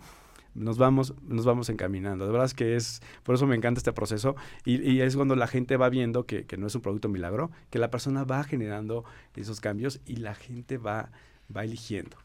nos 0.55 0.77
vamos, 0.77 1.13
nos 1.21 1.45
vamos 1.45 1.69
encaminando. 1.69 2.25
De 2.25 2.31
verdad 2.31 2.47
es 2.47 2.55
que 2.55 2.75
es, 2.75 3.01
por 3.23 3.36
eso 3.36 3.45
me 3.45 3.55
encanta 3.55 3.79
este 3.79 3.93
proceso 3.93 4.36
y, 4.65 4.81
y 4.81 5.01
es 5.01 5.15
cuando 5.15 5.36
la 5.36 5.47
gente 5.47 5.77
va 5.77 5.89
viendo 5.89 6.25
que, 6.25 6.45
que 6.45 6.58
no 6.58 6.67
es 6.67 6.75
un 6.75 6.81
producto 6.81 7.08
milagro, 7.08 7.51
que 7.69 7.77
la 7.77 7.91
persona 7.91 8.23
va 8.23 8.43
generando 8.43 9.03
esos 9.36 9.62
cambios 9.62 10.01
y 10.05 10.15
la 10.15 10.34
gente 10.34 10.77
va, 10.77 11.12
va 11.55 11.63
eligiendo. 11.63 12.17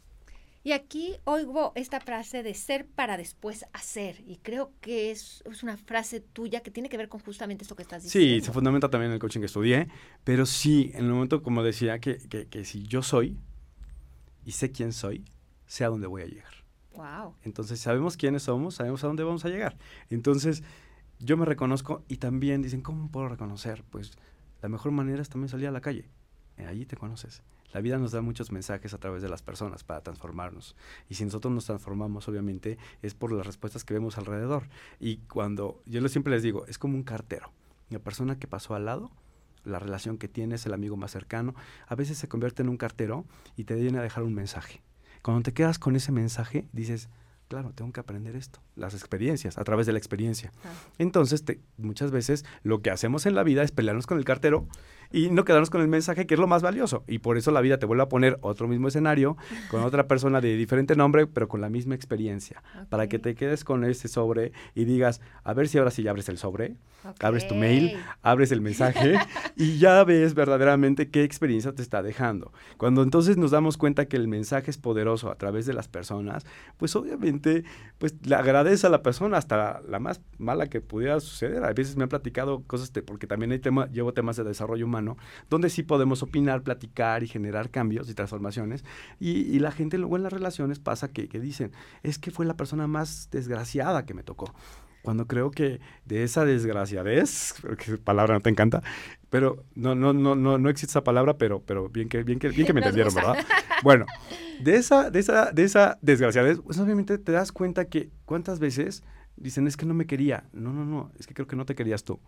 Y 0.63 0.73
aquí 0.73 1.17
oigo 1.25 1.73
esta 1.75 2.01
frase 2.01 2.43
de 2.43 2.53
ser 2.55 2.87
para 2.87 3.17
después 3.17 3.65
hacer. 3.73 4.23
Y 4.27 4.37
creo 4.37 4.73
que 4.81 5.11
es, 5.11 5.43
es, 5.51 5.63
una 5.63 5.79
frase 5.79 6.21
tuya 6.21 6.61
que 6.61 6.71
tiene 6.71 6.91
que 6.91 6.99
ver 6.99 7.09
con 7.09 7.21
justamente 7.21 7.65
esto 7.65 7.77
que 7.77 7.83
estás 7.83 8.03
diciendo. 8.03 8.41
Sí, 8.41 8.45
se 8.45 8.53
fundamenta 8.53 8.91
también 8.91 9.11
en 9.11 9.15
el 9.15 9.21
coaching 9.21 9.41
que 9.41 9.47
estudié. 9.47 9.89
Pero 10.23 10.45
sí, 10.45 10.91
en 10.95 11.07
el 11.07 11.13
momento, 11.13 11.43
como 11.43 11.63
decía, 11.63 11.99
que, 11.99 12.19
que, 12.19 12.47
que 12.47 12.65
si 12.67 12.87
yo 12.87 13.03
soy 13.03 13.39
y 14.45 14.53
sé 14.53 14.71
quién 14.71 14.93
soy, 14.93 15.25
sé 15.67 15.85
a 15.85 15.89
dónde 15.89 16.07
voy 16.07 16.23
a 16.23 16.27
llegar. 16.27 16.53
Wow. 16.93 17.37
Entonces, 17.43 17.81
sabemos 17.81 18.19
quiénes 18.19 18.43
somos, 18.43 18.75
sabemos 18.75 19.03
a 19.03 19.07
dónde 19.07 19.23
vamos 19.23 19.47
a 19.47 19.49
llegar. 19.49 19.79
Entonces, 20.11 20.63
yo 21.21 21.37
me 21.37 21.47
reconozco 21.47 22.05
y 22.09 22.17
también 22.17 22.61
dicen, 22.61 22.83
¿cómo 22.83 23.11
puedo 23.11 23.29
reconocer? 23.29 23.85
Pues 23.89 24.13
la 24.61 24.69
mejor 24.69 24.93
manera 24.93 25.23
es 25.23 25.29
también 25.29 25.49
salir 25.49 25.69
a 25.69 25.71
la 25.71 25.81
calle. 25.81 26.11
Eh, 26.57 26.67
allí 26.67 26.85
te 26.85 26.97
conoces. 26.97 27.43
La 27.73 27.81
vida 27.81 27.99
nos 27.99 28.13
da 28.13 28.21
muchos 28.21 28.51
mensajes 28.53 28.95
a 28.95 28.99
través 28.99 29.23
de 29.23 29.29
las 29.29 29.43
personas 29.43 29.85
para 29.85 30.03
transformarnos. 30.03 30.77
Y 31.09 31.15
si 31.15 31.25
nosotros 31.25 31.53
nos 31.53 31.67
transformamos, 31.67 32.29
obviamente, 32.29 32.79
es 33.03 33.15
por 33.15 33.33
las 33.33 33.47
respuestas 33.47 33.85
que 33.85 33.95
vemos 33.95 34.19
alrededor. 34.19 34.69
Y 34.99 35.19
cuando, 35.19 35.83
yo 35.87 36.07
siempre 36.09 36.33
les 36.33 36.43
digo, 36.43 36.67
es 36.67 36.79
como 36.79 36.97
un 36.97 37.05
cartero. 37.05 37.53
La 37.91 37.99
persona 37.99 38.39
que 38.39 38.47
pasó 38.47 38.75
al 38.75 38.87
lado, 38.87 39.11
la 39.65 39.79
relación 39.79 40.19
que 40.19 40.29
tienes, 40.29 40.67
el 40.67 40.75
amigo 40.75 40.97
más 40.97 41.13
cercano, 41.13 41.55
a 41.87 41.95
veces 41.95 42.19
se 42.19 42.29
convierte 42.29 42.63
en 42.63 42.69
un 42.69 42.77
cartero 42.77 43.25
y 43.57 43.65
te 43.65 43.75
viene 43.75 43.99
a 43.99 44.03
dejar 44.03 44.23
un 44.25 44.35
mensaje. 44.35 44.83
Cuando 45.23 45.43
te 45.43 45.53
quedas 45.53 45.79
con 45.79 45.97
ese 45.97 46.13
mensaje, 46.13 46.67
dices, 46.73 47.09
claro, 47.51 47.73
tengo 47.75 47.93
que 47.93 47.99
aprender 47.99 48.37
esto, 48.37 48.61
las 48.77 48.95
experiencias, 48.95 49.59
a 49.59 49.65
través 49.65 49.85
de 49.85 49.93
la 49.93 49.99
experiencia. 49.99 50.53
Entonces, 50.99 51.45
te, 51.45 51.61
muchas 51.79 52.13
veces 52.13 52.45
lo 52.63 52.81
que 52.81 52.91
hacemos 52.91 53.27
en 53.27 53.35
la 53.35 53.43
vida 53.43 53.65
es 53.65 53.73
pelearnos 53.73 54.07
con 54.07 54.19
el 54.19 54.25
cartero 54.25 54.69
y 55.11 55.31
no 55.31 55.45
quedarnos 55.45 55.69
con 55.69 55.81
el 55.81 55.89
mensaje 55.89 56.29
que 56.29 56.35
es 56.35 56.41
lo 56.41 56.47
más 56.47 56.63
valioso. 56.63 57.03
Y 57.09 57.19
por 57.19 57.37
eso 57.37 57.51
la 57.51 57.61
vida 57.61 57.79
te 57.79 57.87
vuelve 57.87 58.05
a 58.05 58.09
poner 58.09 58.39
otro 58.43 58.69
mismo 58.69 58.87
escenario 58.87 59.37
con 59.69 59.83
otra 59.83 60.07
persona 60.07 60.41
de 60.41 60.57
diferente 60.57 60.95
nombre, 60.95 61.27
pero 61.27 61.49
con 61.49 61.61
la 61.61 61.69
misma 61.69 61.97
experiencia, 61.97 62.63
para 62.89 63.09
que 63.09 63.19
te 63.19 63.35
quedes 63.35 63.65
con 63.65 63.83
ese 63.83 64.07
sobre 64.07 64.53
y 64.77 64.85
digas, 64.85 65.21
a 65.43 65.53
ver 65.53 65.67
si 65.67 65.79
ahora 65.79 65.91
sí 65.91 66.05
ya 66.05 66.11
abres 66.11 66.29
el 66.29 66.39
sobre, 66.39 66.77
okay. 67.01 67.15
abres 67.27 67.49
tu 67.49 67.57
mail, 67.57 67.97
abres 68.23 68.53
el 68.53 68.61
mensaje 68.61 69.19
y 69.57 69.79
ya 69.79 70.05
ves 70.05 70.35
verdaderamente 70.35 71.11
qué 71.11 71.25
experiencia 71.25 71.73
te 71.73 71.83
está 71.83 72.01
dejando. 72.01 72.53
Cuando 72.77 73.03
entonces 73.03 73.37
nos 73.37 73.51
damos 73.51 73.77
cuenta 73.77 74.07
que 74.07 74.17
el 74.17 74.29
mensaje 74.29 74.71
es 74.71 74.79
poderoso 74.79 75.33
a 75.33 75.35
través 75.35 75.67
de 75.67 75.73
las 75.73 75.89
personas, 75.89 76.47
pues 76.77 76.95
obviamente 76.95 77.40
pues 77.99 78.15
le 78.25 78.35
agradece 78.35 78.87
a 78.87 78.91
la 78.91 79.03
persona 79.03 79.37
hasta 79.37 79.81
la 79.83 79.99
más 79.99 80.21
mala 80.39 80.69
que 80.69 80.81
pudiera 80.81 81.21
suceder. 81.21 81.65
A 81.65 81.73
veces 81.73 81.97
me 81.97 82.05
han 82.05 82.09
platicado 82.09 82.63
cosas 82.63 82.93
de, 82.93 83.03
porque 83.03 83.27
también 83.27 83.53
hay 83.53 83.59
tema, 83.59 83.89
llevo 83.89 84.15
temas 84.15 84.37
de 84.37 84.45
desarrollo 84.45 84.87
humano 84.87 85.17
donde 85.49 85.69
sí 85.69 85.83
podemos 85.83 86.23
opinar, 86.23 86.63
platicar 86.63 87.23
y 87.23 87.29
generar 87.29 87.71
cambios 87.71 88.09
y 88.09 88.15
transformaciones. 88.15 88.85
Y, 89.19 89.59
la 89.61 89.73
gente 89.73 89.99
luego 89.99 90.17
en 90.17 90.23
las 90.23 90.33
relaciones 90.33 90.79
pasa 90.79 91.09
que, 91.09 91.29
que 91.29 91.39
dicen, 91.39 91.73
es 92.03 92.19
que 92.19 92.31
fue 92.31 92.47
la 92.47 92.57
persona 92.57 92.87
más 92.87 93.29
desgraciada 93.31 94.07
que 94.07 94.15
me 94.15 94.23
tocó 94.23 94.55
cuando 95.03 95.27
creo 95.27 95.51
que 95.51 95.81
de 96.05 96.25
esa 96.25 96.45
desgraciadez, 96.45 97.55
porque 97.63 97.85
esa 97.85 97.97
palabra 98.03 98.35
no 98.35 98.41
te 98.41 98.51
encanta, 98.51 98.83
pero 99.31 99.65
no, 99.75 99.95
no, 99.95 100.13
no, 100.13 100.35
no, 100.35 100.59
no 100.59 100.69
existe 100.69 100.93
esa 100.93 101.05
palabra, 101.05 101.39
pero, 101.39 101.63
pero 101.63 101.89
bien 101.89 102.09
que, 102.09 102.23
bien 102.23 102.39
que, 102.39 102.49
bien 102.49 102.67
que 102.67 102.73
me 102.73 102.81
entendieron, 102.81 103.15
¿verdad? 103.15 103.45
Bueno, 103.83 104.07
de 104.61 104.77
esa, 104.77 105.11
de 105.11 105.21
esa, 105.21 105.51
de 105.53 105.65
esa 105.65 105.99
desgraciadez, 106.03 106.61
pues 106.61 106.79
obviamente 106.79 107.17
te 107.19 107.33
das 107.33 107.53
cuenta 107.53 107.87
que 107.87 108.11
cuántas 108.27 108.59
veces 108.59 109.03
dicen 109.37 109.67
es 109.67 109.77
que 109.77 109.87
no 109.87 109.95
me 109.95 110.07
quería. 110.07 110.45
No, 110.53 110.73
no, 110.73 110.85
no, 110.85 111.13
es 111.19 111.27
que 111.27 111.35
creo 111.35 111.47
que 111.47 111.57
no 111.57 111.65
te 111.65 111.75
querías 111.75 112.05
tú 112.05 112.21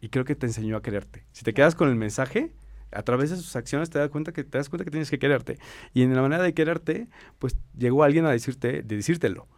y 0.00 0.08
creo 0.08 0.24
que 0.24 0.34
te 0.34 0.46
enseñó 0.46 0.76
a 0.76 0.82
quererte. 0.82 1.26
Si 1.32 1.44
te 1.44 1.54
quedas 1.54 1.74
con 1.74 1.88
el 1.88 1.96
mensaje, 1.96 2.54
a 2.92 3.02
través 3.02 3.30
de 3.30 3.36
sus 3.36 3.56
acciones 3.56 3.90
te 3.90 3.98
das 3.98 4.10
cuenta 4.10 4.32
que 4.32 4.44
te 4.44 4.58
das 4.58 4.68
cuenta 4.68 4.84
que 4.84 4.90
tienes 4.90 5.10
que 5.10 5.18
quererte. 5.18 5.58
Y 5.94 6.02
en 6.02 6.14
la 6.14 6.22
manera 6.22 6.42
de 6.42 6.54
quererte, 6.54 7.08
pues 7.38 7.56
llegó 7.76 8.04
alguien 8.04 8.26
a 8.26 8.30
decirte, 8.30 8.82
de 8.82 8.96
decírtelo. 8.96 9.48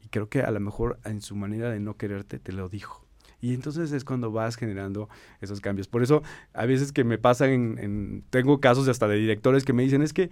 Y 0.00 0.08
creo 0.08 0.28
que 0.28 0.42
a 0.42 0.50
lo 0.50 0.60
mejor 0.60 0.98
en 1.04 1.20
su 1.20 1.36
manera 1.36 1.70
de 1.70 1.80
no 1.80 1.96
quererte 1.96 2.38
te 2.38 2.52
lo 2.52 2.68
dijo. 2.68 3.07
Y 3.40 3.54
entonces 3.54 3.92
es 3.92 4.04
cuando 4.04 4.32
vas 4.32 4.56
generando 4.56 5.08
esos 5.40 5.60
cambios. 5.60 5.86
Por 5.86 6.02
eso, 6.02 6.22
a 6.52 6.66
veces 6.66 6.92
que 6.92 7.04
me 7.04 7.18
pasan, 7.18 7.50
en, 7.50 7.78
en, 7.78 8.24
tengo 8.30 8.60
casos 8.60 8.88
hasta 8.88 9.06
de 9.06 9.16
directores 9.16 9.64
que 9.64 9.72
me 9.72 9.82
dicen, 9.82 10.02
es 10.02 10.12
que 10.12 10.30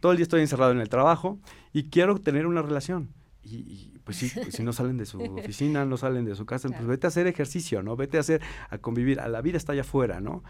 todo 0.00 0.12
el 0.12 0.18
día 0.18 0.22
estoy 0.22 0.40
encerrado 0.40 0.72
en 0.72 0.80
el 0.80 0.88
trabajo 0.88 1.38
y 1.72 1.90
quiero 1.90 2.18
tener 2.18 2.46
una 2.46 2.62
relación. 2.62 3.10
Y, 3.42 3.56
y, 3.56 4.00
pues 4.04 4.16
sí, 4.16 4.30
pues 4.34 4.54
si 4.54 4.62
no 4.62 4.72
salen 4.72 4.96
de 4.96 5.06
su 5.06 5.20
oficina, 5.38 5.84
no 5.84 5.96
salen 5.96 6.24
de 6.24 6.34
su 6.34 6.46
casa, 6.46 6.68
pues 6.68 6.72
claro. 6.72 6.86
pues 6.86 6.96
vete 6.96 7.06
a 7.06 7.08
hacer 7.08 7.26
ejercicio, 7.26 7.82
¿no? 7.82 7.96
Vete 7.96 8.16
a 8.16 8.20
hacer, 8.20 8.40
a 8.70 8.78
convivir, 8.78 9.20
a 9.20 9.28
la 9.28 9.42
vida 9.42 9.56
está 9.56 9.72
allá 9.72 9.82
afuera, 9.82 10.20
¿no? 10.20 10.42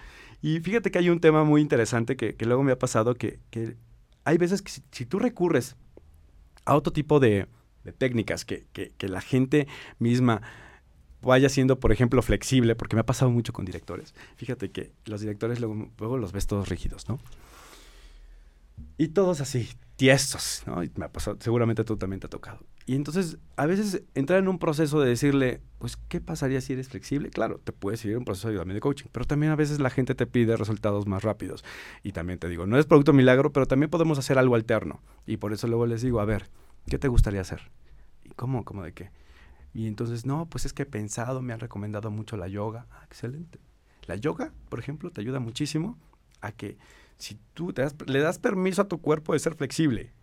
Y 0.43 0.61
fíjate 0.61 0.91
que 0.91 0.99
hay 0.99 1.11
un 1.11 1.21
tema 1.21 1.45
muy 1.45 1.61
interesante 1.61 2.17
que, 2.17 2.37
que 2.37 2.47
luego 2.47 2.63
me 2.63 2.73
ha 2.73 2.79
pasado, 2.79 3.15
que, 3.15 3.41
que 3.51 3.77
hay 4.25 4.39
veces 4.39 4.63
que 4.63 4.71
si, 4.71 4.83
si, 4.93 5.07
tú 5.07 5.19
recurres 5.19 5.77
a 6.65 6.77
otro 6.77 6.93
tipo 6.93 7.21
de, 7.21 7.47
de 7.85 7.93
técnicas, 7.93 8.45
que, 8.45 8.67
que, 8.73 9.09
la 9.09 9.21
gente 9.21 9.69
misma 9.99 10.43
vaya 11.27 11.49
siendo, 11.49 11.79
por 11.79 11.93
ejemplo, 11.93 12.23
flexible, 12.23 12.75
porque 12.75 12.97
me 12.97 13.01
ha 13.01 13.07
pasado 13.07 13.31
mucho 13.31 13.53
con 13.53 13.65
directores. 13.65 14.15
Fíjate 14.37 14.71
que 14.71 14.93
los 15.05 15.21
directores 15.21 15.61
luego, 15.61 15.91
luego 15.99 16.17
los 16.17 16.33
ves 16.33 16.47
todos 16.47 16.69
rígidos, 16.69 17.09
¿no? 17.09 17.19
Y 18.99 19.09
todos 19.09 19.41
así, 19.41 19.69
tiesos, 19.97 20.63
¿no? 20.67 20.83
Y 20.83 20.91
me 20.97 21.07
ha 21.07 21.13
pasado, 21.13 21.37
seguramente 21.41 21.85
tú 21.85 21.97
también 21.97 22.21
te 22.21 22.27
ha 22.27 22.31
tocado. 22.31 22.61
Y 22.87 22.95
entonces, 22.95 23.39
a 23.57 23.67
veces 23.67 24.03
entrar 24.15 24.39
en 24.39 24.49
un 24.49 24.59
proceso 24.59 25.01
de 25.01 25.09
decirle, 25.09 25.61
pues, 25.79 25.97
¿qué 25.97 26.21
pasaría 26.21 26.61
si 26.61 26.75
eres 26.75 26.89
flexible? 26.89 27.31
Claro, 27.31 27.59
te 27.59 27.73
puedes 27.73 28.01
seguir 28.01 28.17
un 28.17 28.25
proceso 28.25 28.49
también 28.49 28.77
de 28.77 28.81
coaching, 28.81 29.07
pero 29.11 29.27
también 29.27 29.53
a 29.53 29.57
veces 29.57 29.81
la 29.81 29.91
gente 29.91 30.15
te 30.15 30.27
pide 30.27 30.57
resultados 30.57 31.07
más 31.07 31.25
rápidos. 31.25 31.65
Y 32.03 32.13
también 32.13 32.39
te 32.39 32.49
digo, 32.49 32.67
no 32.67 32.79
es 32.79 32.87
producto 32.87 33.13
milagro, 33.13 33.53
pero 33.53 33.67
también 33.67 33.91
podemos 33.91 34.19
hacer 34.19 34.39
algo 34.39 34.55
alterno. 34.55 35.03
Y 35.27 35.39
por 35.39 35.53
eso 35.53 35.67
luego 35.67 35.87
les 35.87 36.03
digo, 36.03 36.21
a 36.21 36.25
ver, 36.25 36.49
¿qué 36.87 36.99
te 36.99 37.09
gustaría 37.09 37.41
hacer? 37.41 37.71
¿Y 38.25 38.31
cómo? 38.31 38.65
¿Cómo 38.65 38.83
de 38.83 38.93
qué? 38.93 39.11
Y 39.77 39.89
entonces, 39.89 40.25
no, 40.25 40.47
pues 40.47 40.65
es 40.65 40.73
que 40.73 40.85
he 40.85 40.87
pensado, 40.87 41.43
me 41.43 41.53
han 41.53 41.61
recomendado 41.61 42.11
mucho 42.11 42.39
la 42.39 42.49
yoga. 42.49 42.87
Ah, 42.91 43.03
excelente. 43.05 43.59
La 44.07 44.15
yoga, 44.15 44.55
por 44.71 44.79
ejemplo, 44.79 45.11
te 45.11 45.21
ayuda 45.21 45.39
muchísimo 45.39 45.99
a 46.41 46.51
que 46.51 46.79
si 47.19 47.39
tú 47.53 47.75
le 48.07 48.21
das 48.21 48.39
permiso 48.39 48.81
a 48.81 48.89
tu 48.89 49.03
cuerpo 49.03 49.35
de 49.35 49.39
ser 49.39 49.55
flexible, 49.55 50.15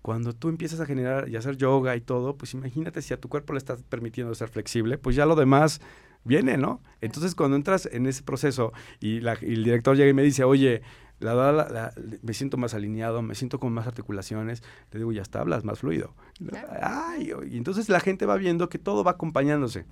cuando 0.00 0.32
tú 0.32 0.48
empiezas 0.48 0.80
a 0.80 0.86
generar 0.86 1.28
y 1.28 1.36
hacer 1.36 1.58
yoga 1.58 1.94
y 1.94 2.00
todo, 2.00 2.38
pues 2.38 2.54
imagínate 2.54 3.02
si 3.02 3.12
a 3.12 3.20
tu 3.20 3.28
cuerpo 3.28 3.52
le 3.52 3.58
estás 3.58 3.82
permitiendo 3.82 4.34
ser 4.34 4.48
flexible, 4.48 4.96
pues 4.96 5.14
ya 5.14 5.26
lo 5.26 5.34
demás 5.34 5.82
viene, 6.26 6.56
¿no? 6.56 6.80
Entonces 7.00 7.34
cuando 7.34 7.56
entras 7.56 7.88
en 7.90 8.06
ese 8.06 8.22
proceso 8.22 8.72
y, 9.00 9.20
la, 9.20 9.38
y 9.40 9.54
el 9.54 9.64
director 9.64 9.96
llega 9.96 10.10
y 10.10 10.14
me 10.14 10.22
dice, 10.22 10.44
oye, 10.44 10.82
la, 11.18 11.34
la, 11.34 11.52
la, 11.52 11.92
me 12.22 12.34
siento 12.34 12.56
más 12.56 12.74
alineado, 12.74 13.22
me 13.22 13.34
siento 13.34 13.58
con 13.58 13.72
más 13.72 13.86
articulaciones, 13.86 14.62
le 14.92 14.98
digo, 14.98 15.12
ya 15.12 15.22
está, 15.22 15.40
hablas 15.40 15.64
más 15.64 15.78
fluido. 15.78 16.14
Claro. 16.46 16.68
Ay, 16.82 17.32
y 17.50 17.56
entonces 17.56 17.88
la 17.88 18.00
gente 18.00 18.26
va 18.26 18.36
viendo 18.36 18.68
que 18.68 18.78
todo 18.78 19.02
va 19.02 19.12
acompañándose. 19.12 19.86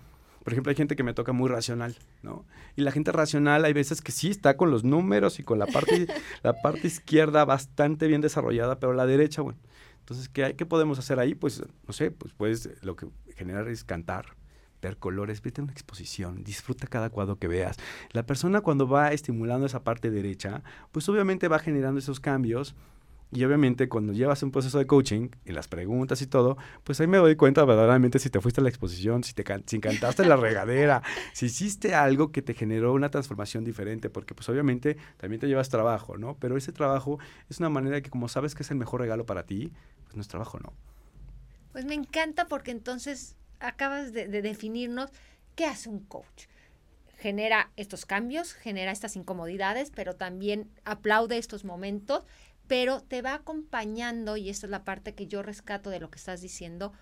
Por 0.44 0.52
ejemplo, 0.52 0.70
hay 0.70 0.76
gente 0.76 0.94
que 0.94 1.02
me 1.02 1.14
toca 1.14 1.32
muy 1.32 1.48
racional, 1.48 1.96
¿no? 2.22 2.44
Y 2.76 2.82
la 2.82 2.92
gente 2.92 3.12
racional 3.12 3.64
hay 3.64 3.72
veces 3.72 4.02
que 4.02 4.12
sí 4.12 4.28
está 4.28 4.58
con 4.58 4.70
los 4.70 4.84
números 4.84 5.40
y 5.40 5.42
con 5.42 5.58
la 5.58 5.66
parte, 5.66 6.06
la 6.42 6.60
parte 6.60 6.86
izquierda 6.86 7.46
bastante 7.46 8.06
bien 8.06 8.20
desarrollada, 8.20 8.78
pero 8.78 8.92
la 8.92 9.06
derecha, 9.06 9.40
bueno. 9.40 9.58
Entonces, 10.00 10.28
¿qué, 10.28 10.44
hay, 10.44 10.54
¿qué 10.54 10.66
podemos 10.66 10.98
hacer 10.98 11.18
ahí? 11.18 11.34
Pues, 11.34 11.62
no 11.86 11.94
sé, 11.94 12.10
pues 12.10 12.34
puedes, 12.34 12.68
lo 12.84 12.94
que 12.94 13.08
generar 13.36 13.68
es 13.68 13.84
cantar, 13.84 14.36
colores, 14.92 15.42
vete 15.42 15.60
a 15.60 15.64
una 15.64 15.72
exposición, 15.72 16.44
disfruta 16.44 16.86
cada 16.86 17.10
cuadro 17.10 17.38
que 17.38 17.48
veas. 17.48 17.76
La 18.12 18.24
persona 18.24 18.60
cuando 18.60 18.88
va 18.88 19.12
estimulando 19.12 19.66
esa 19.66 19.82
parte 19.82 20.10
derecha, 20.10 20.62
pues 20.92 21.08
obviamente 21.08 21.48
va 21.48 21.58
generando 21.58 21.98
esos 21.98 22.20
cambios 22.20 22.74
y 23.34 23.44
obviamente 23.44 23.88
cuando 23.88 24.12
llevas 24.12 24.42
un 24.44 24.52
proceso 24.52 24.78
de 24.78 24.86
coaching 24.86 25.28
y 25.44 25.52
las 25.52 25.66
preguntas 25.66 26.22
y 26.22 26.26
todo, 26.26 26.56
pues 26.84 27.00
ahí 27.00 27.08
me 27.08 27.18
doy 27.18 27.34
cuenta 27.34 27.64
verdaderamente 27.64 28.20
si 28.20 28.30
te 28.30 28.40
fuiste 28.40 28.60
a 28.60 28.62
la 28.62 28.68
exposición, 28.68 29.24
si 29.24 29.34
te 29.34 29.44
si 29.66 29.80
la 30.24 30.36
regadera, 30.36 31.02
si 31.32 31.46
hiciste 31.46 31.94
algo 31.94 32.30
que 32.30 32.42
te 32.42 32.54
generó 32.54 32.92
una 32.92 33.10
transformación 33.10 33.64
diferente, 33.64 34.08
porque 34.08 34.34
pues 34.34 34.48
obviamente 34.48 34.96
también 35.16 35.40
te 35.40 35.48
llevas 35.48 35.68
trabajo, 35.68 36.16
¿no? 36.16 36.36
Pero 36.38 36.56
ese 36.56 36.70
trabajo 36.70 37.18
es 37.50 37.58
una 37.58 37.70
manera 37.70 38.00
que 38.02 38.10
como 38.10 38.28
sabes 38.28 38.54
que 38.54 38.62
es 38.62 38.70
el 38.70 38.76
mejor 38.76 39.00
regalo 39.00 39.26
para 39.26 39.44
ti, 39.44 39.72
pues 40.04 40.14
no 40.14 40.22
es 40.22 40.28
trabajo, 40.28 40.60
¿no? 40.60 40.72
Pues 41.72 41.86
me 41.86 41.94
encanta 41.94 42.46
porque 42.46 42.70
entonces 42.70 43.34
acabas 43.64 44.12
de, 44.12 44.28
de 44.28 44.42
definirnos 44.42 45.10
qué 45.54 45.66
hace 45.66 45.88
un 45.88 46.00
coach 46.00 46.44
genera 47.16 47.70
estos 47.76 48.04
cambios, 48.04 48.52
genera 48.52 48.92
estas 48.92 49.16
incomodidades, 49.16 49.90
pero 49.90 50.14
también 50.14 50.70
aplaude 50.84 51.38
estos 51.38 51.64
momentos 51.64 52.24
pero 52.66 53.02
te 53.02 53.22
va 53.22 53.34
acompañando, 53.34 54.36
y 54.36 54.48
esta 54.48 54.66
es 54.66 54.70
la 54.70 54.84
parte 54.84 55.14
que 55.14 55.26
yo 55.26 55.42
rescato 55.42 55.90
de 55.90 56.00
lo 56.00 56.10
que 56.10 56.18
estás 56.18 56.40
diciendo, 56.40 56.92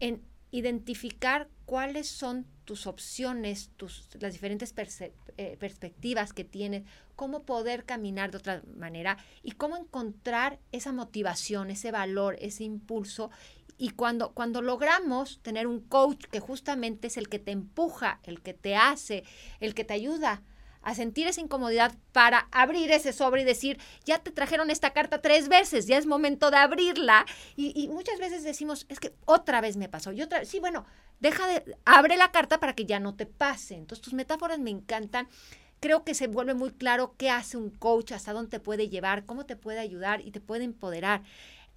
en 0.00 0.22
identificar 0.50 1.48
cuáles 1.64 2.08
son 2.08 2.46
tus 2.64 2.86
opciones, 2.86 3.70
tus, 3.76 4.08
las 4.20 4.32
diferentes 4.32 4.74
eh, 5.36 5.56
perspectivas 5.58 6.32
que 6.32 6.44
tienes, 6.44 6.84
cómo 7.14 7.44
poder 7.44 7.84
caminar 7.84 8.30
de 8.30 8.38
otra 8.38 8.62
manera 8.76 9.18
y 9.42 9.52
cómo 9.52 9.76
encontrar 9.76 10.58
esa 10.72 10.92
motivación, 10.92 11.70
ese 11.70 11.90
valor, 11.90 12.36
ese 12.40 12.64
impulso. 12.64 13.30
Y 13.78 13.90
cuando, 13.90 14.32
cuando 14.32 14.62
logramos 14.62 15.40
tener 15.42 15.66
un 15.66 15.80
coach 15.80 16.24
que 16.30 16.40
justamente 16.40 17.08
es 17.08 17.16
el 17.16 17.28
que 17.28 17.38
te 17.38 17.50
empuja, 17.50 18.20
el 18.22 18.40
que 18.40 18.54
te 18.54 18.76
hace, 18.76 19.24
el 19.60 19.74
que 19.74 19.84
te 19.84 19.94
ayuda 19.94 20.42
a 20.86 20.94
sentir 20.94 21.26
esa 21.26 21.40
incomodidad 21.40 21.92
para 22.12 22.46
abrir 22.52 22.92
ese 22.92 23.12
sobre 23.12 23.42
y 23.42 23.44
decir, 23.44 23.76
ya 24.04 24.20
te 24.20 24.30
trajeron 24.30 24.70
esta 24.70 24.92
carta 24.92 25.20
tres 25.20 25.48
veces, 25.48 25.88
ya 25.88 25.98
es 25.98 26.06
momento 26.06 26.52
de 26.52 26.58
abrirla. 26.58 27.26
Y, 27.56 27.72
y 27.74 27.88
muchas 27.88 28.20
veces 28.20 28.44
decimos, 28.44 28.86
es 28.88 29.00
que 29.00 29.12
otra 29.24 29.60
vez 29.60 29.76
me 29.76 29.88
pasó, 29.88 30.12
y 30.12 30.22
otra 30.22 30.44
sí, 30.44 30.60
bueno, 30.60 30.86
deja 31.18 31.48
de, 31.48 31.76
abre 31.84 32.16
la 32.16 32.30
carta 32.30 32.60
para 32.60 32.74
que 32.74 32.86
ya 32.86 33.00
no 33.00 33.16
te 33.16 33.26
pase. 33.26 33.74
Entonces 33.74 34.00
tus 34.00 34.14
metáforas 34.14 34.60
me 34.60 34.70
encantan. 34.70 35.28
Creo 35.80 36.04
que 36.04 36.14
se 36.14 36.28
vuelve 36.28 36.54
muy 36.54 36.70
claro 36.70 37.14
qué 37.18 37.30
hace 37.30 37.56
un 37.56 37.70
coach, 37.70 38.12
hasta 38.12 38.32
dónde 38.32 38.50
te 38.50 38.60
puede 38.60 38.88
llevar, 38.88 39.24
cómo 39.24 39.44
te 39.44 39.56
puede 39.56 39.80
ayudar 39.80 40.20
y 40.24 40.30
te 40.30 40.40
puede 40.40 40.62
empoderar. 40.64 41.22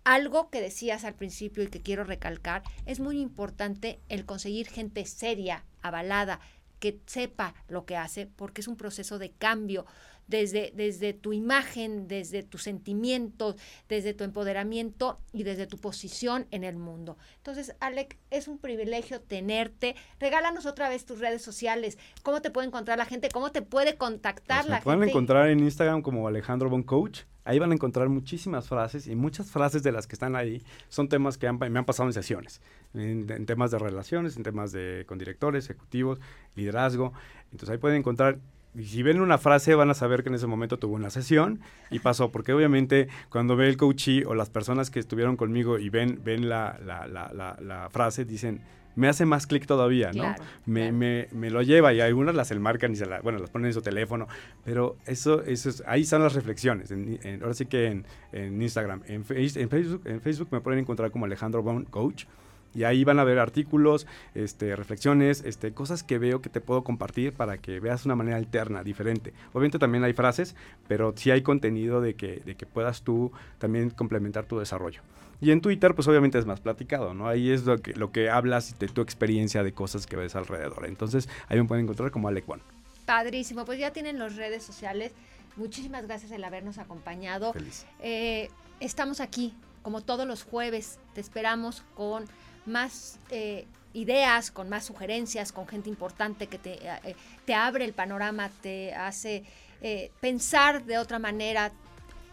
Algo 0.04 0.50
que 0.50 0.62
decías 0.62 1.04
al 1.04 1.16
principio 1.16 1.64
y 1.64 1.68
que 1.68 1.82
quiero 1.82 2.04
recalcar, 2.04 2.64
es 2.86 3.00
muy 3.00 3.20
importante 3.20 4.00
el 4.10 4.26
conseguir 4.26 4.68
gente 4.68 5.06
seria, 5.06 5.66
avalada, 5.82 6.40
que 6.80 7.00
sepa 7.06 7.54
lo 7.68 7.86
que 7.86 7.98
hace, 7.98 8.26
porque 8.26 8.62
es 8.62 8.68
un 8.68 8.78
proceso 8.78 9.20
de 9.20 9.32
cambio 9.32 9.86
desde, 10.28 10.72
desde 10.76 11.14
tu 11.14 11.34
imagen, 11.34 12.08
desde 12.08 12.44
tus 12.44 12.64
sentimientos, 12.64 13.56
desde 13.90 14.14
tu 14.14 14.24
empoderamiento 14.24 15.20
y 15.34 15.44
desde 15.44 15.68
tu 15.68 15.78
posición 15.78 16.46
en 16.52 16.64
el 16.64 16.78
mundo. 16.78 17.18
Entonces, 17.38 17.76
Alec, 17.80 18.16
es 18.30 18.48
un 18.48 18.60
privilegio 18.60 19.22
tenerte. 19.22 19.96
Regálanos 20.20 20.66
otra 20.66 20.88
vez 20.88 21.06
tus 21.06 21.20
redes 21.20 21.42
sociales. 21.42 21.98
¿Cómo 22.22 22.42
te 22.42 22.52
puede 22.52 22.68
encontrar 22.68 22.98
la 22.98 23.06
gente? 23.06 23.30
¿Cómo 23.30 23.52
te 23.52 23.64
puede 23.64 23.98
contactar 23.98 24.60
Pues 24.60 24.70
la 24.70 24.78
me 24.78 24.84
pueden 24.84 25.00
gente? 25.02 25.12
encontrar 25.12 25.50
en 25.50 25.60
Instagram 25.62 26.02
como 26.04 26.28
Alejandro 26.28 26.70
Bon 26.70 26.84
Coach. 26.84 27.22
Ahí 27.50 27.58
van 27.58 27.72
a 27.72 27.74
encontrar 27.74 28.10
muchísimas 28.10 28.68
frases 28.70 29.08
y 29.08 29.16
muchas 29.16 29.50
frases 29.50 29.82
de 29.82 29.92
las 29.92 30.06
que 30.06 30.14
están 30.14 30.36
ahí 30.36 30.62
son 30.88 31.10
temas 31.10 31.40
que 31.40 31.48
han- 31.48 31.58
me 31.58 31.80
han 31.80 31.84
pasado 31.86 32.08
en 32.08 32.14
sesiones, 32.14 32.62
en, 32.94 33.26
temas 33.48 33.72
de 33.72 33.80
relaciones, 33.80 34.38
en 34.38 34.44
temas 34.44 34.72
de 34.72 35.04
con 35.08 35.18
directores, 35.18 35.68
ejecutivos, 35.68 36.20
liderazgo. 36.56 37.12
Entonces 37.52 37.70
ahí 37.72 37.78
pueden 37.80 37.98
encontrar 37.98 38.38
y 38.76 38.86
si 38.86 39.02
ven 39.02 39.20
una 39.20 39.40
frase 39.40 39.74
van 39.74 39.90
a 39.90 39.96
saber 39.96 40.22
que 40.22 40.30
en 40.30 40.36
ese 40.36 40.46
momento 40.46 40.78
tuvo 40.78 40.94
una 40.94 41.10
sesión 41.10 41.60
y 41.90 41.98
pasó, 41.98 42.30
porque 42.32 42.54
obviamente 42.54 43.08
cuando 43.30 43.56
ve 43.56 43.68
el 43.68 43.78
coachee 43.78 44.26
o 44.26 44.36
las 44.36 44.52
personas 44.52 44.92
que 44.92 45.00
estuvieron 45.00 45.36
conmigo 45.36 45.80
y 45.80 45.90
ven, 45.90 46.22
ven 46.24 46.50
la 46.50 47.88
frase, 47.92 48.26
dicen, 48.26 48.62
me 48.96 49.08
hace 49.08 49.26
más 49.26 49.48
clic 49.48 49.66
todavía, 49.66 50.08
¿no? 50.08 50.24
Claro, 50.24 50.44
me, 50.66 50.82
claro. 50.82 50.94
me- 50.98 51.28
me 51.32 51.50
lo 51.50 51.62
lleva 51.62 51.94
y 51.94 52.02
algunas 52.02 52.36
las 52.36 52.52
enmarcan 52.52 52.92
y 52.92 52.96
se 52.96 53.06
la, 53.06 53.22
bueno, 53.22 53.40
las 53.40 53.50
ponen 53.50 53.68
en 53.68 53.74
su 53.74 53.82
teléfono, 53.82 54.28
pero 54.66 54.98
eso, 55.06 55.42
eso 55.44 55.70
es, 55.70 55.84
ahí 55.88 56.02
están 56.02 56.22
las 56.24 56.34
reflexiones, 56.34 56.92
en- 56.92 57.20
en- 57.24 57.42
ahora 57.42 57.54
sí 57.54 57.66
que 57.66 57.86
en, 57.88 58.06
en 58.34 58.62
Instagram, 58.62 59.02
en, 59.08 59.24
Face- 59.24 59.62
en 59.62 59.70
Facebook, 59.70 60.02
en 60.06 60.22
Facebook 60.22 60.50
me 60.52 60.62
pueden 60.62 60.80
encontrar 60.80 61.12
como 61.12 61.26
Alejandro 61.26 61.64
Bon 61.64 61.86
Coach 61.86 62.26
y 62.74 62.84
ahí 62.84 63.04
van 63.04 63.20
a 63.20 63.24
ver 63.24 63.40
artículos, 63.40 64.08
este, 64.36 64.76
reflexiones, 64.76 65.44
este, 65.46 65.74
cosas 65.74 66.04
que 66.04 66.18
veo 66.18 66.42
que 66.42 66.50
te 66.50 66.62
puedo 66.62 66.84
compartir 66.84 67.34
para 67.34 67.58
que 67.58 67.80
veas 67.80 68.06
una 68.06 68.16
manera 68.16 68.38
alterna, 68.38 68.84
diferente. 68.84 69.34
Obviamente 69.54 69.80
también 69.80 70.04
hay 70.04 70.14
frases, 70.14 70.56
pero 70.88 71.14
sí 71.16 71.32
hay 71.32 71.42
contenido 71.42 72.02
de 72.02 72.16
que, 72.16 72.42
de 72.46 72.56
que 72.56 72.66
puedas 72.66 73.02
tú 73.02 73.32
también 73.58 73.90
complementar 73.90 74.46
tu 74.46 74.60
desarrollo. 74.60 75.02
Y 75.42 75.52
en 75.52 75.62
Twitter, 75.62 75.96
pues 75.96 76.08
obviamente 76.08 76.38
es 76.38 76.46
más 76.46 76.60
platicado, 76.60 77.14
¿no? 77.14 77.28
Ahí 77.28 77.52
es 77.52 77.64
lo 77.64 77.78
que, 77.78 77.94
lo 77.94 78.12
que 78.12 78.30
hablas 78.30 78.78
de 78.78 78.88
tu 78.88 79.02
experiencia 79.02 79.64
de 79.64 79.72
cosas 79.72 80.06
que 80.06 80.18
ves 80.18 80.36
alrededor. 80.36 80.86
Entonces, 80.86 81.30
ahí 81.48 81.58
me 81.58 81.66
pueden 81.66 81.86
encontrar 81.86 82.12
como 82.12 82.28
Alec 82.28 82.50
One. 82.50 82.62
Padrísimo, 83.06 83.66
pues 83.66 83.80
ya 83.80 83.92
tienen 83.92 84.20
las 84.20 84.36
redes 84.36 84.64
sociales. 84.64 85.14
Muchísimas 85.56 86.06
gracias 86.06 86.32
el 86.32 86.44
habernos 86.44 86.78
acompañado. 86.78 87.54
Feliz. 87.54 87.86
Eh, 88.02 88.50
estamos 88.82 89.22
aquí, 89.22 89.54
como 89.82 90.02
todos 90.02 90.28
los 90.28 90.44
jueves. 90.44 91.00
Te 91.14 91.22
esperamos 91.22 91.84
con 91.96 92.26
más 92.70 93.20
eh, 93.30 93.66
ideas, 93.94 94.52
con 94.52 94.70
más 94.70 94.86
sugerencias, 94.86 95.52
con 95.52 95.68
gente 95.68 95.90
importante 95.90 96.48
que 96.48 96.58
te, 96.58 96.80
eh, 96.88 97.16
te 97.46 97.54
abre 97.54 97.86
el 97.86 97.94
panorama, 97.94 98.50
te 98.62 98.94
hace 98.94 99.44
eh, 99.82 100.12
pensar 100.20 100.86
de 100.86 100.98
otra 100.98 101.20
manera. 101.20 101.72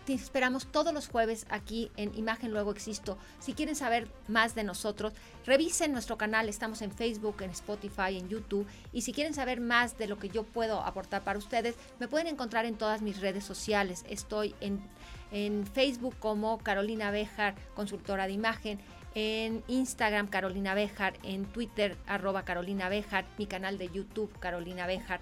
Te 0.04 0.14
esperamos 0.14 0.66
todos 0.70 0.94
los 0.94 1.08
jueves 1.08 1.46
aquí 1.48 1.90
en 1.96 2.16
Imagen 2.16 2.52
Luego 2.52 2.70
Existo. 2.70 3.18
Si 3.40 3.54
quieren 3.54 3.74
saber 3.74 4.08
más 4.28 4.54
de 4.54 4.62
nosotros, 4.62 5.12
revisen 5.44 5.90
nuestro 5.90 6.16
canal. 6.16 6.48
Estamos 6.48 6.80
en 6.82 6.92
Facebook, 6.92 7.42
en 7.42 7.50
Spotify, 7.50 8.16
en 8.16 8.28
YouTube. 8.28 8.68
Y 8.92 9.02
si 9.02 9.12
quieren 9.12 9.34
saber 9.34 9.60
más 9.60 9.98
de 9.98 10.06
lo 10.06 10.20
que 10.20 10.28
yo 10.28 10.44
puedo 10.44 10.80
aportar 10.80 11.24
para 11.24 11.40
ustedes, 11.40 11.74
me 11.98 12.06
pueden 12.06 12.28
encontrar 12.28 12.66
en 12.66 12.76
todas 12.76 13.02
mis 13.02 13.20
redes 13.20 13.42
sociales. 13.42 14.04
Estoy 14.08 14.54
en, 14.60 14.80
en 15.32 15.66
Facebook 15.66 16.14
como 16.20 16.58
Carolina 16.58 17.10
Bejar, 17.10 17.56
consultora 17.74 18.28
de 18.28 18.32
imagen. 18.32 18.78
En 19.18 19.64
Instagram, 19.66 20.28
Carolina 20.28 20.74
Bejar. 20.74 21.14
En 21.22 21.46
Twitter, 21.46 21.96
arroba 22.06 22.44
Carolina 22.44 22.90
Bejar. 22.90 23.24
Mi 23.38 23.46
canal 23.46 23.78
de 23.78 23.88
YouTube, 23.88 24.30
Carolina 24.40 24.86
Bejar. 24.86 25.20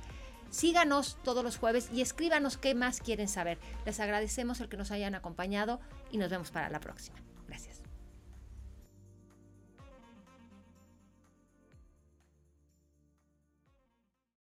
Síganos 0.51 1.17
todos 1.23 1.45
los 1.45 1.59
jueves 1.59 1.89
y 1.93 2.01
escríbanos 2.01 2.57
qué 2.57 2.75
más 2.75 2.99
quieren 2.99 3.29
saber. 3.29 3.57
Les 3.87 4.01
agradecemos 4.01 4.61
el 4.61 4.69
que 4.69 4.77
nos 4.77 4.91
hayan 4.91 5.15
acompañado 5.15 5.79
y 6.11 6.19
nos 6.19 6.29
vemos 6.29 6.51
para 6.51 6.71
la 6.71 6.81
próxima. 6.81 7.19